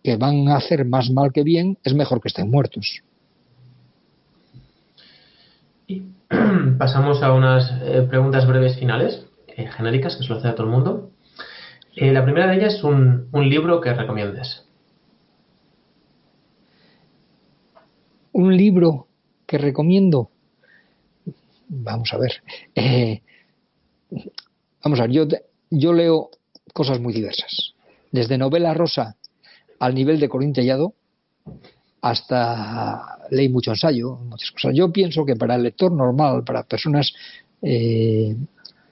que 0.08 0.16
van 0.16 0.48
a 0.48 0.56
hacer 0.56 0.86
más 0.86 1.10
mal 1.10 1.34
que 1.34 1.44
bien, 1.44 1.78
es 1.84 1.94
mejor 1.94 2.22
que 2.22 2.30
estén 2.30 2.50
muertos. 2.50 3.04
Y 5.86 6.04
pasamos 6.80 7.22
a 7.24 7.34
unas 7.34 7.70
eh, 7.82 8.08
preguntas 8.10 8.48
breves 8.48 8.78
finales, 8.78 9.26
eh, 9.48 9.68
genéricas, 9.68 10.16
que 10.16 10.24
suele 10.24 10.40
hacer 10.40 10.52
a 10.52 10.56
todo 10.56 10.68
el 10.68 10.72
mundo. 10.72 11.12
Eh, 11.96 12.14
la 12.14 12.24
primera 12.24 12.48
de 12.48 12.56
ellas 12.56 12.76
es 12.76 12.84
un, 12.86 13.28
libro 13.34 13.82
que 13.82 13.94
recomiendes. 13.94 14.64
Un 18.38 18.56
libro 18.56 19.08
que 19.48 19.58
recomiendo. 19.58 20.30
Vamos 21.70 22.14
a 22.14 22.20
ver. 22.20 22.34
vamos 24.84 25.00
a 25.00 25.08
ver, 25.08 25.12
yo, 25.12 25.28
yo 25.72 25.92
leo 25.92 26.30
cosas 26.72 27.00
muy 27.00 27.14
diversas. 27.14 27.74
Desde 28.12 28.38
novela 28.38 28.76
rosa 28.76 29.16
al 29.80 29.96
nivel 29.96 30.20
de 30.20 30.30
Corintellado 30.30 30.94
hasta 32.00 33.28
leí 33.32 33.50
mucho 33.50 33.72
ensayo, 33.72 34.18
muchas 34.18 34.52
cosas. 34.52 34.76
Yo 34.76 34.92
pienso 34.92 35.26
que 35.26 35.36
para 35.36 35.56
el 35.56 35.64
lector 35.64 35.92
normal, 35.92 36.44
para 36.44 36.62
personas 36.62 37.12
eh, 37.64 38.36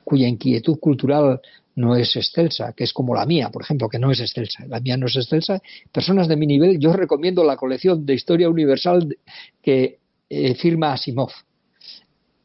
cuya 0.04 0.28
inquietud 0.28 0.80
cultural 0.80 1.40
no 1.76 1.96
es 1.96 2.16
excelsa, 2.16 2.74
que 2.74 2.86
es 2.86 2.94
como 2.94 3.14
la 3.14 3.26
mía, 3.26 3.50
por 3.50 3.62
ejemplo, 3.62 3.90
que 3.90 4.00
no 4.00 4.12
es 4.12 4.22
excelsa, 4.22 4.66
la 4.68 4.80
mía 4.80 4.98
no 4.98 5.08
es 5.08 5.16
excelsa, 5.18 5.62
personas 5.92 6.28
de 6.28 6.38
mi 6.38 6.48
nivel, 6.48 6.80
yo 6.80 6.94
recomiendo 6.94 7.44
la 7.44 7.58
colección 7.58 8.06
de 8.06 8.14
historia 8.14 8.50
universal 8.50 9.18
que 9.62 10.00
eh, 10.30 10.56
firma 10.56 10.94
Asimov, 10.94 11.32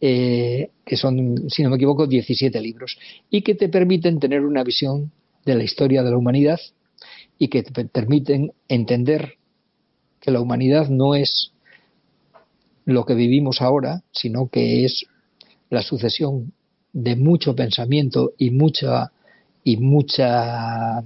eh, 0.01 0.71
que 0.85 0.97
son, 0.97 1.49
si 1.49 1.63
no 1.63 1.71
me 1.71 1.77
equivoco, 1.77 2.07
17 2.07 2.61
libros, 2.61 2.99
y 3.31 3.43
que 3.43 3.55
te 3.55 3.69
permiten 3.69 4.19
tener 4.19 4.45
una 4.45 4.65
visión 4.65 5.13
de 5.45 5.55
la 5.55 5.63
historia 5.63 6.03
de 6.03 6.11
la 6.11 6.17
humanidad 6.17 6.59
y 7.39 7.49
que 7.49 7.63
te 7.63 7.85
permiten 7.85 8.53
entender 8.69 9.35
que 10.21 10.31
la 10.31 10.41
humanidad 10.41 10.89
no 10.89 11.15
es 11.15 11.53
lo 12.85 13.07
que 13.07 13.15
vivimos 13.15 13.63
ahora, 13.63 14.03
sino 14.11 14.49
que 14.49 14.85
es 14.85 15.05
la 15.71 15.83
sucesión 15.83 16.53
de 16.93 17.15
mucho 17.15 17.55
pensamiento 17.55 18.33
y 18.37 18.51
mucha 18.51 19.13
y 19.71 19.77
mucha 19.77 21.05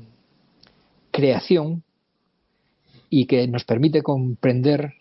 creación 1.10 1.82
y 3.10 3.26
que 3.26 3.46
nos 3.46 3.64
permite 3.64 4.00
comprender 4.00 4.94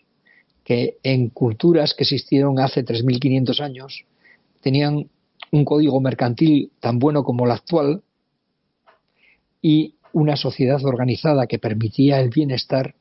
que 0.64 0.98
en 1.02 1.30
culturas 1.30 1.94
que 1.94 2.04
existieron 2.04 2.58
hace 2.58 2.84
3.500 2.84 3.60
años 3.60 4.04
tenían 4.60 5.08
un 5.50 5.64
código 5.64 5.98
mercantil 5.98 6.72
tan 6.78 6.98
bueno 6.98 7.24
como 7.24 7.46
el 7.46 7.52
actual 7.52 8.02
y 9.62 9.94
una 10.12 10.36
sociedad 10.36 10.84
organizada 10.84 11.46
que 11.46 11.58
permitía 11.58 12.20
el 12.20 12.28
bienestar 12.28 12.94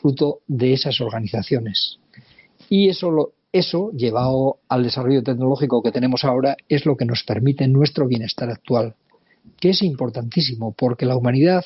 fruto 0.00 0.40
de 0.46 0.72
esas 0.72 0.98
organizaciones. 1.02 1.98
Y 2.70 2.88
eso, 2.88 3.34
eso, 3.52 3.90
llevado 3.92 4.60
al 4.68 4.82
desarrollo 4.82 5.22
tecnológico 5.22 5.82
que 5.82 5.92
tenemos 5.92 6.24
ahora, 6.24 6.56
es 6.70 6.86
lo 6.86 6.96
que 6.96 7.04
nos 7.04 7.22
permite 7.22 7.68
nuestro 7.68 8.08
bienestar 8.08 8.48
actual, 8.50 8.94
que 9.58 9.70
es 9.70 9.82
importantísimo, 9.82 10.72
porque 10.72 11.06
la 11.06 11.16
humanidad, 11.16 11.64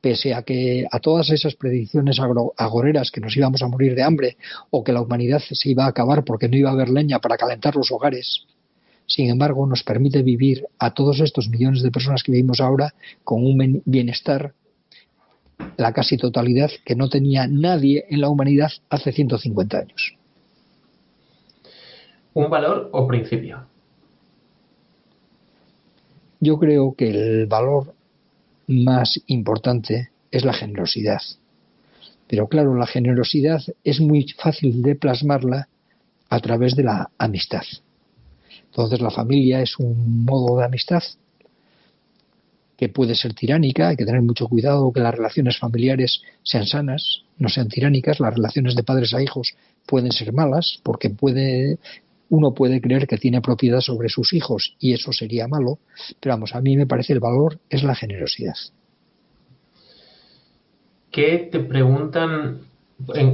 pese 0.00 0.34
a 0.34 0.42
que 0.42 0.86
a 0.90 1.00
todas 1.00 1.30
esas 1.30 1.54
predicciones 1.54 2.18
agoreras 2.56 3.10
que 3.10 3.20
nos 3.20 3.36
íbamos 3.36 3.62
a 3.62 3.68
morir 3.68 3.94
de 3.94 4.02
hambre, 4.02 4.36
o 4.70 4.84
que 4.84 4.92
la 4.92 5.00
humanidad 5.00 5.40
se 5.40 5.70
iba 5.70 5.84
a 5.84 5.88
acabar 5.88 6.24
porque 6.24 6.48
no 6.48 6.56
iba 6.56 6.70
a 6.70 6.74
haber 6.74 6.90
leña 6.90 7.20
para 7.20 7.36
calentar 7.36 7.76
los 7.76 7.90
hogares, 7.90 8.46
sin 9.06 9.28
embargo, 9.28 9.66
nos 9.66 9.82
permite 9.82 10.22
vivir 10.22 10.66
a 10.78 10.94
todos 10.94 11.20
estos 11.20 11.48
millones 11.48 11.82
de 11.82 11.90
personas 11.90 12.22
que 12.22 12.32
vivimos 12.32 12.60
ahora 12.60 12.94
con 13.22 13.44
un 13.44 13.82
bienestar, 13.84 14.54
la 15.76 15.92
casi 15.92 16.16
totalidad 16.16 16.70
que 16.84 16.96
no 16.96 17.08
tenía 17.08 17.46
nadie 17.46 18.06
en 18.08 18.20
la 18.20 18.28
humanidad 18.28 18.70
hace 18.88 19.12
150 19.12 19.78
años. 19.78 20.16
¿Un 22.32 22.50
valor 22.50 22.88
o 22.92 23.06
principio? 23.06 23.66
Yo 26.44 26.58
creo 26.58 26.94
que 26.94 27.08
el 27.08 27.46
valor 27.46 27.94
más 28.66 29.18
importante 29.28 30.10
es 30.30 30.44
la 30.44 30.52
generosidad. 30.52 31.22
Pero 32.28 32.48
claro, 32.48 32.74
la 32.74 32.86
generosidad 32.86 33.62
es 33.82 33.98
muy 33.98 34.26
fácil 34.28 34.82
de 34.82 34.94
plasmarla 34.94 35.68
a 36.28 36.40
través 36.40 36.76
de 36.76 36.82
la 36.82 37.08
amistad. 37.16 37.62
Entonces 38.66 39.00
la 39.00 39.10
familia 39.10 39.62
es 39.62 39.78
un 39.78 40.26
modo 40.26 40.58
de 40.58 40.66
amistad 40.66 41.02
que 42.76 42.90
puede 42.90 43.14
ser 43.14 43.32
tiránica, 43.32 43.88
hay 43.88 43.96
que 43.96 44.04
tener 44.04 44.20
mucho 44.20 44.46
cuidado 44.46 44.92
que 44.92 45.00
las 45.00 45.14
relaciones 45.14 45.58
familiares 45.58 46.20
sean 46.42 46.66
sanas, 46.66 47.22
no 47.38 47.48
sean 47.48 47.68
tiránicas, 47.68 48.20
las 48.20 48.34
relaciones 48.34 48.74
de 48.74 48.82
padres 48.82 49.14
a 49.14 49.22
hijos 49.22 49.54
pueden 49.86 50.12
ser 50.12 50.34
malas 50.34 50.78
porque 50.82 51.08
puede 51.08 51.78
uno 52.34 52.52
puede 52.52 52.80
creer 52.80 53.06
que 53.06 53.16
tiene 53.16 53.40
propiedad 53.40 53.80
sobre 53.80 54.08
sus 54.08 54.32
hijos 54.32 54.74
y 54.80 54.92
eso 54.92 55.12
sería 55.12 55.46
malo, 55.46 55.78
pero 56.20 56.34
vamos, 56.34 56.54
a 56.54 56.60
mí 56.60 56.76
me 56.76 56.86
parece 56.86 57.12
el 57.12 57.20
valor 57.20 57.60
es 57.70 57.84
la 57.84 57.94
generosidad. 57.94 58.56
¿Qué 61.12 61.48
te 61.50 61.60
preguntan, 61.60 62.62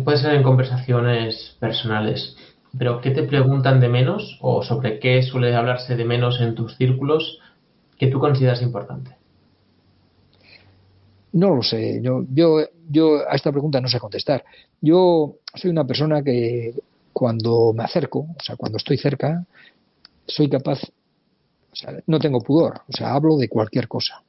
puede 0.05 0.19
ser 0.19 0.35
en 0.35 0.43
conversaciones 0.43 1.57
personales, 1.59 2.37
pero 2.77 3.01
¿qué 3.01 3.11
te 3.11 3.23
preguntan 3.23 3.81
de 3.81 3.89
menos 3.89 4.39
o 4.43 4.63
sobre 4.63 4.99
qué 4.99 5.23
suele 5.23 5.55
hablarse 5.55 5.97
de 5.97 6.05
menos 6.05 6.39
en 6.43 6.55
tus 6.55 6.77
círculos 6.77 7.39
que 7.97 8.09
tú 8.09 8.21
consideras 8.21 8.61
importante? 8.61 9.17
No 11.33 11.55
lo 11.55 11.63
sé. 11.63 12.01
Yo, 12.03 12.25
yo, 12.31 12.59
yo 12.91 13.21
a 13.27 13.35
esta 13.35 13.51
pregunta 13.51 13.81
no 13.81 13.89
sé 13.89 13.99
contestar. 13.99 14.45
Yo 14.81 15.37
soy 15.55 15.71
una 15.71 15.87
persona 15.87 16.23
que 16.23 16.75
cuando 17.21 17.75
me 17.75 17.85
acerco, 17.85 18.21
o 18.21 18.43
sea, 18.43 18.57
cuando 18.57 18.79
estoy 18.79 18.97
cerca, 18.97 19.45
soy 20.27 20.49
capaz, 20.49 20.81
o 21.71 21.77
sea, 21.77 21.93
no 22.07 22.19
tengo 22.19 22.41
pudor, 22.41 22.81
o 22.89 22.97
sea, 22.97 23.13
hablo 23.13 23.37
de 23.37 23.47
cualquier 23.47 23.89
cosa. 23.89 24.23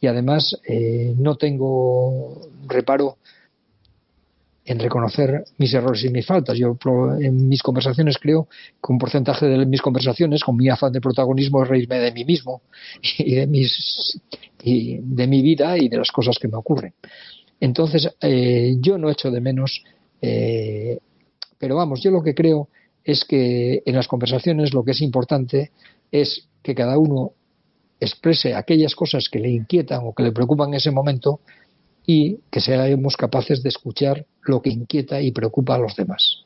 Y 0.00 0.06
además 0.06 0.58
eh, 0.66 1.14
no 1.18 1.36
tengo 1.36 2.48
reparo 2.66 3.18
en 4.64 4.78
reconocer 4.78 5.44
mis 5.58 5.74
errores 5.74 6.02
y 6.02 6.08
mis 6.08 6.24
faltas. 6.24 6.56
Yo 6.56 6.78
en 7.20 7.46
mis 7.46 7.62
conversaciones 7.62 8.16
creo 8.16 8.48
que 8.82 8.92
un 8.94 8.98
porcentaje 8.98 9.44
de 9.44 9.66
mis 9.66 9.82
conversaciones, 9.82 10.42
con 10.42 10.56
mi 10.56 10.70
afán 10.70 10.94
de 10.94 11.02
protagonismo, 11.02 11.62
es 11.62 11.68
reírme 11.68 11.98
de 11.98 12.10
mí 12.10 12.24
mismo 12.24 12.62
y 13.18 13.34
de, 13.34 13.46
mis, 13.46 14.18
y 14.62 14.96
de 14.96 15.26
mi 15.26 15.42
vida 15.42 15.76
y 15.76 15.90
de 15.90 15.98
las 15.98 16.10
cosas 16.10 16.38
que 16.38 16.48
me 16.48 16.56
ocurren. 16.56 16.94
Entonces, 17.60 18.08
eh, 18.22 18.76
yo 18.80 18.96
no 18.96 19.10
echo 19.10 19.30
de 19.30 19.42
menos, 19.42 19.84
eh, 20.22 20.98
pero 21.64 21.76
vamos, 21.76 22.02
yo 22.02 22.10
lo 22.10 22.22
que 22.22 22.34
creo 22.34 22.68
es 23.02 23.24
que 23.24 23.82
en 23.86 23.94
las 23.94 24.06
conversaciones 24.06 24.74
lo 24.74 24.84
que 24.84 24.90
es 24.90 25.00
importante 25.00 25.70
es 26.12 26.46
que 26.62 26.74
cada 26.74 26.98
uno 26.98 27.30
exprese 27.98 28.54
aquellas 28.54 28.94
cosas 28.94 29.30
que 29.32 29.38
le 29.38 29.48
inquietan 29.48 30.02
o 30.04 30.12
que 30.12 30.24
le 30.24 30.32
preocupan 30.32 30.68
en 30.68 30.74
ese 30.74 30.90
momento 30.90 31.40
y 32.04 32.40
que 32.50 32.60
seamos 32.60 33.16
capaces 33.16 33.62
de 33.62 33.70
escuchar 33.70 34.26
lo 34.42 34.60
que 34.60 34.68
inquieta 34.68 35.22
y 35.22 35.32
preocupa 35.32 35.76
a 35.76 35.78
los 35.78 35.96
demás. 35.96 36.44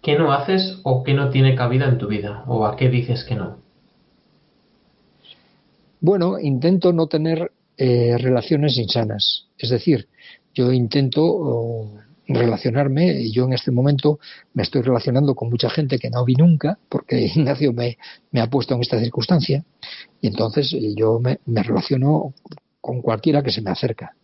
¿Qué 0.00 0.16
no 0.16 0.32
haces 0.32 0.80
o 0.82 1.02
qué 1.02 1.12
no 1.12 1.28
tiene 1.28 1.54
cabida 1.54 1.86
en 1.86 1.98
tu 1.98 2.06
vida? 2.06 2.44
¿O 2.46 2.64
a 2.64 2.76
qué 2.76 2.88
dices 2.88 3.24
que 3.24 3.34
no? 3.34 3.58
Bueno, 6.00 6.38
intento 6.38 6.94
no 6.94 7.08
tener 7.08 7.52
eh, 7.76 8.16
relaciones 8.16 8.78
insanas. 8.78 9.48
Es 9.58 9.68
decir, 9.68 10.08
yo 10.54 10.72
intento 10.72 12.00
relacionarme, 12.34 13.20
y 13.20 13.32
yo 13.32 13.44
en 13.44 13.52
este 13.52 13.70
momento 13.70 14.18
me 14.54 14.62
estoy 14.62 14.82
relacionando 14.82 15.34
con 15.34 15.50
mucha 15.50 15.70
gente 15.70 15.98
que 15.98 16.10
no 16.10 16.24
vi 16.24 16.34
nunca, 16.34 16.78
porque 16.88 17.20
Ignacio 17.34 17.72
me, 17.72 17.96
ha 18.40 18.46
puesto 18.48 18.74
en 18.74 18.80
esta 18.80 19.00
circunstancia, 19.00 19.64
y 20.20 20.28
entonces 20.28 20.72
eh, 20.72 20.94
yo 20.96 21.20
me 21.20 21.62
relaciono 21.62 22.34
con 22.80 23.02
cualquiera 23.02 23.42
que 23.42 23.50
se 23.50 23.62
me 23.62 23.70
acerca. 23.70 24.14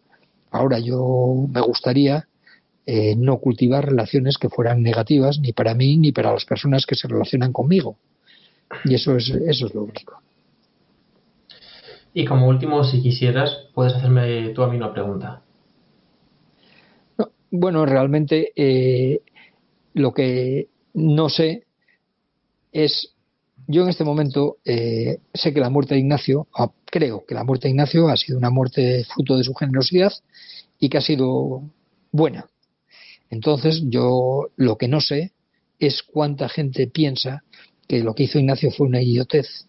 Ahora 0.51 0.79
yo 0.79 1.47
me 1.53 1.61
gustaría 1.61 2.29
eh, 2.87 3.17
no 3.17 3.39
cultivar 3.39 3.85
relaciones 3.85 4.39
que 4.39 4.49
fueran 4.49 4.83
negativas 4.83 5.41
ni 5.41 5.53
para 5.53 5.75
mí 5.75 5.97
ni 5.97 6.13
para 6.13 6.33
las 6.33 6.45
personas 6.45 6.87
que 6.87 6.95
se 6.95 7.09
relacionan 7.09 7.53
conmigo. 7.53 7.99
Y 8.85 8.95
eso 8.95 9.17
es, 9.17 9.29
eso 9.29 9.67
es 9.67 9.75
lo 9.75 9.83
único. 9.83 10.23
Y 12.15 12.25
como 12.25 12.49
último, 12.49 12.85
si 12.85 13.03
quisieras, 13.03 13.69
puedes 13.75 13.95
hacerme 13.95 14.51
tú 14.51 14.63
a 14.63 14.69
mí 14.69 14.77
una 14.77 14.93
pregunta. 14.93 15.43
Bueno, 17.51 17.87
realmente 17.87 18.53
eh, 18.57 19.21
lo 19.95 20.13
que 20.13 20.69
no 20.95 21.29
sé 21.29 21.65
es 22.73 23.13
yo 23.69 23.83
en 23.83 23.89
este 23.89 24.05
momento 24.05 24.59
eh, 24.65 25.19
sé 25.35 25.53
que 25.53 25.61
la 25.61 25.71
muerte 25.71 25.95
de 25.95 26.01
Ignacio, 26.01 26.47
ah, 26.57 26.71
creo 26.85 27.25
que 27.27 27.35
la 27.35 27.45
muerte 27.45 27.67
de 27.67 27.73
Ignacio 27.73 28.09
ha 28.09 28.17
sido 28.17 28.39
una 28.39 28.51
muerte 28.51 29.05
fruto 29.05 29.37
de 29.37 29.45
su 29.45 29.55
generosidad 29.55 30.13
y 30.79 30.89
que 30.89 30.99
ha 30.99 31.03
sido 31.03 31.63
buena. 32.13 32.47
Entonces 33.31 33.83
yo 33.87 34.51
lo 34.57 34.77
que 34.77 34.89
no 34.89 35.01
sé 35.01 35.33
es 35.79 36.03
cuánta 36.03 36.49
gente 36.49 36.87
piensa 36.87 37.43
que 37.89 38.03
lo 38.03 38.15
que 38.15 38.25
hizo 38.25 38.39
Ignacio 38.39 38.71
fue 38.71 38.87
una 38.87 39.03
idiotez, 39.03 39.67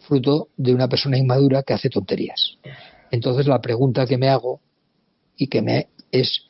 fruto 0.00 0.48
de 0.56 0.74
una 0.74 0.88
persona 0.88 1.18
inmadura 1.18 1.62
que 1.62 1.74
hace 1.74 1.90
tonterías. 1.90 2.58
Entonces 3.10 3.46
la 3.46 3.60
pregunta 3.60 4.06
que 4.06 4.18
me 4.18 4.28
hago 4.28 4.60
y 5.36 5.46
que 5.46 5.62
me 5.62 5.88
es 6.10 6.46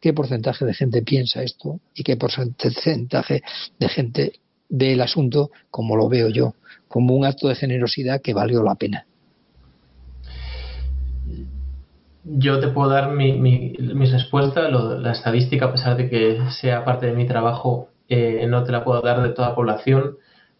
qué 0.00 0.12
porcentaje 0.12 0.64
de 0.64 0.74
gente 0.74 1.02
piensa 1.02 1.42
esto 1.42 1.80
y 1.94 2.02
qué 2.02 2.16
porcentaje 2.16 3.42
de 3.78 3.88
gente 3.88 4.32
ve 4.68 4.92
el 4.92 5.00
asunto 5.00 5.50
como 5.70 5.96
lo 5.96 6.08
veo 6.08 6.28
yo, 6.28 6.54
como 6.88 7.14
un 7.14 7.24
acto 7.24 7.48
de 7.48 7.54
generosidad 7.54 8.20
que 8.20 8.34
valió 8.34 8.62
la 8.62 8.74
pena. 8.74 9.06
Yo 12.24 12.60
te 12.60 12.68
puedo 12.68 12.90
dar 12.90 13.12
mi, 13.12 13.72
respuesta, 14.10 14.68
la 14.68 15.12
estadística, 15.12 15.66
a 15.66 15.72
pesar 15.72 15.96
de 15.96 16.10
que 16.10 16.38
sea 16.50 16.84
parte 16.84 17.06
de 17.06 17.12
mi 17.12 17.26
trabajo, 17.26 17.88
eh, 18.08 18.46
no 18.46 18.64
te 18.64 18.72
la 18.72 18.84
puedo 18.84 19.00
dar 19.00 19.22
de 19.22 19.30
toda 19.30 19.50
la 19.50 19.54
población. 19.54 20.18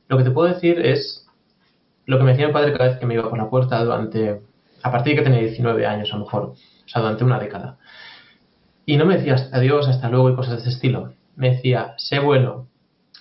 Lo 0.08 0.16
que 0.16 0.24
te 0.24 0.30
puedo 0.30 0.48
decir 0.48 0.80
es 0.80 1.26
lo 2.06 2.16
que 2.16 2.24
me 2.24 2.30
decía 2.30 2.46
mi 2.46 2.54
padre 2.54 2.72
cada 2.72 2.88
vez 2.88 2.98
que 2.98 3.04
me 3.04 3.14
iba 3.14 3.28
por 3.28 3.36
la 3.36 3.50
puerta 3.50 3.84
durante, 3.84 4.40
a 4.82 4.90
partir 4.90 5.12
de 5.12 5.18
que 5.18 5.24
tenía 5.24 5.40
19 5.40 5.86
años 5.86 6.08
a 6.10 6.16
lo 6.16 6.24
mejor, 6.24 6.42
o 6.44 6.88
sea, 6.88 7.02
durante 7.02 7.24
una 7.24 7.38
década. 7.38 7.76
Y 8.88 8.96
no 8.96 9.04
me 9.04 9.18
decía 9.18 9.36
adiós, 9.52 9.86
hasta 9.86 10.08
luego 10.08 10.30
y 10.30 10.34
cosas 10.34 10.54
de 10.54 10.60
ese 10.60 10.70
estilo. 10.70 11.12
Me 11.36 11.50
decía, 11.50 11.92
sé 11.98 12.20
bueno. 12.20 12.68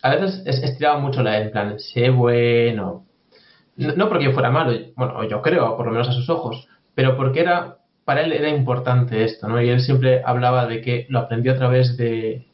A 0.01 0.15
veces 0.15 0.63
estiraba 0.63 0.97
mucho 0.97 1.21
la 1.21 1.41
en 1.41 1.51
plan, 1.51 1.77
sé 1.77 2.09
bueno. 2.09 3.05
No, 3.75 4.07
porque 4.07 4.23
yo 4.23 4.31
fuera 4.31 4.49
malo, 4.49 4.71
bueno, 4.95 5.21
yo 5.25 5.41
creo, 5.41 5.75
por 5.75 5.85
lo 5.85 5.91
menos 5.91 6.07
a 6.07 6.13
sus 6.13 6.29
ojos, 6.29 6.69
pero 6.95 7.17
porque 7.17 7.41
era, 7.41 7.79
para 8.05 8.21
él 8.21 8.31
era 8.31 8.47
importante 8.47 9.25
esto, 9.25 9.49
¿no? 9.49 9.61
Y 9.61 9.67
él 9.67 9.81
siempre 9.81 10.21
hablaba 10.23 10.67
de 10.67 10.79
que 10.79 11.05
lo 11.09 11.19
aprendió 11.19 11.51
a 11.51 11.57
través 11.57 11.97
de, 11.97 12.47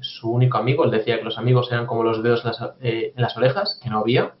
su 0.00 0.28
único 0.28 0.58
amigo. 0.58 0.84
Él 0.84 0.90
decía 0.90 1.18
que 1.18 1.24
los 1.24 1.38
amigos 1.38 1.70
eran 1.70 1.86
como 1.86 2.02
los 2.02 2.24
dedos 2.24 2.40
en 2.44 2.50
las, 2.50 2.72
eh, 2.80 3.36
orejas, 3.36 3.78
que 3.80 3.88
no 3.88 4.00
había 4.00 4.32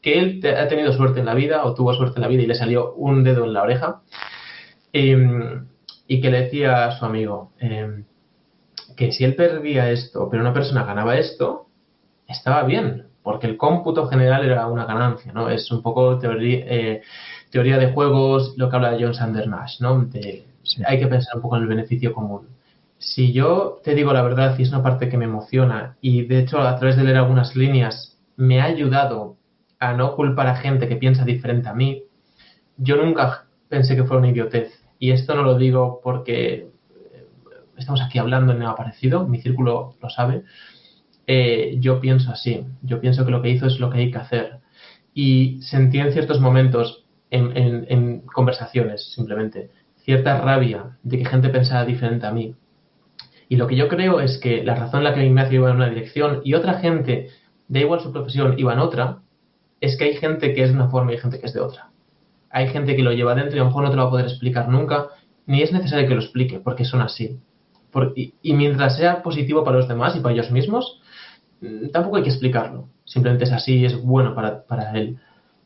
que 0.00 0.18
él 0.18 0.56
ha 0.56 0.68
tenido 0.68 0.94
suerte 0.94 1.20
en 1.20 1.26
la 1.26 1.34
vida 1.34 1.64
o 1.64 1.74
tuvo 1.74 1.92
suerte 1.92 2.16
en 2.16 2.22
la 2.22 2.28
vida 2.28 2.42
y 2.42 2.46
le 2.46 2.54
salió 2.54 2.94
un 2.94 3.22
dedo 3.24 3.44
en 3.44 3.52
la 3.52 3.62
oreja 3.62 4.02
em, 4.92 5.66
y 6.06 6.20
que 6.20 6.30
le 6.30 6.42
decía 6.42 6.86
a 6.86 6.98
su 6.98 7.04
amigo 7.04 7.52
em, 7.58 8.04
que 8.96 9.12
si 9.12 9.24
él 9.24 9.34
perdía 9.34 9.90
esto 9.90 10.28
pero 10.30 10.42
una 10.42 10.52
persona 10.52 10.84
ganaba 10.84 11.16
esto 11.16 11.66
estaba 12.28 12.62
bien 12.64 13.06
porque 13.22 13.46
el 13.46 13.56
cómputo 13.56 14.06
general 14.06 14.44
era 14.44 14.66
una 14.66 14.86
ganancia 14.86 15.32
no 15.32 15.50
es 15.50 15.70
un 15.70 15.82
poco 15.82 16.18
teoría, 16.18 16.64
eh, 16.68 17.02
teoría 17.50 17.78
de 17.78 17.92
juegos 17.92 18.54
lo 18.56 18.70
que 18.70 18.76
habla 18.76 18.96
John 18.98 19.14
Sanders 19.14 19.48
Nash 19.48 19.80
no 19.80 20.08
hay 20.86 20.98
que 20.98 21.06
pensar 21.06 21.36
un 21.36 21.42
poco 21.42 21.56
en 21.56 21.62
el 21.62 21.68
beneficio 21.68 22.12
común. 22.12 22.48
Si 22.98 23.32
yo 23.32 23.80
te 23.84 23.94
digo 23.94 24.12
la 24.12 24.22
verdad 24.22 24.56
y 24.58 24.62
es 24.62 24.70
una 24.70 24.82
parte 24.82 25.08
que 25.08 25.18
me 25.18 25.26
emociona 25.26 25.96
y 26.00 26.24
de 26.24 26.40
hecho 26.40 26.60
a 26.60 26.76
través 26.76 26.96
de 26.96 27.04
leer 27.04 27.18
algunas 27.18 27.54
líneas 27.54 28.18
me 28.36 28.60
ha 28.60 28.64
ayudado 28.64 29.36
a 29.78 29.92
no 29.92 30.16
culpar 30.16 30.46
a 30.46 30.56
gente 30.56 30.88
que 30.88 30.96
piensa 30.96 31.24
diferente 31.24 31.68
a 31.68 31.74
mí, 31.74 32.04
yo 32.78 32.96
nunca 32.96 33.46
pensé 33.68 33.94
que 33.94 34.04
fuera 34.04 34.18
una 34.18 34.30
idiotez. 34.30 34.72
Y 34.98 35.10
esto 35.10 35.34
no 35.34 35.42
lo 35.42 35.58
digo 35.58 36.00
porque 36.02 36.54
eh, 36.54 37.26
estamos 37.76 38.00
aquí 38.02 38.18
hablando 38.18 38.52
en 38.52 38.62
el 38.62 38.68
aparecido, 38.68 39.26
mi 39.26 39.40
círculo 39.40 39.94
lo 40.00 40.10
sabe. 40.10 40.44
Eh, 41.26 41.76
yo 41.80 42.00
pienso 42.00 42.30
así, 42.30 42.64
yo 42.82 43.00
pienso 43.00 43.24
que 43.24 43.32
lo 43.32 43.42
que 43.42 43.50
hizo 43.50 43.66
es 43.66 43.80
lo 43.80 43.90
que 43.90 43.98
hay 43.98 44.10
que 44.10 44.18
hacer. 44.18 44.60
Y 45.12 45.60
sentí 45.62 45.98
en 45.98 46.12
ciertos 46.12 46.40
momentos, 46.40 47.04
en, 47.30 48.20
conversaciones 48.32 49.12
simplemente, 49.12 49.70
cierta 49.96 50.40
rabia 50.40 50.98
de 51.02 51.18
que 51.18 51.24
gente 51.24 51.48
pensara 51.48 51.84
diferente 51.84 52.26
a 52.26 52.32
mí. 52.32 52.54
Y 53.48 53.56
lo 53.56 53.66
que 53.66 53.76
yo 53.76 53.88
creo 53.88 54.20
es 54.20 54.38
que 54.38 54.62
la 54.64 54.74
razón 54.74 55.00
en 55.00 55.04
la 55.04 55.14
que 55.14 55.24
Ignacio 55.24 55.60
iba 55.60 55.70
en 55.70 55.76
una 55.76 55.88
dirección 55.88 56.40
y 56.44 56.54
otra 56.54 56.74
gente, 56.74 57.28
da 57.68 57.80
igual 57.80 58.00
su 58.00 58.12
profesión, 58.12 58.54
iba 58.58 58.72
en 58.72 58.78
otra, 58.78 59.22
es 59.80 59.96
que 59.96 60.04
hay 60.04 60.14
gente 60.14 60.52
que 60.52 60.62
es 60.62 60.70
de 60.70 60.76
una 60.76 60.88
forma 60.88 61.12
y 61.12 61.18
gente 61.18 61.38
que 61.40 61.46
es 61.46 61.54
de 61.54 61.60
otra. 61.60 61.90
Hay 62.56 62.68
gente 62.68 62.96
que 62.96 63.02
lo 63.02 63.12
lleva 63.12 63.34
dentro 63.34 63.54
y 63.54 63.60
a 63.60 63.64
lo 63.64 63.66
mejor 63.66 63.84
no 63.84 63.90
te 63.90 63.96
lo 63.96 64.02
va 64.04 64.08
a 64.08 64.10
poder 64.10 64.24
explicar 64.24 64.66
nunca, 64.70 65.08
ni 65.44 65.60
es 65.60 65.72
necesario 65.72 66.08
que 66.08 66.14
lo 66.14 66.22
explique, 66.22 66.58
porque 66.58 66.86
son 66.86 67.02
así. 67.02 67.38
y, 68.14 68.52
mientras 68.54 68.96
sea 68.96 69.22
positivo 69.22 69.62
para 69.62 69.76
los 69.76 69.88
demás 69.88 70.16
y 70.16 70.20
para 70.20 70.32
ellos 70.32 70.50
mismos, 70.50 71.02
mm, 71.60 71.90
tampoco 71.92 72.16
hay 72.16 72.22
que 72.22 72.30
explicarlo. 72.30 72.88
Simplemente 73.04 73.44
es 73.44 73.52
así 73.52 73.80
y 73.80 73.84
es 73.84 74.02
bueno 74.02 74.34
para, 74.34 74.92
él. 74.94 75.18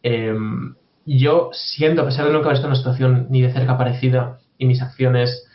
Em, 0.02 0.74
yo 1.06 1.50
siento, 1.52 2.02
a 2.02 2.06
pesar 2.06 2.26
de 2.26 2.32
nunca 2.32 2.46
haber 2.46 2.56
estado 2.56 2.72
en 2.72 2.76
una 2.76 2.82
situación 2.82 3.26
ni 3.30 3.40
de 3.42 3.52
cerca 3.52 3.78
parecida 3.78 4.40
y 4.58 4.66
mis 4.66 4.82
acciones 4.82 5.46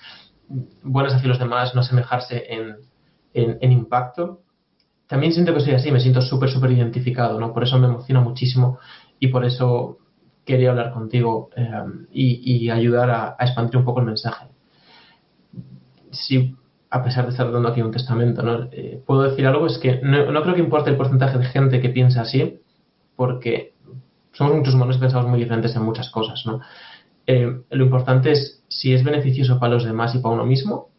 buenas 0.84 1.16
hacia 1.16 1.28
los 1.28 1.40
demás 1.40 1.76
no 1.76 1.82
asemejarse 1.82 2.46
en, 2.48 2.78
en 3.34 3.72
impacto, 3.74 4.40
también 5.08 5.34
siento 5.34 5.54
que 5.54 5.60
soy 5.60 5.74
así, 5.74 5.92
me 5.92 6.00
siento 6.00 6.22
súper, 6.22 6.50
súper 6.50 6.72
identificado, 6.72 7.40
¿no? 7.42 7.54
Por 7.54 7.64
eso 7.64 7.78
me 7.78 7.88
emociona 7.88 8.22
muchísimo 8.22 8.80
y 9.20 9.28
por 9.28 9.44
eso 9.44 10.00
quería 10.46 10.70
hablar 10.70 10.92
contigo 10.92 11.50
eh, 11.56 11.72
y, 12.12 12.70
ayudar 12.70 13.10
a, 13.10 13.36
expandir 13.40 13.78
un 13.78 13.86
poco 13.86 14.00
el 14.00 14.06
mensaje. 14.06 14.46
Si, 16.12 16.56
a 16.90 17.04
pesar 17.04 17.26
de 17.26 17.32
estar 17.32 17.52
dando 17.52 17.68
aquí 17.68 17.82
un 17.82 17.92
testamento, 17.92 18.42
¿no? 18.42 18.70
Eh, 18.72 19.02
puedo 19.06 19.24
decir 19.24 19.46
algo, 19.48 19.66
es 19.66 19.78
que 19.78 20.00
no, 20.02 20.42
creo 20.44 20.56
que 20.56 20.62
importe 20.62 20.90
el 20.90 20.98
porcentaje 20.98 21.38
de 21.38 21.46
gente 21.46 21.82
que 21.82 21.90
piensa 21.90 22.22
así, 22.22 22.62
porque 23.16 23.74
somos 24.32 24.56
muchos 24.56 24.76
humanos 24.76 24.98
y 24.98 25.00
pensamos 25.00 25.28
muy 25.28 25.40
diferentes 25.40 25.76
en 25.76 25.82
muchas 25.82 26.10
cosas. 26.10 26.44
Eh, 27.28 27.62
lo 27.70 27.84
importante 27.84 28.32
es 28.32 28.64
si 28.68 28.94
es 28.94 29.04
beneficioso 29.04 29.60
para 29.60 29.74
los 29.74 29.84
demás 29.84 30.14
y 30.14 30.20
para 30.20 30.36
uno 30.36 30.46
mismo, 30.46 30.90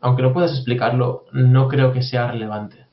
aunque 0.00 0.22
no 0.22 0.32
puedas 0.32 0.52
explicarlo, 0.52 1.24
no 1.32 1.68
creo 1.68 1.92
que 1.92 2.02
sea 2.02 2.30
relevante. 2.30 2.85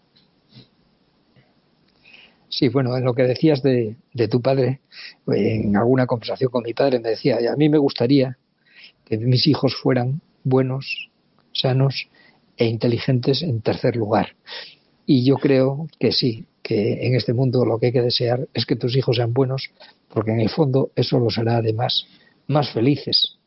Sí, 2.53 2.69
bueno, 2.69 2.95
en 2.95 3.03
lo 3.03 3.15
que 3.15 3.23
decías 3.23 3.63
de, 3.63 3.95
tu 4.29 4.39
padre, 4.39 4.81
en 5.25 5.75
alguna 5.75 6.05
conversación 6.05 6.51
con 6.51 6.61
mi 6.61 6.75
padre 6.75 6.99
me 6.99 7.09
decía, 7.09 7.39
a 7.51 7.55
mí 7.55 7.67
me 7.67 7.79
gustaría 7.79 8.37
que 9.05 9.17
mis 9.17 9.47
hijos 9.47 9.75
fueran 9.75 10.21
buenos, 10.43 11.09
sanos 11.51 12.09
e 12.55 12.67
inteligentes 12.67 13.41
en 13.41 13.61
tercer 13.61 13.95
lugar. 13.95 14.35
Y 15.07 15.25
yo 15.25 15.37
creo 15.37 15.87
que 15.99 16.11
sí, 16.11 16.45
que 16.61 17.07
en 17.07 17.15
este 17.15 17.33
mundo 17.33 17.65
lo 17.65 17.79
que 17.79 17.87
hay 17.87 17.91
que 17.91 18.03
desear 18.03 18.47
es 18.53 18.67
que 18.67 18.75
tus 18.75 18.95
hijos 18.95 19.15
sean 19.15 19.33
buenos, 19.33 19.71
porque 20.13 20.29
en 20.29 20.39
el 20.39 20.49
fondo 20.49 20.91
eso 20.95 21.17
los 21.17 21.39
hará 21.39 21.57
además 21.57 22.05
más 22.45 22.69
felices. 22.71 23.39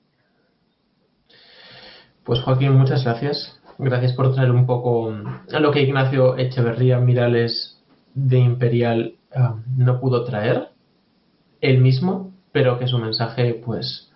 Pues 2.24 2.40
Joaquín, 2.40 2.72
muchas 2.72 3.04
gracias. 3.04 3.56
Gracias 3.78 4.14
por 4.14 4.34
traer 4.34 4.50
un 4.50 4.66
poco 4.66 5.12
a 5.52 5.60
lo 5.60 5.70
que 5.70 5.82
Ignacio 5.82 6.36
Echeverría 6.36 6.98
Mirales 6.98 7.75
de 8.16 8.38
Imperial 8.38 9.14
ah, 9.32 9.56
no 9.76 10.00
pudo 10.00 10.24
traer 10.24 10.70
él 11.60 11.80
mismo, 11.80 12.32
pero 12.50 12.78
que 12.78 12.88
su 12.88 12.98
mensaje 12.98 13.54
pues, 13.54 14.10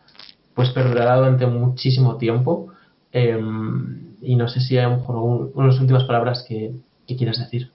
pues 0.55 0.71
perdurará 0.71 1.17
durante 1.17 1.47
muchísimo 1.47 2.17
tiempo. 2.17 2.73
Em, 3.13 4.17
y 4.23 4.37
no 4.37 4.49
sé 4.49 4.61
si 4.61 4.79
hay 4.79 4.91
mejor 4.91 5.51
unas 5.55 5.79
últimas 5.79 6.05
palabras 6.05 6.45
que, 6.49 6.73
quieras 7.07 7.41
decir. 7.41 7.73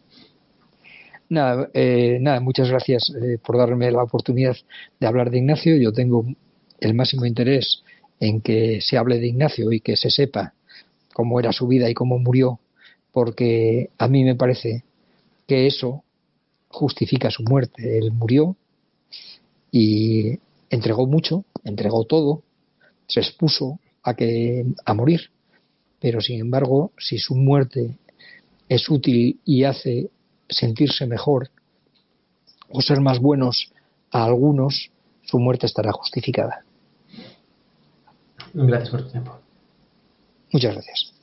Nada, 1.28 1.70
eh, 1.74 2.20
nada 2.22 2.40
muchas 2.40 2.70
gracias 2.70 3.12
eh, 3.22 3.38
por 3.46 3.58
darme 3.58 3.92
la 3.92 4.04
oportunidad 4.04 4.56
de 4.98 5.08
hablar 5.08 5.30
de 5.30 5.40
Ignacio. 5.40 5.76
Yo 5.76 5.92
tengo 5.92 6.26
el 6.80 6.94
máximo 6.94 7.26
interés 7.26 7.84
en 8.22 8.40
que 8.40 8.80
se 8.80 8.98
hable 8.98 9.20
de 9.20 9.28
Ignacio 9.28 9.74
y 9.74 9.82
que 9.82 9.98
se 9.98 10.10
sepa 10.10 10.54
cómo 11.14 11.38
era 11.38 11.52
su 11.52 11.68
vida 11.68 11.90
y 11.90 11.94
cómo 11.94 12.18
murió, 12.18 12.60
porque 13.12 13.90
a 13.98 14.08
mí 14.08 14.24
me 14.24 14.36
parece 14.36 14.86
que 15.48 15.68
eso 15.68 16.05
justifica 16.76 17.32
su 17.32 17.44
muerte. 17.44 17.98
Él 17.98 18.12
murió 18.12 18.56
y 19.72 20.40
entregó 20.70 21.08
mucho, 21.08 21.46
entregó 21.64 22.06
todo, 22.06 22.44
se 23.08 23.20
expuso 23.22 23.80
a 24.04 24.14
que 24.14 24.66
a 24.86 24.94
morir. 24.94 25.32
Pero 26.00 26.22
sin 26.22 26.40
embargo, 26.40 26.92
si 26.98 27.18
su 27.18 27.36
muerte 27.36 27.98
es 28.70 28.90
útil 28.90 29.40
y 29.46 29.64
hace 29.64 30.10
sentirse 30.50 31.08
mejor 31.08 31.50
o 32.70 32.82
ser 32.82 33.00
más 33.02 33.20
buenos 33.20 33.72
a 34.12 34.26
algunos, 34.26 34.92
su 35.24 35.40
muerte 35.40 35.66
estará 35.66 35.92
justificada. 35.92 36.64
Gracias 38.54 38.90
por 38.90 39.04
tu 39.04 39.12
tiempo. 39.12 39.38
Muchas 40.52 40.74
gracias. 40.74 41.14